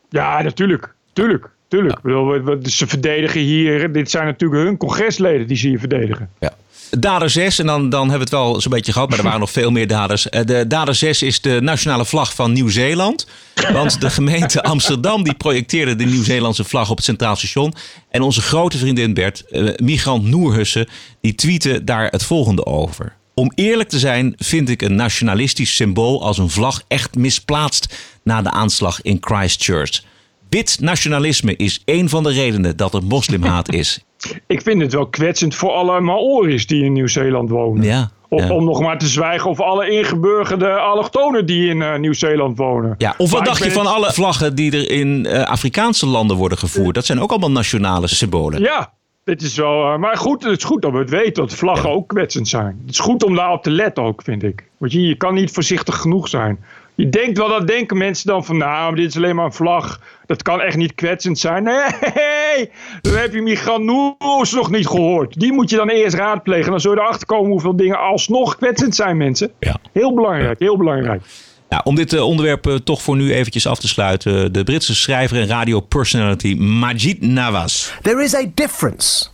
Ja, 0.09 0.43
natuurlijk. 0.43 0.95
Tuurlijk. 1.13 1.51
Tuurlijk. 1.69 1.97
Ik 1.97 2.03
bedoel, 2.03 2.59
ze 2.63 2.87
verdedigen 2.87 3.41
hier. 3.41 3.93
Dit 3.93 4.11
zijn 4.11 4.25
natuurlijk 4.27 4.63
hun 4.63 4.77
congresleden 4.77 5.47
die 5.47 5.57
ze 5.57 5.69
hier 5.69 5.79
verdedigen. 5.79 6.31
Ja. 6.39 6.53
Dader 6.91 7.31
6, 7.31 7.59
en 7.59 7.67
dan, 7.67 7.89
dan 7.89 8.01
hebben 8.11 8.29
we 8.29 8.37
het 8.37 8.45
wel 8.45 8.61
zo'n 8.61 8.73
beetje 8.73 8.93
gehad, 8.93 9.09
maar 9.09 9.19
er 9.19 9.25
waren 9.25 9.41
nog 9.41 9.51
veel 9.51 9.71
meer 9.71 9.87
daders. 9.87 10.29
Eh, 10.29 10.45
De 10.45 10.67
dader 10.67 10.95
6 10.95 11.23
is 11.23 11.41
de 11.41 11.59
nationale 11.63 12.05
vlag 12.05 12.35
van 12.35 12.53
Nieuw-Zeeland. 12.53 13.27
Want 13.73 14.01
de 14.01 14.11
gemeente 14.11 14.63
Amsterdam 14.63 15.23
die 15.25 15.35
projecteerde 15.35 15.97
de 15.97 16.05
Nieuw-Zeelandse 16.05 16.65
vlag 16.65 16.91
op 16.91 16.97
het 16.97 17.05
Centraal 17.05 17.37
Station. 17.37 17.75
En 18.11 18.23
onze 18.23 18.41
grote 18.41 18.79
vriendin 18.79 19.15
Bert, 19.15 19.45
eh, 19.51 19.69
migrant 19.77 20.25
Noerhussen, 20.25 20.89
die 21.21 21.35
tweette 21.35 21.85
daar 21.85 22.09
het 22.11 22.23
volgende 22.23 22.67
over. 22.67 23.17
Om 23.35 23.53
eerlijk 23.55 23.89
te 23.89 23.99
zijn 23.99 24.35
vind 24.37 24.69
ik 24.69 24.83
een 24.83 24.95
nationalistisch 24.95 25.75
symbool 25.77 26.23
als 26.25 26.39
een 26.39 26.51
vlag 26.51 26.83
echt 26.89 27.15
misplaatst 27.15 27.95
na 28.23 28.43
de 28.43 28.51
aanslag 28.51 29.03
in 29.03 29.17
Christchurch. 29.21 30.03
Wit 30.49 30.77
nationalisme 30.81 31.57
is 31.57 31.83
één 31.85 32.09
van 32.09 32.23
de 32.23 32.31
redenen 32.31 32.77
dat 32.77 32.95
er 32.95 33.03
moslimhaat 33.05 33.73
is. 33.73 34.01
Ik 34.47 34.63
vind 34.63 34.83
het 34.83 34.93
wel 34.93 35.07
kwetsend 35.07 35.55
voor 35.55 35.71
alle 35.71 36.01
Maori's 36.01 36.67
die 36.67 36.85
in 36.85 36.93
Nieuw-Zeeland 36.93 37.51
wonen. 37.51 37.83
Ja. 37.85 38.11
Om, 38.31 38.39
ja. 38.39 38.53
om 38.53 38.65
nog 38.65 38.81
maar 38.81 38.99
te 38.99 39.07
zwijgen 39.07 39.51
over 39.51 39.65
alle 39.65 39.91
ingeburgerde 39.91 40.71
allochtonen 40.79 41.47
die 41.47 41.69
in 41.69 41.83
eh, 41.83 41.99
Nieuw-Zeeland 41.99 42.57
wonen. 42.59 42.95
Ja, 42.99 43.15
of 43.19 43.31
wat 43.31 43.39
Maar 43.41 43.49
dacht 43.49 43.65
je 43.65 43.71
van 43.71 43.85
het- 43.87 43.95
alle 43.95 44.13
vlaggen 44.13 44.55
die 44.55 44.73
er 44.73 44.91
in 44.91 45.27
eh, 45.27 45.43
Afrikaanse 45.43 46.07
landen 46.07 46.37
worden 46.37 46.59
gevoerd? 46.59 46.95
Dat 46.95 47.07
zijn 47.07 47.21
ook 47.21 47.31
allemaal 47.31 47.51
nationale 47.51 48.07
symbolen. 48.09 48.61
Ja, 48.61 48.93
dit 49.25 49.43
is 49.43 49.57
wel. 49.57 49.93
eh, 49.93 49.99
maar 49.99 50.17
goed, 50.17 50.43
het 50.45 50.59
is 50.59 50.65
goed 50.65 50.83
dat 50.83 50.93
we 50.93 50.99
het 50.99 51.11
weten 51.11 51.33
dat 51.43 51.55
vlaggen 51.55 51.91
ook 51.91 52.09
kwetsend 52.09 52.49
zijn. 52.49 52.79
Het 52.87 52.91
is 52.95 52.99
goed 53.01 53.23
om 53.25 53.35
daarop 53.35 53.63
te 53.63 53.71
letten 53.71 54.03
ook, 54.03 54.23
vind 54.23 54.43
ik. 54.43 54.65
Want 54.79 54.93
je, 54.93 55.01
je 55.01 55.15
kan 55.17 55.35
niet 55.35 55.51
voorzichtig 55.51 55.97
genoeg 55.97 56.29
zijn. 56.29 56.59
Je 56.95 57.09
denkt 57.09 57.39
wel, 57.39 57.49
dat 57.49 57.67
denken 57.67 57.97
mensen 57.99 58.27
dan 58.27 58.45
van, 58.45 58.57
nou, 58.57 58.95
dit 58.95 59.07
is 59.09 59.17
alleen 59.17 59.37
maar 59.37 59.45
een 59.45 59.53
vlag. 59.53 60.01
Dat 60.29 60.43
kan 60.43 60.61
echt 60.61 60.77
niet 60.77 60.95
kwetsend 60.95 61.39
zijn. 61.39 61.63
Nee, 61.63 62.71
dan 63.01 63.15
heb 63.15 63.33
je 63.33 63.43
migrant 63.43 63.85
Noes 63.85 64.53
nog 64.53 64.71
niet 64.71 64.87
gehoord. 64.87 65.41
Die 65.41 65.53
moet 65.53 65.71
je 65.71 65.77
dan 65.77 65.89
eerst 65.89 66.17
raadplegen. 66.17 66.71
Dan 66.71 66.81
zul 66.81 66.93
je 66.93 67.01
erachter 67.01 67.27
komen 67.27 67.51
hoeveel 67.51 67.77
dingen 67.77 67.99
alsnog 67.99 68.57
kwetsend 68.57 68.95
zijn, 68.95 69.17
mensen. 69.17 69.51
Ja. 69.59 69.77
Heel 69.93 70.15
belangrijk, 70.15 70.59
heel 70.59 70.77
belangrijk. 70.77 71.23
Nou, 71.69 71.83
om 71.85 71.95
dit 71.95 72.13
eh, 72.13 72.23
onderwerp 72.23 72.67
eh, 72.67 72.75
toch 72.75 73.03
voor 73.03 73.17
nu 73.17 73.35
eventjes 73.35 73.67
af 73.67 73.79
te 73.79 73.89
sluiten. 73.89 74.53
De 74.53 74.65
Britse 74.65 74.95
schrijver 74.95 75.41
en 75.41 75.47
radiopersonality 75.47 76.55
Majid 76.55 77.21
Nawaz. 77.21 77.91
There 78.03 78.23
is 78.23 78.35
a 78.35 78.45
difference 78.55 79.27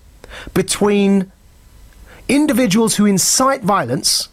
between 0.52 1.30
individuals 2.26 2.96
who 2.96 3.06
incite 3.06 3.60
violence 3.62 4.26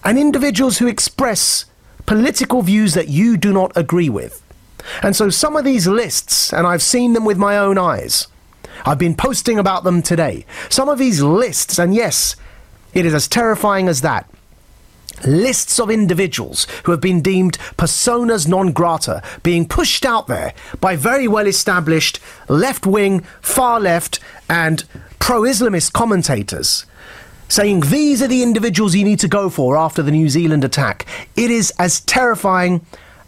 and 0.00 0.16
individuals 0.16 0.78
who 0.78 0.88
express 0.88 1.70
political 2.04 2.62
views 2.64 2.92
that 2.92 3.04
you 3.08 3.38
do 3.38 3.52
not 3.52 3.76
agree 3.76 4.12
with. 4.12 4.44
And 5.02 5.14
so 5.16 5.30
some 5.30 5.56
of 5.56 5.64
these 5.64 5.86
lists, 5.86 6.52
and 6.52 6.66
I've 6.66 6.82
seen 6.82 7.12
them 7.12 7.24
with 7.24 7.38
my 7.38 7.58
own 7.58 7.78
eyes, 7.78 8.28
I've 8.84 8.98
been 8.98 9.16
posting 9.16 9.58
about 9.58 9.84
them 9.84 10.02
today. 10.02 10.44
Some 10.68 10.88
of 10.88 10.98
these 10.98 11.22
lists, 11.22 11.78
and 11.78 11.94
yes, 11.94 12.36
it 12.94 13.06
is 13.06 13.14
as 13.14 13.28
terrifying 13.28 13.88
as 13.88 14.02
that. 14.02 14.28
Lists 15.24 15.80
of 15.80 15.90
individuals 15.90 16.66
who 16.84 16.92
have 16.92 17.00
been 17.00 17.22
deemed 17.22 17.56
personas 17.78 18.46
non 18.46 18.72
grata 18.72 19.22
being 19.42 19.66
pushed 19.66 20.04
out 20.04 20.26
there 20.26 20.52
by 20.80 20.94
very 20.94 21.26
well 21.26 21.46
established 21.46 22.20
left 22.48 22.86
wing, 22.86 23.20
far 23.40 23.80
left, 23.80 24.20
and 24.48 24.84
pro 25.18 25.42
Islamist 25.42 25.92
commentators 25.92 26.84
saying 27.48 27.80
these 27.80 28.22
are 28.22 28.28
the 28.28 28.42
individuals 28.42 28.94
you 28.94 29.04
need 29.04 29.20
to 29.20 29.28
go 29.28 29.48
for 29.48 29.76
after 29.76 30.02
the 30.02 30.10
New 30.10 30.28
Zealand 30.28 30.64
attack. 30.64 31.06
It 31.36 31.50
is 31.50 31.72
as 31.78 32.00
terrifying 32.00 32.84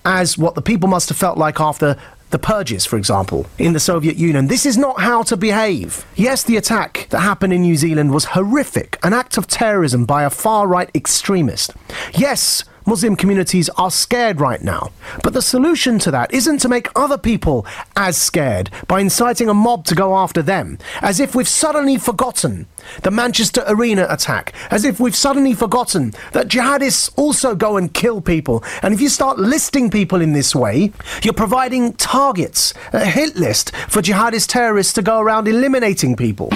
as 0.08 0.38
what 0.38 0.54
the 0.54 0.62
people 0.62 0.88
must 0.88 1.10
have 1.10 1.18
felt 1.18 1.36
like 1.36 1.60
after 1.60 1.96
the 2.30 2.38
purges, 2.38 2.86
for 2.86 2.96
example, 2.96 3.46
in 3.58 3.74
the 3.74 3.80
Soviet 3.80 4.16
Union. 4.16 4.48
This 4.48 4.66
is 4.66 4.76
not 4.76 5.00
how 5.00 5.22
to 5.24 5.36
behave. 5.36 6.04
Yes, 6.14 6.42
the 6.42 6.56
attack 6.56 7.06
that 7.10 7.20
happened 7.20 7.52
in 7.52 7.62
New 7.62 7.76
Zealand 7.76 8.12
was 8.12 8.24
horrific, 8.26 8.98
an 9.02 9.12
act 9.12 9.36
of 9.36 9.46
terrorism 9.46 10.04
by 10.06 10.24
a 10.24 10.30
far 10.30 10.66
right 10.66 10.90
extremist. 10.94 11.74
Yes, 12.14 12.64
Muslim 12.88 13.16
communities 13.16 13.68
are 13.76 13.90
scared 13.90 14.40
right 14.40 14.62
now. 14.62 14.90
But 15.22 15.34
the 15.34 15.42
solution 15.42 15.98
to 16.00 16.10
that 16.10 16.32
isn't 16.32 16.58
to 16.60 16.70
make 16.70 16.88
other 16.96 17.18
people 17.18 17.66
as 17.94 18.16
scared 18.16 18.70
by 18.88 19.00
inciting 19.00 19.50
a 19.50 19.54
mob 19.54 19.84
to 19.84 19.94
go 19.94 20.16
after 20.16 20.40
them, 20.40 20.78
as 21.02 21.20
if 21.20 21.34
we've 21.34 21.46
suddenly 21.46 21.98
forgotten 21.98 22.66
the 23.02 23.10
Manchester 23.10 23.62
Arena 23.66 24.06
attack, 24.08 24.54
as 24.70 24.84
if 24.84 24.98
we've 24.98 25.14
suddenly 25.14 25.52
forgotten 25.52 26.14
that 26.32 26.48
jihadists 26.48 27.12
also 27.16 27.54
go 27.54 27.76
and 27.76 27.92
kill 27.92 28.22
people. 28.22 28.64
And 28.82 28.94
if 28.94 29.02
you 29.02 29.10
start 29.10 29.38
listing 29.38 29.90
people 29.90 30.22
in 30.22 30.32
this 30.32 30.54
way, 30.54 30.90
you're 31.22 31.34
providing 31.34 31.92
targets, 31.92 32.72
a 32.94 33.04
hit 33.04 33.36
list 33.36 33.76
for 33.88 34.00
jihadist 34.00 34.48
terrorists 34.48 34.94
to 34.94 35.02
go 35.02 35.20
around 35.20 35.46
eliminating 35.46 36.16
people. 36.16 36.48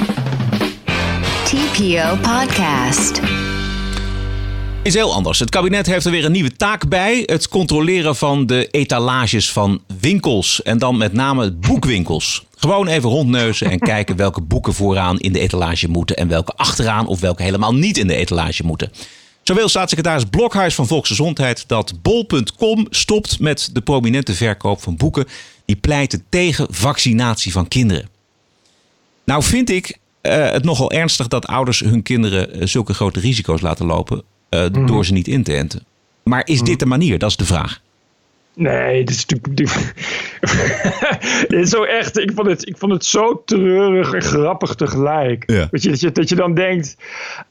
TPO 1.44 2.16
Podcast. 2.22 3.51
Is 4.82 4.94
heel 4.94 5.12
anders. 5.12 5.38
Het 5.38 5.50
kabinet 5.50 5.86
heeft 5.86 6.04
er 6.04 6.10
weer 6.10 6.24
een 6.24 6.32
nieuwe 6.32 6.56
taak 6.56 6.88
bij: 6.88 7.22
het 7.26 7.48
controleren 7.48 8.16
van 8.16 8.46
de 8.46 8.68
etalages 8.70 9.52
van 9.52 9.82
winkels. 10.00 10.62
En 10.62 10.78
dan 10.78 10.96
met 10.96 11.12
name 11.12 11.52
boekwinkels. 11.52 12.44
Gewoon 12.56 12.88
even 12.88 13.10
rondneuzen 13.10 13.70
en 13.70 13.78
kijken 13.92 14.16
welke 14.16 14.40
boeken 14.40 14.74
vooraan 14.74 15.18
in 15.18 15.32
de 15.32 15.38
etalage 15.38 15.88
moeten 15.88 16.16
en 16.16 16.28
welke 16.28 16.52
achteraan 16.52 17.06
of 17.06 17.20
welke 17.20 17.42
helemaal 17.42 17.74
niet 17.74 17.98
in 17.98 18.06
de 18.06 18.14
etalage 18.14 18.64
moeten. 18.64 18.92
Zo 19.42 19.54
wil 19.54 19.68
staatssecretaris 19.68 20.24
Blokhuis 20.24 20.74
van 20.74 20.86
Volksgezondheid 20.86 21.68
dat 21.68 22.02
bol.com 22.02 22.86
stopt 22.90 23.40
met 23.40 23.70
de 23.72 23.80
prominente 23.80 24.34
verkoop 24.34 24.82
van 24.82 24.96
boeken 24.96 25.26
die 25.64 25.76
pleiten 25.76 26.24
tegen 26.28 26.66
vaccinatie 26.70 27.52
van 27.52 27.68
kinderen. 27.68 28.08
Nou 29.24 29.42
vind 29.42 29.70
ik 29.70 29.98
eh, 30.20 30.50
het 30.50 30.64
nogal 30.64 30.90
ernstig 30.90 31.28
dat 31.28 31.46
ouders 31.46 31.80
hun 31.80 32.02
kinderen 32.02 32.52
eh, 32.52 32.66
zulke 32.66 32.94
grote 32.94 33.20
risico's 33.20 33.60
laten 33.60 33.86
lopen 33.86 34.22
eh, 34.52 34.86
door 34.86 35.04
ze 35.04 35.12
niet 35.12 35.28
in 35.28 35.42
te 35.42 35.52
enten. 35.54 35.84
Maar 36.22 36.46
is 36.46 36.62
dit 36.62 36.78
de 36.78 36.86
manier? 36.86 37.18
Dat 37.18 37.30
is 37.30 37.36
de 37.36 37.44
vraag. 37.44 37.80
Nee, 38.54 39.04
dit 39.04 39.10
is 39.10 39.26
natuurlijk. 39.26 39.94
dit 41.48 41.60
is 41.60 41.70
zo 41.70 41.82
echt. 41.82 42.18
Ik 42.18 42.32
vond, 42.34 42.48
het, 42.48 42.68
ik 42.68 42.76
vond 42.76 42.92
het 42.92 43.04
zo 43.04 43.42
treurig 43.44 44.12
en 44.12 44.22
grappig 44.22 44.74
tegelijk. 44.74 45.50
Ja. 45.50 45.68
Weet 45.70 45.82
je, 45.82 45.88
dat, 45.88 46.00
je, 46.00 46.12
dat 46.12 46.28
je 46.28 46.34
dan 46.34 46.54
denkt. 46.54 46.96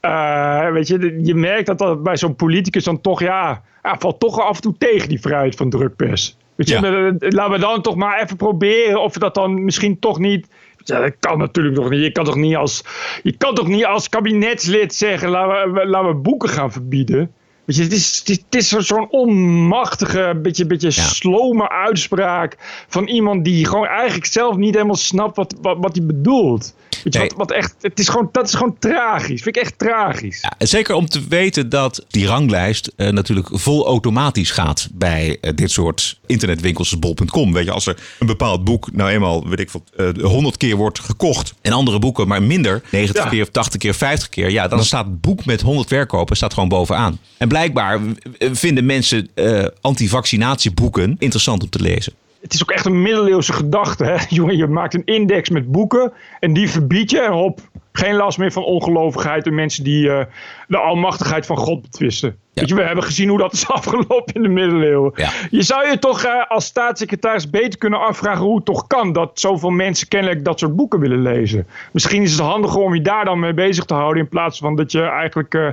eh, 0.00 0.70
weet 0.70 0.88
je, 0.88 1.20
je 1.22 1.34
merkt 1.34 1.66
dat 1.66 1.78
dat 1.78 2.02
bij 2.02 2.16
zo'n 2.16 2.36
politicus 2.36 2.84
dan 2.84 3.00
toch. 3.00 3.20
Ja, 3.20 3.62
ja, 3.82 3.96
valt 3.98 4.20
toch 4.20 4.40
af 4.40 4.56
en 4.56 4.62
toe 4.62 4.74
tegen 4.78 5.08
die 5.08 5.20
vrijheid 5.20 5.54
van 5.54 5.70
drukpers. 5.70 6.36
Weet 6.54 6.68
je, 6.68 6.76
eh, 6.76 7.30
laten 7.30 7.52
we 7.52 7.58
dan 7.58 7.82
toch 7.82 7.96
maar 7.96 8.22
even 8.22 8.36
proberen 8.36 9.02
of 9.02 9.14
we 9.14 9.20
dat 9.20 9.34
dan 9.34 9.64
misschien 9.64 9.98
toch 9.98 10.18
niet. 10.18 10.46
Ja, 10.84 11.00
dat 11.00 11.14
kan 11.20 11.38
natuurlijk 11.38 11.76
nog 11.76 11.90
niet. 11.90 12.02
Je 12.02 12.12
kan 12.12 12.24
toch 12.24 12.36
niet 12.36 12.56
als, 12.56 12.84
je 13.22 13.36
kan 13.36 13.54
toch 13.54 13.68
niet 13.68 13.84
als 13.84 14.08
kabinetslid 14.08 14.94
zeggen: 14.94 15.28
laten 15.28 15.72
we, 15.72 15.86
laten 15.86 16.08
we 16.08 16.14
boeken 16.14 16.48
gaan 16.48 16.72
verbieden. 16.72 17.34
Weet 17.64 17.76
je, 17.76 17.82
het 17.82 17.92
is, 17.92 18.22
het 18.24 18.54
is, 18.54 18.68
zo'n 18.68 19.10
onmachtige, 19.10 20.38
beetje, 20.42 20.66
beetje 20.66 20.90
slome 20.90 21.68
uitspraak 21.68 22.56
van 22.88 23.06
iemand 23.08 23.44
die 23.44 23.66
gewoon 23.66 23.86
eigenlijk 23.86 24.26
zelf 24.26 24.56
niet 24.56 24.74
helemaal 24.74 24.96
snapt 24.96 25.36
wat, 25.36 25.54
wat, 25.60 25.76
wat 25.80 25.96
hij 25.96 26.06
bedoelt. 26.06 26.74
Weet 27.04 27.14
je, 27.14 27.18
wat, 27.18 27.32
wat 27.36 27.50
echt, 27.52 27.74
het 27.80 27.98
is 27.98 28.08
gewoon, 28.08 28.28
dat 28.32 28.46
is 28.48 28.54
gewoon 28.54 28.76
tragisch. 28.78 29.42
Vind 29.42 29.56
ik 29.56 29.62
echt 29.62 29.78
tragisch. 29.78 30.40
Ja, 30.40 30.66
zeker 30.66 30.94
om 30.94 31.08
te 31.08 31.26
weten 31.28 31.68
dat 31.68 32.04
die 32.08 32.26
ranglijst 32.26 32.92
eh, 32.96 33.08
natuurlijk 33.08 33.48
vol 33.52 33.86
automatisch 33.86 34.50
gaat 34.50 34.88
bij 34.92 35.38
eh, 35.40 35.52
dit 35.54 35.70
soort 35.70 36.20
internetwinkels 36.26 36.90
als 36.90 37.00
bol.com. 37.00 37.52
Weet 37.52 37.64
je, 37.64 37.70
als 37.70 37.86
er 37.86 37.98
een 38.18 38.26
bepaald 38.26 38.64
boek 38.64 38.92
nou 38.92 39.10
eenmaal, 39.10 39.48
weet 39.48 39.60
ik 39.60 39.70
wat, 39.70 39.82
eh 39.96 40.24
100 40.24 40.56
keer 40.56 40.76
wordt 40.76 40.98
gekocht 41.00 41.54
en 41.62 41.72
andere 41.72 41.98
boeken 41.98 42.28
maar 42.28 42.42
minder, 42.42 42.82
90 42.90 43.22
Ja. 43.24 43.30
keer 43.30 43.42
of 43.42 43.48
80 43.48 43.80
keer, 43.80 43.94
50 43.94 44.28
keer, 44.28 44.50
ja, 44.50 44.68
dan 44.68 44.84
staat 44.84 45.04
het 45.04 45.20
boek 45.20 45.44
met 45.44 45.60
100 45.60 45.88
verkopen 45.88 46.36
staat 46.36 46.54
gewoon 46.54 46.68
bovenaan. 46.68 47.18
En 47.38 47.48
blijkbaar 47.52 48.00
vinden 48.38 48.86
mensen 48.86 49.28
eh 49.34 49.66
antivaccinatieboeken 49.80 51.16
interessant 51.18 51.62
om 51.62 51.68
te 51.68 51.82
lezen. 51.82 52.12
Het 52.40 52.54
is 52.54 52.62
ook 52.62 52.70
echt 52.70 52.86
een 52.86 53.02
middeleeuwse 53.02 53.52
gedachte. 53.52 54.04
Hè? 54.04 54.16
Jongen, 54.36 54.56
je 54.56 54.66
maakt 54.66 54.94
een 54.94 55.04
index 55.04 55.48
met 55.48 55.70
boeken 55.70 56.12
en 56.40 56.52
die 56.52 56.70
verbied 56.70 57.10
je 57.10 57.20
en 57.20 57.32
hop. 57.32 57.60
Geen 57.92 58.14
last 58.14 58.38
meer 58.38 58.52
van 58.52 58.64
ongelovigheid 58.64 59.46
en 59.46 59.54
mensen 59.54 59.84
die 59.84 60.10
eh, 60.10 60.24
de 60.66 60.78
almachtigheid 60.78 61.46
van 61.46 61.56
God 61.56 61.82
betwisten. 61.82 62.36
Weet 62.52 62.68
je, 62.68 62.74
we 62.74 62.82
hebben 62.82 63.04
gezien 63.04 63.28
hoe 63.28 63.38
dat 63.38 63.52
is 63.52 63.68
afgelopen 63.78 64.34
in 64.34 64.42
de 64.42 64.48
middeleeuwen. 64.48 65.12
Je 65.50 65.62
zou 65.62 65.88
je 65.88 65.98
toch 65.98 66.24
eh, 66.24 66.32
als 66.48 66.64
staatssecretaris 66.64 67.50
beter 67.50 67.78
kunnen 67.78 68.00
afvragen 68.00 68.44
hoe 68.44 68.56
het 68.56 68.64
toch 68.64 68.86
kan 68.86 69.12
dat 69.12 69.30
zoveel 69.34 69.70
mensen 69.70 70.08
kennelijk 70.08 70.44
dat 70.44 70.58
soort 70.58 70.76
boeken 70.76 71.00
willen 71.00 71.22
lezen. 71.22 71.66
Misschien 71.92 72.22
is 72.22 72.32
het 72.32 72.40
handiger 72.40 72.80
om 72.80 72.94
je 72.94 73.02
daar 73.02 73.24
dan 73.24 73.38
mee 73.38 73.54
bezig 73.54 73.84
te 73.84 73.94
houden 73.94 74.22
in 74.22 74.28
plaats 74.28 74.58
van 74.58 74.76
dat 74.76 74.92
je 74.92 75.02
eigenlijk 75.02 75.54
eh, 75.54 75.68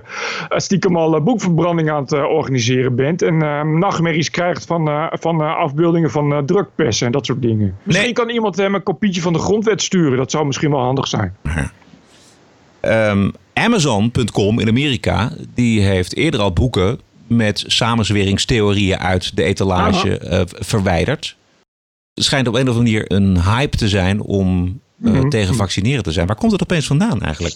stiekem 0.49 0.95
al 0.95 1.23
boekverbranding 1.23 1.91
aan 1.91 2.01
het 2.01 2.13
organiseren 2.13 2.95
bent 2.95 3.21
en 3.21 3.37
nachtmerries 3.79 4.29
krijgt 4.29 4.65
van, 4.65 5.09
van 5.11 5.55
afbeeldingen 5.57 6.11
van 6.11 6.45
drukpersen 6.45 7.05
en 7.05 7.11
dat 7.11 7.25
soort 7.25 7.41
dingen. 7.41 7.77
Misschien 7.83 8.13
kan 8.13 8.29
iemand 8.29 8.57
hem 8.57 8.75
een 8.75 8.83
kopietje 8.83 9.21
van 9.21 9.33
de 9.33 9.39
grondwet 9.39 9.81
sturen. 9.81 10.17
Dat 10.17 10.31
zou 10.31 10.45
misschien 10.45 10.71
wel 10.71 10.79
handig 10.79 11.07
zijn. 11.07 11.35
Ehm, 12.81 13.29
Amazon.com 13.53 14.59
in 14.59 14.67
Amerika, 14.67 15.31
die 15.53 15.81
heeft 15.81 16.15
eerder 16.15 16.39
al 16.39 16.53
boeken 16.53 16.99
met 17.27 17.63
samenzweringstheorieën 17.67 18.97
uit 18.97 19.35
de 19.35 19.43
etalage 19.43 20.17
eh, 20.17 20.41
verwijderd. 20.45 21.35
Het 22.13 22.23
schijnt 22.23 22.47
op 22.47 22.53
een 22.53 22.69
of 22.69 22.75
andere 22.77 22.83
manier 22.85 23.11
een 23.11 23.43
hype 23.43 23.77
te 23.77 23.87
zijn 23.87 24.21
om 24.21 24.79
eh, 25.03 25.11
Mhm. 25.11 25.29
tegen 25.29 25.55
vaccineren 25.55 26.03
te 26.03 26.11
zijn. 26.11 26.27
Waar 26.27 26.35
komt 26.35 26.51
het 26.51 26.61
opeens 26.61 26.85
vandaan 26.87 27.21
eigenlijk? 27.21 27.55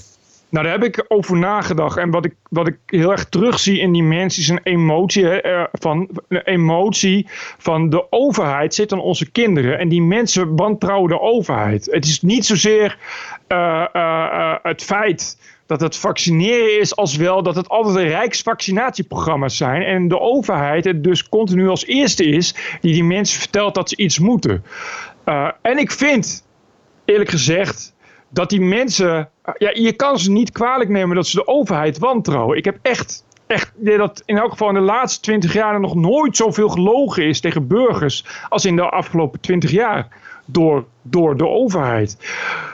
Nou, 0.53 0.65
daar 0.65 0.73
heb 0.73 0.83
ik 0.83 1.05
over 1.07 1.37
nagedacht. 1.37 1.97
En 1.97 2.11
wat 2.11 2.25
ik, 2.25 2.35
wat 2.49 2.67
ik 2.67 2.77
heel 2.85 3.11
erg 3.11 3.25
terugzie 3.25 3.79
in 3.79 3.91
die 3.91 4.03
mensen 4.03 4.41
is 4.41 4.49
een 4.49 4.63
emotie, 4.63 5.25
hè, 5.25 5.41
eh, 5.41 5.63
van, 5.71 6.09
een 6.27 6.41
emotie 6.41 7.27
van 7.57 7.89
de 7.89 8.11
overheid 8.11 8.73
zit 8.73 8.91
aan 8.91 9.01
onze 9.01 9.31
kinderen. 9.31 9.79
En 9.79 9.89
die 9.89 10.01
mensen 10.01 10.55
wantrouwen 10.55 11.09
de 11.09 11.19
overheid. 11.19 11.87
Het 11.91 12.05
is 12.05 12.21
niet 12.21 12.45
zozeer 12.45 12.97
eh, 13.47 13.85
eh, 13.93 14.55
het 14.63 14.83
feit 14.83 15.37
dat 15.65 15.81
het 15.81 15.97
vaccineren 15.97 16.79
is, 16.79 16.95
als 16.95 17.15
wel 17.15 17.43
dat 17.43 17.55
het 17.55 17.69
altijd 17.69 17.95
de 17.95 18.03
rijksvaccinatieprogramma's 18.03 19.57
zijn. 19.57 19.81
En 19.81 20.07
de 20.07 20.19
overheid 20.19 20.85
het 20.85 21.03
dus 21.03 21.29
continu 21.29 21.67
als 21.67 21.85
eerste 21.85 22.25
is 22.25 22.55
die 22.81 22.93
die 22.93 23.03
mensen 23.03 23.39
vertelt 23.39 23.75
dat 23.75 23.89
ze 23.89 23.97
iets 23.97 24.19
moeten. 24.19 24.63
En 25.61 25.77
ik 25.77 25.91
vind, 25.91 26.47
eerlijk 27.05 27.29
gezegd, 27.29 27.92
dat 28.33 28.49
die 28.49 28.61
mensen. 28.61 29.29
Ja, 29.57 29.71
je 29.73 29.93
kan 29.93 30.19
ze 30.19 30.31
niet 30.31 30.51
kwalijk 30.51 30.89
nemen 30.89 31.15
dat 31.15 31.27
ze 31.27 31.35
de 31.35 31.47
overheid 31.47 31.97
wantrouwen. 31.97 32.57
Ik 32.57 32.65
heb 32.65 32.77
echt. 32.81 33.23
Echt, 33.47 33.71
dat 33.75 34.23
in 34.25 34.37
elk 34.37 34.51
geval 34.51 34.67
in 34.67 34.73
de 34.73 34.79
laatste 34.79 35.21
twintig 35.21 35.53
jaar 35.53 35.79
nog 35.79 35.95
nooit 35.95 36.37
zoveel 36.37 36.69
gelogen 36.69 37.23
is 37.23 37.39
tegen 37.39 37.67
burgers 37.67 38.25
als 38.49 38.65
in 38.65 38.75
de 38.75 38.89
afgelopen 38.89 39.39
twintig 39.39 39.71
jaar 39.71 40.07
door, 40.45 40.85
door 41.01 41.37
de 41.37 41.47
overheid. 41.47 42.17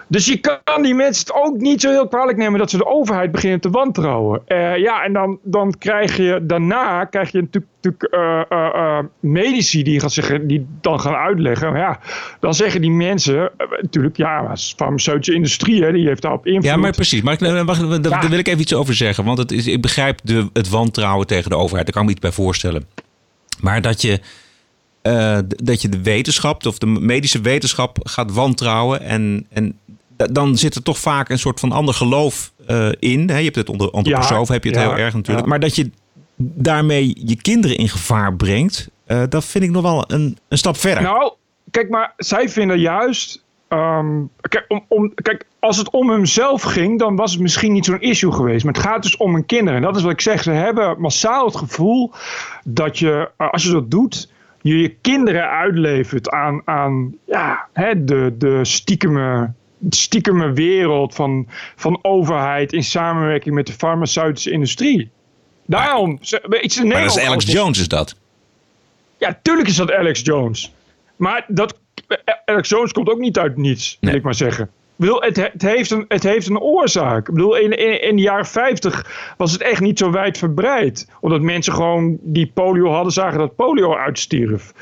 Dus 0.07 0.25
je 0.25 0.37
kan 0.37 0.81
die 0.81 0.95
mensen 0.95 1.25
het 1.25 1.35
ook 1.35 1.57
niet 1.57 1.81
zo 1.81 1.89
heel 1.89 2.07
kwalijk 2.07 2.37
nemen 2.37 2.59
dat 2.59 2.69
ze 2.69 2.77
de 2.77 2.85
overheid 2.85 3.31
beginnen 3.31 3.59
te 3.59 3.69
wantrouwen. 3.69 4.41
Uh, 4.47 4.77
ja, 4.77 5.03
en 5.03 5.13
dan, 5.13 5.39
dan 5.43 5.77
krijg 5.77 6.17
je 6.17 6.39
daarna 6.43 7.05
krijg 7.05 7.31
je 7.31 7.41
natuurlijk, 7.41 7.71
natuurlijk 7.81 8.13
uh, 8.13 8.57
uh, 8.59 8.99
medici 9.19 9.83
die, 9.83 9.99
gaan 9.99 10.09
zeggen, 10.09 10.47
die 10.47 10.67
dan 10.81 10.99
gaan 10.99 11.13
uitleggen. 11.13 11.71
Maar 11.71 11.79
ja, 11.79 11.99
dan 12.39 12.53
zeggen 12.53 12.81
die 12.81 12.91
mensen 12.91 13.51
natuurlijk, 13.81 14.17
ja, 14.17 14.41
de 14.41 14.73
farmaceutische 14.75 15.33
industrie, 15.33 15.83
hè, 15.83 15.91
die 15.91 16.07
heeft 16.07 16.21
daarop 16.21 16.45
invloed. 16.45 16.63
Ja, 16.63 16.75
maar 16.75 16.91
precies. 16.91 17.21
Maar 17.21 17.33
ik, 17.33 17.65
wacht, 17.65 18.03
daar 18.03 18.29
wil 18.29 18.39
ik 18.39 18.47
even 18.47 18.61
iets 18.61 18.73
over 18.73 18.93
zeggen. 18.93 19.25
Want 19.25 19.37
het 19.37 19.51
is, 19.51 19.67
ik 19.67 19.81
begrijp 19.81 20.19
de, 20.23 20.49
het 20.53 20.69
wantrouwen 20.69 21.27
tegen 21.27 21.49
de 21.49 21.55
overheid. 21.55 21.85
Daar 21.85 21.93
kan 21.93 22.01
ik 22.01 22.07
me 22.07 22.13
iets 22.13 22.21
bij 22.21 22.45
voorstellen. 22.45 22.85
Maar 23.61 23.81
dat 23.81 24.01
je 24.01 24.19
uh, 25.03 25.37
dat 25.45 25.81
je 25.81 25.89
de 25.89 26.01
wetenschap 26.01 26.65
of 26.65 26.77
de 26.77 26.85
medische 26.85 27.41
wetenschap 27.41 27.97
gaat 28.03 28.31
wantrouwen. 28.31 29.01
En, 29.01 29.45
en 29.49 29.79
dan 30.31 30.57
zit 30.57 30.75
er 30.75 30.83
toch 30.83 30.97
vaak 30.99 31.29
een 31.29 31.39
soort 31.39 31.59
van 31.59 31.71
ander 31.71 31.93
geloof 31.93 32.51
uh, 32.69 32.89
in. 32.99 33.29
Hè? 33.29 33.37
Je 33.37 33.43
hebt 33.43 33.55
het 33.55 33.69
onder 33.69 33.91
antroposoof, 33.91 34.47
ja, 34.47 34.53
heb 34.53 34.63
je 34.63 34.69
het 34.69 34.79
ja, 34.79 34.87
heel 34.87 34.97
erg 34.97 35.13
natuurlijk. 35.13 35.45
Ja. 35.45 35.51
Maar 35.51 35.59
dat 35.59 35.75
je 35.75 35.89
daarmee 36.37 37.13
je 37.25 37.35
kinderen 37.41 37.77
in 37.77 37.89
gevaar 37.89 38.35
brengt, 38.35 38.89
uh, 39.07 39.23
dat 39.29 39.45
vind 39.45 39.63
ik 39.63 39.69
nog 39.69 39.81
wel 39.81 40.03
een, 40.07 40.37
een 40.47 40.57
stap 40.57 40.77
verder. 40.77 41.03
Nou, 41.03 41.33
kijk, 41.71 41.89
maar 41.89 42.13
zij 42.17 42.49
vinden 42.49 42.79
juist. 42.79 43.43
Um, 43.69 44.29
kijk, 44.41 44.65
om, 44.67 44.85
om, 44.87 45.13
kijk, 45.13 45.45
als 45.59 45.77
het 45.77 45.89
om 45.89 46.09
hemzelf 46.09 46.61
ging, 46.61 46.99
dan 46.99 47.15
was 47.15 47.31
het 47.31 47.41
misschien 47.41 47.71
niet 47.71 47.85
zo'n 47.85 48.01
issue 48.01 48.31
geweest. 48.31 48.63
Maar 48.65 48.73
het 48.73 48.83
gaat 48.83 49.03
dus 49.03 49.17
om 49.17 49.33
hun 49.33 49.45
kinderen. 49.45 49.75
En 49.75 49.85
dat 49.85 49.95
is 49.95 50.01
wat 50.01 50.11
ik 50.11 50.21
zeg. 50.21 50.43
Ze 50.43 50.51
hebben 50.51 51.01
massaal 51.01 51.45
het 51.45 51.55
gevoel 51.55 52.11
dat 52.63 52.99
je, 52.99 53.31
als 53.37 53.63
je 53.63 53.71
dat 53.71 53.91
doet, 53.91 54.29
je 54.61 54.81
je 54.81 54.95
kinderen 55.01 55.49
uitlevert 55.49 56.29
aan, 56.29 56.61
aan 56.65 57.15
ja, 57.25 57.67
hè, 57.73 58.03
de, 58.03 58.35
de 58.37 58.65
stiekeme, 58.65 59.51
stiekeme 59.89 60.53
wereld 60.53 61.15
van, 61.15 61.47
van 61.75 61.99
overheid 62.01 62.73
in 62.73 62.83
samenwerking 62.83 63.55
met 63.55 63.67
de 63.67 63.73
farmaceutische 63.73 64.51
industrie. 64.51 65.09
Daarom. 65.65 66.19
Iets 66.61 66.83
maar 66.83 67.01
dat 67.01 67.17
is 67.17 67.23
Alex 67.23 67.45
Jones, 67.45 67.79
is 67.79 67.87
dat? 67.87 68.15
Ja, 69.17 69.39
tuurlijk 69.41 69.67
is 69.67 69.75
dat 69.75 69.91
Alex 69.91 70.21
Jones. 70.21 70.73
Maar 71.15 71.45
dat, 71.47 71.79
Alex 72.45 72.69
Jones 72.69 72.91
komt 72.91 73.09
ook 73.09 73.19
niet 73.19 73.37
uit 73.37 73.57
niets, 73.57 73.97
wil 73.99 74.13
ik 74.13 74.23
maar 74.23 74.35
zeggen. 74.35 74.69
Bedoel, 74.99 75.21
het, 75.21 75.35
het, 75.35 75.61
heeft 75.61 75.91
een, 75.91 76.05
het 76.07 76.23
heeft 76.23 76.47
een 76.47 76.59
oorzaak. 76.59 77.27
Ik 77.27 77.33
bedoel, 77.33 77.55
in, 77.55 77.77
in, 77.77 78.01
in 78.01 78.15
de 78.15 78.21
jaren 78.21 78.45
50 78.45 79.33
was 79.37 79.51
het 79.51 79.61
echt 79.61 79.81
niet 79.81 79.99
zo 79.99 80.11
wijd 80.11 80.37
verbreid. 80.37 81.07
Omdat 81.19 81.41
mensen 81.41 81.73
gewoon 81.73 82.17
die 82.21 82.51
polio 82.53 82.91
hadden, 82.91 83.13
zagen 83.13 83.39
dat 83.39 83.55
polio 83.55 83.95
uitstierf. 83.95 84.73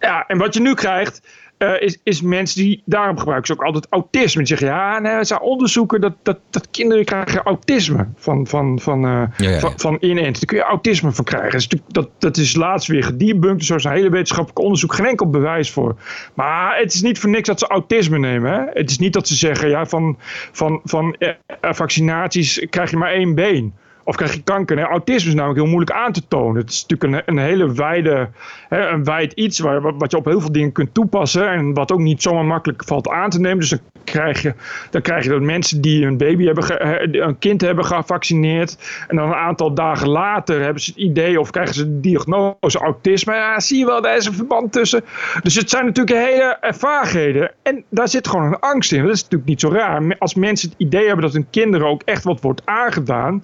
Ja, 0.00 0.26
en 0.26 0.38
wat 0.38 0.54
je 0.54 0.60
nu 0.60 0.74
krijgt, 0.74 1.22
uh, 1.58 1.80
is, 1.80 1.98
is 2.02 2.22
mensen 2.22 2.62
die, 2.62 2.82
daarom 2.84 3.18
gebruiken 3.18 3.46
ze 3.46 3.52
ook 3.52 3.66
altijd 3.66 3.86
autisme. 3.90 4.44
Die 4.44 4.56
zeggen, 4.56 4.66
ja, 4.66 4.98
nee, 4.98 5.24
zijn 5.24 5.40
onderzoeken 5.40 6.00
dat, 6.00 6.12
dat, 6.22 6.38
dat 6.50 6.70
kinderen 6.70 7.04
krijgen 7.04 7.42
autisme 7.42 8.08
van, 8.16 8.46
van, 8.46 8.80
van, 8.80 9.04
uh, 9.04 9.22
ja, 9.36 9.50
ja. 9.50 9.58
van, 9.58 9.72
van 9.76 9.96
inent. 10.00 10.34
Daar 10.34 10.44
kun 10.44 10.56
je 10.56 10.62
autisme 10.62 11.12
van 11.12 11.24
krijgen. 11.24 11.52
Dat 11.52 11.60
is, 11.60 11.80
dat, 11.88 12.08
dat 12.18 12.36
is 12.36 12.54
laatst 12.54 12.88
weer 12.88 13.04
gedebunked. 13.04 13.64
Zo 13.64 13.74
is 13.74 13.84
een 13.84 13.92
hele 13.92 14.10
wetenschappelijk 14.10 14.60
onderzoek 14.60 14.94
geen 14.94 15.06
enkel 15.06 15.30
bewijs 15.30 15.70
voor. 15.70 15.96
Maar 16.34 16.78
het 16.78 16.94
is 16.94 17.02
niet 17.02 17.18
voor 17.18 17.30
niks 17.30 17.48
dat 17.48 17.58
ze 17.58 17.66
autisme 17.66 18.18
nemen. 18.18 18.52
Hè? 18.52 18.64
Het 18.72 18.90
is 18.90 18.98
niet 18.98 19.12
dat 19.12 19.28
ze 19.28 19.34
zeggen, 19.34 19.68
ja, 19.68 19.86
van, 19.86 20.18
van, 20.52 20.80
van 20.84 21.16
uh, 21.18 21.30
vaccinaties 21.60 22.66
krijg 22.70 22.90
je 22.90 22.96
maar 22.96 23.12
één 23.12 23.34
been. 23.34 23.74
Of 24.06 24.16
krijg 24.16 24.34
je 24.34 24.42
kanker? 24.42 24.76
Nee, 24.76 24.84
autisme 24.84 25.28
is 25.28 25.34
namelijk 25.34 25.60
heel 25.60 25.68
moeilijk 25.68 25.96
aan 25.96 26.12
te 26.12 26.28
tonen. 26.28 26.60
Het 26.60 26.70
is 26.70 26.86
natuurlijk 26.86 27.26
een, 27.28 27.36
een 27.36 27.44
hele 27.44 27.72
wijde, 27.72 28.28
hè, 28.68 28.88
een 28.88 29.04
wijd 29.04 29.32
iets 29.32 29.58
waar, 29.58 29.96
wat 29.96 30.10
je 30.10 30.16
op 30.16 30.24
heel 30.24 30.40
veel 30.40 30.52
dingen 30.52 30.72
kunt 30.72 30.94
toepassen. 30.94 31.50
En 31.50 31.74
wat 31.74 31.92
ook 31.92 31.98
niet 31.98 32.22
zomaar 32.22 32.44
makkelijk 32.44 32.84
valt 32.84 33.08
aan 33.08 33.30
te 33.30 33.40
nemen. 33.40 33.58
Dus 33.58 33.68
dan 33.68 33.80
krijg 34.04 34.42
je, 34.42 34.54
dan 34.90 35.02
krijg 35.02 35.24
je 35.24 35.30
dat 35.30 35.40
mensen 35.40 35.80
die 35.80 36.06
een 36.06 36.16
baby 36.16 36.44
hebben, 36.44 37.24
een 37.26 37.38
kind 37.38 37.60
hebben 37.60 37.84
gevaccineerd. 37.84 39.04
En 39.08 39.16
dan 39.16 39.28
een 39.28 39.34
aantal 39.34 39.74
dagen 39.74 40.08
later 40.08 40.62
hebben 40.62 40.82
ze 40.82 40.90
het 40.90 41.00
idee 41.00 41.40
of 41.40 41.50
krijgen 41.50 41.74
ze 41.74 41.84
de 41.84 42.00
diagnose 42.00 42.78
autisme. 42.78 43.34
Ja, 43.34 43.60
zie 43.60 43.78
je 43.78 43.86
wel, 43.86 44.02
daar 44.02 44.16
is 44.16 44.26
een 44.26 44.34
verband 44.34 44.72
tussen. 44.72 45.04
Dus 45.42 45.54
het 45.54 45.70
zijn 45.70 45.84
natuurlijk 45.84 46.16
hele 46.26 46.58
vaagheden. 46.60 47.52
En 47.62 47.84
daar 47.90 48.08
zit 48.08 48.28
gewoon 48.28 48.44
een 48.44 48.60
angst 48.60 48.92
in. 48.92 49.02
Dat 49.02 49.14
is 49.14 49.22
natuurlijk 49.22 49.50
niet 49.50 49.60
zo 49.60 49.68
raar. 49.68 50.16
Als 50.18 50.34
mensen 50.34 50.68
het 50.68 50.78
idee 50.78 51.06
hebben 51.06 51.24
dat 51.24 51.32
hun 51.32 51.50
kinderen 51.50 51.86
ook 51.86 52.02
echt 52.04 52.24
wat 52.24 52.40
wordt 52.40 52.62
aangedaan. 52.64 53.42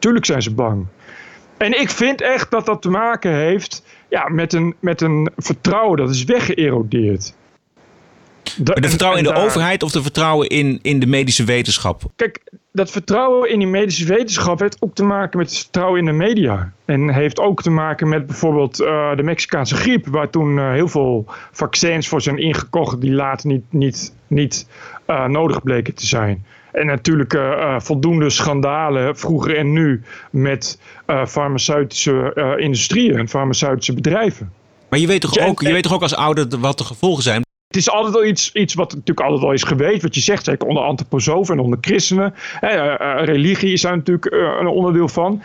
Tuurlijk 0.00 0.24
zijn 0.24 0.42
ze 0.42 0.54
bang. 0.54 0.86
En 1.56 1.80
ik 1.80 1.90
vind 1.90 2.20
echt 2.20 2.50
dat 2.50 2.66
dat 2.66 2.82
te 2.82 2.90
maken 2.90 3.34
heeft 3.34 3.82
ja, 4.08 4.28
met, 4.28 4.52
een, 4.52 4.74
met 4.80 5.00
een 5.00 5.30
vertrouwen 5.36 5.98
dat 5.98 6.10
is 6.10 6.24
weggeërodeerd. 6.24 7.34
De, 8.56 8.80
de 8.80 8.88
vertrouwen 8.88 9.20
in 9.20 9.26
de 9.28 9.34
daar, 9.34 9.44
overheid 9.44 9.82
of 9.82 9.92
de 9.92 10.02
vertrouwen 10.02 10.48
in, 10.48 10.78
in 10.82 11.00
de 11.00 11.06
medische 11.06 11.44
wetenschap? 11.44 12.02
Kijk, 12.16 12.40
dat 12.72 12.90
vertrouwen 12.90 13.50
in 13.50 13.58
die 13.58 13.68
medische 13.68 14.06
wetenschap 14.06 14.60
heeft 14.60 14.76
ook 14.80 14.94
te 14.94 15.04
maken 15.04 15.38
met 15.38 15.48
het 15.48 15.58
vertrouwen 15.58 15.98
in 15.98 16.04
de 16.04 16.12
media. 16.12 16.72
En 16.84 17.14
heeft 17.14 17.38
ook 17.38 17.62
te 17.62 17.70
maken 17.70 18.08
met 18.08 18.26
bijvoorbeeld 18.26 18.80
uh, 18.80 19.16
de 19.16 19.22
Mexicaanse 19.22 19.76
griep, 19.76 20.06
waar 20.06 20.30
toen 20.30 20.56
uh, 20.56 20.70
heel 20.70 20.88
veel 20.88 21.24
vaccins 21.52 22.08
voor 22.08 22.22
zijn 22.22 22.38
ingekocht 22.38 23.00
die 23.00 23.12
later 23.12 23.46
niet, 23.48 23.64
niet, 23.68 24.14
niet 24.26 24.66
uh, 25.06 25.26
nodig 25.26 25.62
bleken 25.62 25.94
te 25.94 26.06
zijn. 26.06 26.44
En 26.72 26.86
natuurlijk 26.86 27.34
uh, 27.34 27.80
voldoende 27.80 28.30
schandalen 28.30 29.16
vroeger 29.16 29.56
en 29.56 29.72
nu 29.72 30.02
met 30.30 30.80
uh, 31.06 31.26
farmaceutische 31.26 32.32
uh, 32.34 32.64
industrieën 32.64 33.18
en 33.18 33.28
farmaceutische 33.28 33.94
bedrijven. 33.94 34.52
Maar 34.88 34.98
je 34.98 35.06
weet 35.06 35.20
toch, 35.20 35.38
ook, 35.38 35.60
je 35.60 35.72
weet 35.72 35.82
toch 35.82 35.92
ook 35.92 36.02
als 36.02 36.14
ouder 36.14 36.58
wat 36.58 36.78
de 36.78 36.84
gevolgen 36.84 37.22
zijn? 37.22 37.42
Het 37.70 37.78
is 37.78 37.90
altijd 37.90 38.14
al 38.14 38.24
iets, 38.24 38.52
iets 38.52 38.74
wat 38.74 38.90
natuurlijk 38.90 39.20
altijd 39.20 39.44
al 39.44 39.52
is 39.52 39.62
geweest. 39.62 40.02
Wat 40.02 40.14
je 40.14 40.20
zegt, 40.20 40.44
zeker 40.44 40.68
onder 40.68 40.82
antroposofen 40.82 41.54
en 41.54 41.64
onder 41.64 41.78
christenen. 41.80 42.34
Uh, 42.60 42.94
religie 43.24 43.72
is 43.72 43.80
daar 43.80 43.96
natuurlijk 43.96 44.32
uh, 44.32 44.56
een 44.60 44.66
onderdeel 44.66 45.08
van. 45.08 45.42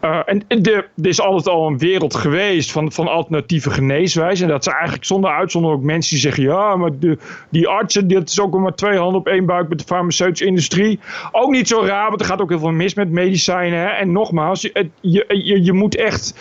En 0.00 0.44
er 0.48 0.90
is 1.02 1.20
altijd 1.20 1.48
al 1.48 1.66
een 1.66 1.78
wereld 1.78 2.14
geweest 2.14 2.70
van, 2.70 2.92
van 2.92 3.08
alternatieve 3.08 3.70
geneeswijzen. 3.70 4.46
En 4.46 4.52
dat 4.52 4.64
zijn 4.64 4.76
eigenlijk 4.76 5.06
zonder 5.06 5.30
uitzondering 5.30 5.80
ook 5.80 5.86
mensen 5.86 6.10
die 6.10 6.20
zeggen... 6.20 6.42
ja, 6.42 6.76
maar 6.76 6.98
de, 6.98 7.18
die 7.50 7.68
artsen, 7.68 8.08
dat 8.08 8.28
is 8.28 8.40
ook 8.40 8.58
maar 8.58 8.74
twee 8.74 8.98
handen 8.98 9.20
op 9.20 9.26
één 9.26 9.46
buik 9.46 9.68
met 9.68 9.78
de 9.78 9.84
farmaceutische 9.84 10.46
industrie. 10.46 11.00
Ook 11.32 11.50
niet 11.50 11.68
zo 11.68 11.84
raar, 11.84 12.08
want 12.08 12.20
er 12.20 12.26
gaat 12.26 12.40
ook 12.40 12.48
heel 12.48 12.58
veel 12.58 12.70
mis 12.70 12.94
met 12.94 13.10
medicijnen. 13.10 13.78
Hè? 13.78 13.86
En 13.86 14.12
nogmaals, 14.12 14.62
je, 14.62 14.88
je, 15.00 15.64
je, 15.64 15.72
moet 15.72 15.96
echt 15.96 16.34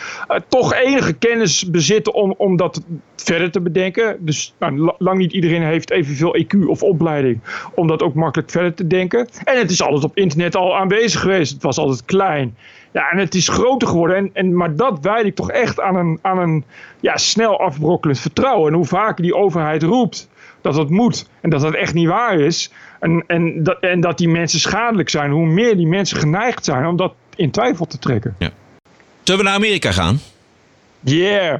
toch 0.47 0.73
enige 0.73 1.13
kennis 1.13 1.69
bezitten 1.69 2.13
om, 2.13 2.33
om 2.37 2.57
dat 2.57 2.81
verder 3.27 3.51
te 3.51 3.61
bedenken. 3.61 4.17
Dus 4.19 4.53
nou, 4.59 4.93
lang 4.97 5.17
niet 5.17 5.33
iedereen 5.33 5.63
heeft 5.63 5.91
evenveel 5.91 6.35
EQ 6.37 6.67
of 6.67 6.83
opleiding 6.83 7.39
om 7.73 7.87
dat 7.87 8.01
ook 8.01 8.13
makkelijk 8.13 8.49
verder 8.49 8.73
te 8.73 8.87
denken. 8.87 9.27
En 9.43 9.57
het 9.57 9.71
is 9.71 9.81
altijd 9.81 10.03
op 10.03 10.17
internet 10.17 10.55
al 10.55 10.77
aanwezig 10.77 11.21
geweest. 11.21 11.53
Het 11.53 11.63
was 11.63 11.77
altijd 11.77 12.05
klein. 12.05 12.57
Ja, 12.93 13.09
en 13.09 13.17
het 13.17 13.35
is 13.35 13.47
groter 13.47 13.87
geworden. 13.87 14.17
En, 14.17 14.29
en, 14.33 14.55
maar 14.55 14.75
dat 14.75 14.99
wijd 15.01 15.25
ik 15.25 15.35
toch 15.35 15.51
echt 15.51 15.79
aan 15.79 15.95
een, 15.95 16.19
aan 16.21 16.37
een 16.37 16.63
ja, 16.99 17.17
snel 17.17 17.59
afbrokkelend 17.59 18.19
vertrouwen. 18.19 18.71
En 18.71 18.77
hoe 18.77 18.85
vaker 18.85 19.23
die 19.23 19.35
overheid 19.35 19.83
roept 19.83 20.29
dat 20.61 20.75
het 20.75 20.89
moet 20.89 21.29
en 21.41 21.49
dat 21.49 21.61
dat 21.61 21.73
echt 21.73 21.93
niet 21.93 22.07
waar 22.07 22.39
is. 22.39 22.71
En, 22.99 23.23
en, 23.27 23.63
dat, 23.63 23.79
en 23.79 24.01
dat 24.01 24.17
die 24.17 24.29
mensen 24.29 24.59
schadelijk 24.59 25.09
zijn, 25.09 25.31
hoe 25.31 25.47
meer 25.47 25.75
die 25.75 25.87
mensen 25.87 26.17
geneigd 26.17 26.65
zijn 26.65 26.85
om 26.85 26.95
dat 26.95 27.13
in 27.35 27.51
twijfel 27.51 27.85
te 27.85 27.99
trekken. 27.99 28.35
Ja. 28.39 28.49
Zullen 29.23 29.43
we 29.43 29.47
naar 29.47 29.57
Amerika 29.57 29.91
gaan? 29.91 30.19
Yeah. 30.99 31.59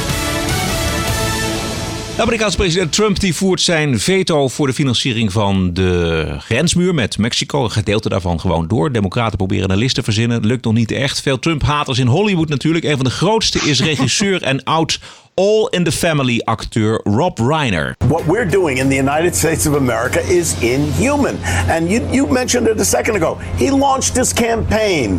Amerikaanse 2.17 2.57
president 2.57 2.91
Trump 2.91 3.19
die 3.19 3.35
voert 3.35 3.61
zijn 3.61 3.99
veto 3.99 4.47
voor 4.47 4.67
de 4.67 4.73
financiering 4.73 5.31
van 5.31 5.73
de 5.73 6.25
grensmuur 6.39 6.93
met 6.93 7.17
Mexico. 7.17 7.63
Een 7.63 7.71
gedeelte 7.71 8.09
daarvan 8.09 8.39
gewoon 8.39 8.67
door. 8.67 8.91
Democraten 8.91 9.37
proberen 9.37 9.71
een 9.71 9.77
list 9.77 9.95
te 9.95 10.03
verzinnen. 10.03 10.45
Lukt 10.45 10.63
nog 10.63 10.73
niet 10.73 10.91
echt. 10.91 11.21
Veel 11.21 11.39
Trump-haters 11.39 11.99
in 11.99 12.07
Hollywood 12.07 12.49
natuurlijk. 12.49 12.85
Een 12.85 12.95
van 12.95 13.05
de 13.05 13.11
grootste 13.11 13.59
is 13.59 13.81
regisseur 13.81 14.43
en 14.43 14.63
oud 14.63 14.99
All 15.37 15.67
in 15.67 15.83
the 15.83 15.91
Family 15.91 16.41
acteur 16.47 16.99
Rob 17.05 17.37
Reiner. 17.37 17.95
What 18.09 18.27
we're 18.27 18.45
doing 18.45 18.77
in 18.77 18.89
the 18.89 18.95
United 18.95 19.33
States 19.33 19.65
of 19.65 19.75
America 19.75 20.19
is 20.21 20.61
inhuman. 20.61 21.37
And 21.69 21.89
you, 21.89 22.05
you 22.09 22.27
mentioned 22.27 22.67
it 22.67 22.79
a 22.79 22.85
second 22.85 23.15
ago. 23.15 23.35
He 23.55 23.71
launched 23.71 24.15
his 24.15 24.33
campaign 24.33 25.17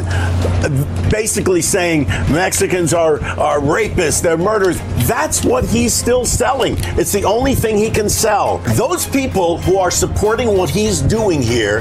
basically 1.10 1.62
saying 1.62 2.06
Mexicans 2.30 2.94
are, 2.94 3.22
are 3.38 3.60
rapists, 3.60 4.22
they're 4.22 4.36
murderers. 4.36 4.78
That's 5.06 5.44
what 5.44 5.64
he's 5.64 5.92
still 5.92 6.24
selling. 6.24 6.76
It's 6.98 7.12
the 7.12 7.24
only 7.24 7.54
thing 7.54 7.76
he 7.76 7.90
can 7.90 8.08
sell. 8.08 8.58
Those 8.76 9.06
people 9.06 9.58
who 9.58 9.78
are 9.78 9.90
supporting 9.90 10.56
what 10.56 10.70
he's 10.70 11.00
doing 11.00 11.42
here 11.42 11.78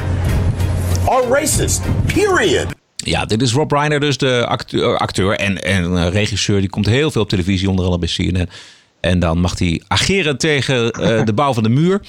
are 1.10 1.24
racist. 1.24 1.82
Period. 2.10 2.76
Ja, 3.04 3.26
dit 3.26 3.42
is 3.42 3.54
Rob 3.54 3.72
Reiner, 3.72 4.00
dus 4.00 4.18
de 4.18 4.46
acteur, 4.48 4.98
acteur 4.98 5.36
en, 5.36 5.64
en 5.64 5.98
eh, 5.98 6.08
regisseur. 6.08 6.60
Die 6.60 6.70
komt 6.70 6.86
heel 6.86 7.12
veel 7.12 7.22
op 7.22 7.30
televisie, 7.30 7.70
onder 7.70 7.86
andere 7.86 8.06
bij 8.06 8.16
CNN. 8.16 8.50
En 9.00 9.20
dan 9.20 9.40
mag 9.40 9.60
hij 9.60 9.82
ageren 9.88 10.38
tegen 10.38 10.92
eh, 10.92 11.26
de 11.26 11.34
bouw 11.34 11.54
van 11.54 11.64
de 11.64 11.70
muur. 11.70 12.02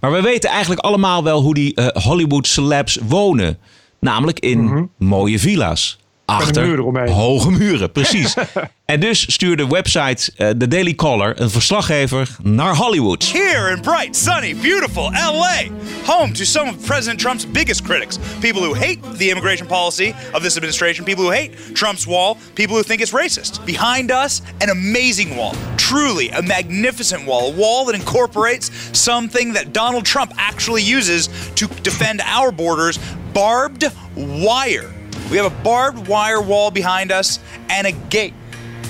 Maar 0.00 0.12
we 0.12 0.20
weten 0.20 0.50
eigenlijk 0.50 0.80
allemaal 0.80 1.24
wel 1.24 1.42
hoe 1.42 1.54
die 1.54 1.74
eh, 1.74 2.02
Hollywood 2.02 2.46
celebs 2.46 2.98
wonen. 3.06 3.58
Namelijk 4.00 4.40
in 4.40 4.90
mooie 4.98 5.38
villa's. 5.38 5.98
Achter 6.26 6.66
muur 6.66 6.78
eromheen. 6.78 7.08
hoge 7.08 7.50
muren, 7.50 7.92
precies. 7.92 8.34
en 8.84 9.00
dus 9.00 9.32
stuurde 9.32 9.66
website 9.66 10.32
eh, 10.36 10.48
The 10.48 10.68
Daily 10.68 10.94
Caller 10.94 11.40
een 11.40 11.50
verslaggever 11.50 12.36
naar 12.42 12.74
Hollywood. 12.76 13.32
Here 13.32 13.70
in 13.70 13.80
bright, 13.80 14.16
sunny, 14.16 14.54
beautiful 14.56 15.10
LA, 15.12 15.62
home 16.04 16.32
to 16.32 16.44
some 16.44 16.68
of 16.68 16.84
President 16.84 17.20
Trump's 17.20 17.50
biggest 17.50 17.82
critics. 17.82 18.18
People 18.40 18.62
who 18.62 18.74
hate 18.74 18.98
the 19.18 19.28
immigration 19.28 19.66
policy 19.66 20.14
of 20.32 20.42
this 20.42 20.56
administration, 20.56 21.04
people 21.04 21.24
who 21.24 21.32
hate 21.32 21.74
Trump's 21.74 22.06
wall, 22.06 22.36
people 22.54 22.76
who 22.76 22.82
think 22.82 23.00
it's 23.00 23.12
racist. 23.12 23.64
Behind 23.64 24.10
us, 24.10 24.42
an 24.60 24.70
amazing 24.70 25.36
wall. 25.36 25.54
Truly 25.76 26.30
a 26.30 26.42
magnificent 26.42 27.24
wall. 27.26 27.52
A 27.52 27.56
wall 27.56 27.84
that 27.84 27.94
incorporates 27.94 28.70
something 28.92 29.52
that 29.54 29.72
Donald 29.72 30.04
Trump 30.04 30.32
actually 30.36 30.82
uses 30.82 31.28
to 31.54 31.66
defend 31.82 32.20
our 32.20 32.50
borders 32.52 32.98
barbed 33.32 33.84
wire. 34.16 34.95
We 35.30 35.36
have 35.38 35.46
a 35.46 35.62
barbed 35.62 36.08
wire 36.08 36.40
wall 36.40 36.70
behind 36.70 37.10
us 37.10 37.40
and 37.68 37.86
a 37.86 37.92
gate. 37.92 38.34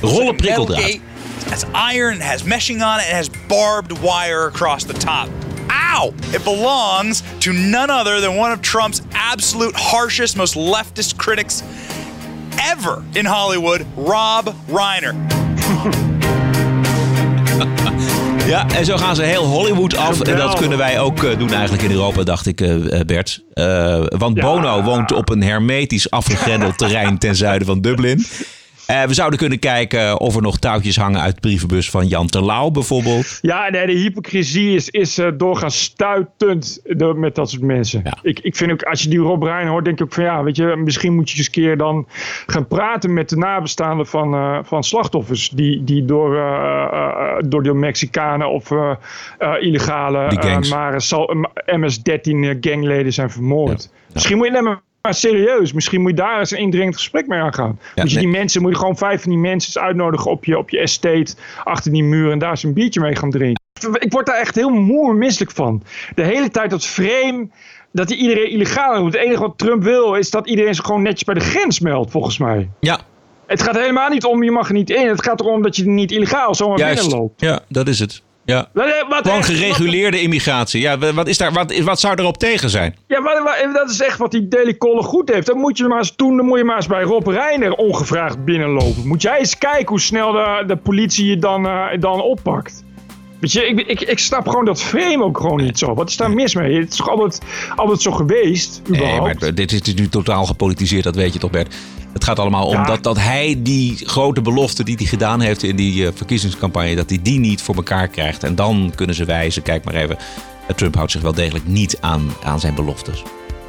Rollen 0.03 0.37
Metal 0.43 0.67
prikkeldraad. 0.67 0.77
gate. 0.77 1.01
It 1.39 1.51
has 1.51 1.65
iron, 1.75 2.17
it 2.17 2.23
has 2.23 2.43
meshing 2.43 2.85
on 2.85 3.01
it, 3.01 3.05
it 3.05 3.15
has 3.15 3.29
barbed 3.29 3.93
wire 4.03 4.47
across 4.47 4.85
the 4.85 4.95
top. 4.95 5.29
Ow! 5.71 6.13
It 6.35 6.45
belongs 6.45 7.23
to 7.41 7.53
none 7.53 7.89
other 7.91 8.21
than 8.21 8.37
one 8.37 8.53
of 8.53 8.61
Trump's 8.63 9.03
absolute 9.13 9.75
harshest, 9.77 10.37
most 10.37 10.55
leftist 10.55 11.17
critics 11.19 11.63
ever 12.61 13.05
in 13.15 13.25
Hollywood, 13.25 13.87
Rob 13.97 14.47
Reiner. 14.69 15.36
Ja, 18.47 18.69
en 18.69 18.85
zo 18.85 18.97
gaan 18.97 19.17
ze 19.17 19.23
heel 19.23 19.45
Hollywood 19.45 19.97
af. 19.97 20.21
En 20.21 20.37
dat 20.37 20.55
kunnen 20.55 20.79
wij 20.79 21.01
ook 21.01 21.23
eh, 21.23 21.39
doen 21.39 21.53
eigenlijk 21.53 21.83
in 21.83 21.91
Europa, 21.91 22.23
dacht 22.23 22.47
ik, 22.47 22.61
eh, 22.61 23.01
eh, 23.01 23.07
Bert. 23.07 23.45
Want 24.19 24.41
Bono 24.41 24.83
woont 24.83 25.13
op 25.13 25.31
een 25.31 25.43
hermetisch 25.43 26.11
afgegrendeld 26.11 26.79
terrein 26.79 27.19
ten 27.19 27.37
zuiden 27.37 27.67
van 27.67 27.81
Dublin. 27.81 28.27
Eh, 28.87 29.03
we 29.03 29.15
zouden 29.15 29.39
kunnen 29.39 29.59
kijken 29.59 30.21
of 30.21 30.37
er 30.37 30.43
nog 30.43 30.59
touwtjes 30.59 30.97
hangen 30.97 31.21
uit 31.21 31.35
de 31.35 31.41
brievenbus 31.41 31.91
van 31.91 32.07
Jan 32.07 32.27
Terlouw 32.27 32.71
bijvoorbeeld. 32.71 33.39
Ja, 33.41 33.71
nee, 33.71 33.87
de 33.87 33.93
hypocrisie 33.93 34.75
is, 34.75 34.91
is 34.91 35.19
eh, 35.19 35.29
doorgaans 35.37 35.83
stuitend 35.83 36.81
door, 36.85 37.19
met 37.19 37.35
dat 37.35 37.51
soort 37.51 37.63
mensen. 37.63 38.03
Ik, 38.23 38.39
ik 38.39 38.57
vind 38.57 38.73
ook, 38.73 38.83
als 38.83 39.03
je 39.03 39.09
die 39.09 39.19
Rob 39.19 39.43
Rein 39.43 39.67
hoort, 39.67 39.85
denk 39.85 39.99
ik 39.99 40.05
ook 40.05 40.13
van 40.13 40.25
ja, 40.25 40.43
weet 40.43 40.57
je, 40.57 40.77
misschien 40.77 41.15
moet 41.15 41.31
je 41.31 41.37
eens 41.37 41.47
een 41.47 41.53
keer 41.53 41.77
dan 41.77 42.07
gaan 42.47 42.67
praten 42.67 43.13
met 43.15 43.29
de 43.29 43.37
nabestaanden 43.37 44.07
van, 44.07 44.35
eh, 44.35 44.59
van 44.63 44.85
slachtoffers. 44.85 45.49
Die, 45.49 45.85
die 45.85 46.05
door, 46.05 46.31
door 47.49 47.63
de 47.63 47.75
Mexicanen 47.75 48.51
of 48.51 48.71
illegale 49.61 50.65
maar 50.71 51.01
zal- 51.01 51.35
MS-13 51.67 52.59
gangleden 52.61 53.13
zijn 53.13 53.31
vermoord. 53.31 53.91
Misschien 54.13 54.37
moet 54.37 54.47
je, 54.47 54.53
nee, 54.53 54.75
maar 55.07 55.15
serieus, 55.15 55.73
misschien 55.73 56.01
moet 56.01 56.11
je 56.11 56.17
daar 56.17 56.39
eens 56.39 56.51
een 56.51 56.59
indringend 56.59 56.97
gesprek 56.97 57.27
mee 57.27 57.41
aangaan. 57.41 57.79
Ja, 57.95 58.03
moet 58.03 58.11
je 58.11 58.17
nee. 58.17 58.27
die 58.27 58.37
mensen, 58.37 58.63
moet 58.63 58.71
je 58.71 58.79
gewoon 58.79 58.97
vijf 58.97 59.23
van 59.23 59.31
die 59.31 59.41
mensen 59.41 59.75
eens 59.75 59.85
uitnodigen 59.85 60.31
op 60.31 60.45
je, 60.45 60.59
op 60.59 60.71
je 60.71 60.79
estate, 60.79 61.35
achter 61.65 61.93
die 61.93 62.05
muur 62.05 62.31
en 62.31 62.39
daar 62.39 62.51
eens 62.51 62.63
een 62.63 62.73
biertje 62.73 63.01
mee 63.01 63.17
gaan 63.17 63.31
drinken. 63.31 63.65
Ik 63.99 64.13
word 64.13 64.27
daar 64.27 64.37
echt 64.37 64.55
heel 64.55 64.71
moe 64.71 65.11
en 65.11 65.19
misselijk 65.19 65.51
van. 65.51 65.83
De 66.15 66.23
hele 66.23 66.51
tijd 66.51 66.71
dat 66.71 66.87
frame, 66.87 67.49
dat 67.93 68.09
hij 68.09 68.19
iedereen 68.19 68.51
illegaal 68.51 69.03
doet. 69.03 69.13
Het 69.13 69.23
enige 69.23 69.41
wat 69.41 69.59
Trump 69.59 69.83
wil, 69.83 70.15
is 70.15 70.31
dat 70.31 70.49
iedereen 70.49 70.75
zich 70.75 70.85
gewoon 70.85 71.03
netjes 71.03 71.25
bij 71.25 71.35
de 71.35 71.41
grens 71.41 71.81
meldt, 71.81 72.11
volgens 72.11 72.39
mij. 72.39 72.69
Ja. 72.81 73.01
Het 73.47 73.63
gaat 73.63 73.77
helemaal 73.77 74.09
niet 74.09 74.25
om, 74.25 74.43
je 74.43 74.51
mag 74.51 74.69
er 74.69 74.75
niet 74.75 74.91
in. 74.91 75.09
Het 75.09 75.25
gaat 75.25 75.41
erom 75.41 75.63
dat 75.63 75.77
je 75.77 75.87
niet 75.89 76.13
illegaal 76.13 76.55
zomaar 76.55 76.79
Juist. 76.79 77.01
binnenloopt. 77.01 77.41
Ja, 77.41 77.61
dat 77.69 77.89
is 77.89 77.99
het. 77.99 78.23
Ja. 78.47 78.69
Wat, 78.73 79.27
Gewoon 79.27 79.45
gereguleerde 79.45 80.21
immigratie. 80.21 80.81
Ja, 80.81 80.99
wat, 80.99 81.29
is 81.29 81.39
daar, 81.39 81.53
wat, 81.53 81.79
wat 81.79 82.01
zou 82.01 82.15
erop 82.19 82.39
tegen 82.39 82.71
zijn? 82.71 82.97
Ja, 83.07 83.21
maar, 83.21 83.43
maar 83.43 83.71
dat 83.73 83.91
is 83.91 84.01
echt 84.01 84.19
wat 84.19 84.31
die 84.31 84.77
Caller 84.79 85.05
goed 85.05 85.33
heeft. 85.33 85.47
Dan 85.47 85.59
moet 85.59 85.79
je 85.79 85.85
maar 85.85 85.99
eens 85.99 86.17
doen, 86.17 86.37
dan 86.37 86.47
moet 86.47 86.59
je 86.59 86.65
maar 86.65 86.77
eens 86.77 86.87
bij 86.87 87.03
Rob 87.03 87.27
Reiner 87.27 87.73
ongevraagd 87.73 88.45
binnenlopen. 88.45 89.07
Moet 89.07 89.23
jij 89.23 89.39
eens 89.39 89.59
kijken 89.59 89.89
hoe 89.89 90.01
snel 90.01 90.33
de, 90.33 90.65
de 90.67 90.77
politie 90.77 91.27
je 91.27 91.39
dan, 91.39 91.67
eh, 91.67 91.87
dan 92.01 92.21
oppakt. 92.21 92.85
Weet 93.47 93.55
je, 93.55 93.67
ik, 93.67 93.81
ik, 93.87 94.01
ik 94.01 94.19
snap 94.19 94.49
gewoon 94.49 94.65
dat 94.65 94.83
frame 94.83 95.25
ook 95.25 95.41
gewoon 95.41 95.63
niet 95.63 95.79
zo. 95.79 95.95
Wat 95.95 96.09
is 96.09 96.17
daar 96.17 96.31
mis 96.31 96.55
mee? 96.55 96.79
Het 96.81 96.91
is 96.91 96.97
toch 96.97 97.09
altijd, 97.09 97.41
altijd 97.77 98.03
zo 98.03 98.11
geweest, 98.13 98.81
Nee, 98.89 99.01
überhaupt? 99.01 99.41
maar 99.41 99.55
dit 99.55 99.73
is, 99.73 99.95
nu 99.95 100.09
totaal 100.09 100.47
gepolitiseerd, 100.47 101.05
dat 101.05 101.15
weet 101.15 101.33
je 101.33 101.39
toch 101.39 101.51
Bert. 101.51 101.75
Het 102.13 102.25
gaat 102.25 102.39
allemaal 102.39 102.67
om 102.67 102.73
Ja. 102.73 102.85
dat, 102.85 103.03
dat 103.03 103.19
hij 103.19 103.57
die 103.59 103.97
grote 104.07 104.41
belofte 104.41 104.85
die 104.85 104.97
hij 104.97 105.07
gedaan 105.07 105.41
heeft 105.41 105.63
in 105.63 105.77
die 105.77 106.07
eh, 106.07 106.13
verkiezingscampagne, 106.15 106.95
dat 106.95 107.09
hij 107.09 107.19
die 107.23 107.39
niet 107.39 107.63
voor 107.63 107.75
elkaar 107.75 108.09
krijgt. 108.09 108.43
En 108.45 108.55
dan 108.55 108.93
kunnen 108.95 109.15
ze 109.17 109.25
wijzen, 109.25 109.63
kijk 109.63 109.85
maar 109.85 109.95
even, 109.95 110.17
eh, 110.67 110.75
Trump 110.77 110.95
houdt 110.95 111.13
zich 111.13 111.21
wel 111.23 111.35
degelijk 111.35 111.67
niet 111.67 111.99
aan, 112.01 112.33
aan 112.43 112.61
zijn 112.61 112.75
beloftes. 112.75 113.23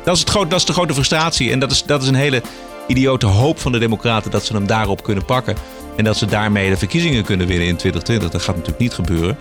Dat 0.04 0.14
is, 0.16 0.20
het 0.22 0.30
groot, 0.30 0.50
dat 0.50 0.60
is 0.60 0.66
de 0.66 0.74
grote 0.74 0.94
frustratie 0.94 1.52
en 1.52 1.60
dat 1.60 1.72
is, 1.72 1.84
dat 1.84 2.02
is 2.02 2.08
een 2.08 2.16
hele 2.16 2.42
idiote 2.88 3.26
hoop 3.26 3.60
van 3.60 3.72
de 3.72 3.80
democraten 3.80 4.32
dat 4.32 4.46
ze 4.46 4.54
hem 4.54 4.68
daarop 4.68 5.04
kunnen 5.04 5.26
pakken. 5.26 5.56
En 5.96 6.04
dat 6.04 6.18
ze 6.18 6.26
daarmee 6.26 6.70
de 6.70 6.78
verkiezingen 6.78 7.24
kunnen 7.24 7.48
winnen 7.48 7.68
in 7.68 7.76
2020. 7.76 8.30
Dat 8.30 8.42
gaat 8.42 8.56
natuurlijk 8.56 8.82
niet 8.82 8.94
gebeuren. 8.94 9.38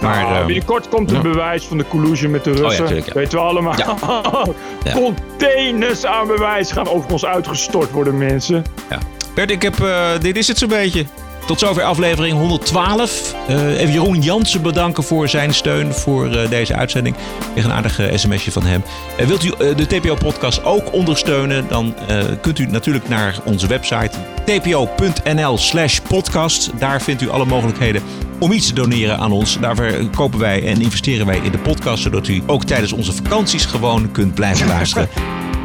Maar, 0.00 0.22
Nou, 0.22 0.46
binnenkort 0.46 0.88
komt 0.88 1.10
het 1.10 1.22
ja. 1.22 1.30
bewijs 1.30 1.64
van 1.64 1.78
de 1.78 1.84
collusion 1.88 2.30
met 2.30 2.44
de 2.44 2.50
ja, 2.52 2.56
Russen. 2.60 2.94
ja. 2.96 3.02
Weten 3.12 3.38
we 3.38 3.44
allemaal. 3.44 3.74
Containers 4.94 6.06
aan 6.06 6.26
bewijs 6.26 6.72
gaan 6.72 6.88
over 6.88 7.12
ons 7.12 7.24
uitgestort 7.24 7.90
worden, 7.90 8.18
mensen. 8.18 8.64
Ja. 8.90 8.98
Bert, 9.34 9.50
ik 9.50 9.62
heb, 9.62 9.80
eh, 9.80 10.10
dit 10.20 10.36
is 10.36 10.48
het 10.48 10.58
zo'n 10.58 10.68
beetje. 10.68 11.04
Tot 11.48 11.58
zover 11.58 11.82
aflevering 11.82 12.38
112. 12.38 13.34
Eh, 13.48 13.80
even 13.80 13.92
Jeroen 13.92 14.20
Jansen 14.20 14.62
bedanken 14.62 15.04
voor 15.04 15.28
zijn 15.28 15.54
steun 15.54 15.94
voor 15.94 16.30
eh, 16.30 16.50
deze 16.50 16.74
uitzending. 16.74 17.16
Kreeg 17.52 17.64
een 17.64 17.72
aardig 17.72 17.98
eh, 17.98 18.16
sms'je 18.16 18.52
van 18.52 18.64
hem. 18.64 18.82
Wilt 19.26 19.44
u 19.44 19.50
de 19.58 19.86
TPO-podcast 19.86 20.64
ook 20.64 20.92
ondersteunen? 20.92 21.68
Dan 21.68 21.94
kunt 22.40 22.58
u 22.58 22.66
natuurlijk 22.66 23.08
naar 23.08 23.38
onze 23.44 23.66
website 23.66 24.10
tpo.nl 24.44 25.58
slash 25.58 25.98
podcast. 25.98 26.70
Daar 26.78 27.02
vindt 27.02 27.22
u 27.22 27.28
alle 27.28 27.44
mogelijkheden 27.44 28.02
om 28.38 28.52
iets 28.52 28.66
te 28.66 28.74
doneren 28.74 29.18
aan 29.18 29.32
ons. 29.32 29.58
Daarvoor 29.60 30.10
kopen 30.14 30.38
wij 30.38 30.66
en 30.66 30.80
investeren 30.80 31.26
wij 31.26 31.38
in 31.38 31.52
de 31.52 31.58
podcast... 31.58 32.02
zodat 32.02 32.28
u 32.28 32.42
ook 32.46 32.64
tijdens 32.64 32.92
onze 32.92 33.12
vakanties 33.12 33.64
gewoon 33.64 34.10
kunt 34.10 34.34
blijven 34.34 34.66
luisteren. 34.66 35.08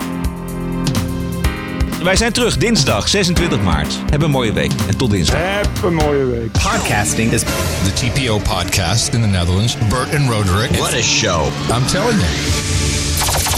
Wij 2.04 2.16
zijn 2.16 2.34
terug 2.34 2.58
dinsdag 2.58 3.10
26 3.10 3.62
maart. 3.62 3.96
Heb 4.10 4.22
een 4.22 4.32
mooie 4.32 4.54
week 4.54 4.72
en 4.88 4.98
tot 4.98 5.12
dinsdag. 5.12 5.40
Heb 5.40 5.84
een 5.84 5.94
mooie 5.94 6.26
week. 6.26 6.52
Podcasting 6.52 7.32
is 7.32 7.42
The 7.84 7.94
TPO 7.94 8.38
podcast 8.38 9.14
in 9.14 9.22
the 9.22 9.28
Netherlands. 9.28 9.78
Bert 9.90 10.16
and 10.16 10.30
Roderick. 10.30 10.72
What 10.72 10.94
a 10.94 11.02
show. 11.02 11.46
I'm 11.70 11.86
telling 11.86 12.20
you. 12.20 12.72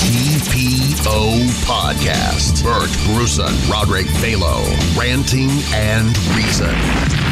TPO 0.06 1.40
Podcast. 1.66 2.64
Bert 2.64 2.90
Bruson, 3.08 3.54
Roderick 3.70 4.08
Balo, 4.22 4.64
ranting 4.98 5.50
and 5.74 6.18
reason. 6.36 7.25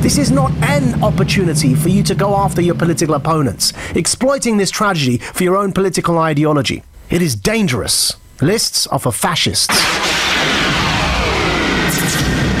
This 0.00 0.16
is 0.16 0.30
not 0.30 0.50
an 0.62 1.04
opportunity 1.04 1.74
for 1.74 1.90
you 1.90 2.02
to 2.04 2.14
go 2.14 2.34
after 2.34 2.62
your 2.62 2.74
political 2.74 3.14
opponents, 3.14 3.74
exploiting 3.94 4.56
this 4.56 4.70
tragedy 4.70 5.18
for 5.18 5.44
your 5.44 5.58
own 5.58 5.72
political 5.72 6.18
ideology. 6.18 6.82
It 7.10 7.20
is 7.20 7.36
dangerous. 7.36 8.16
Lists 8.40 8.86
are 8.86 8.98
for 8.98 9.12
fascists. 9.12 9.76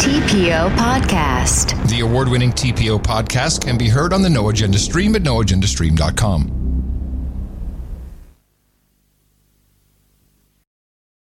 TPO 0.04 0.76
Podcast. 0.76 1.88
The 1.88 2.00
award 2.00 2.28
winning 2.28 2.52
TPO 2.52 3.02
podcast 3.02 3.64
can 3.64 3.78
be 3.78 3.88
heard 3.88 4.12
on 4.12 4.20
the 4.20 4.30
No 4.30 4.50
Agenda 4.50 4.78
stream 4.78 5.16
at 5.16 5.22
noagendastream.com. 5.22 6.59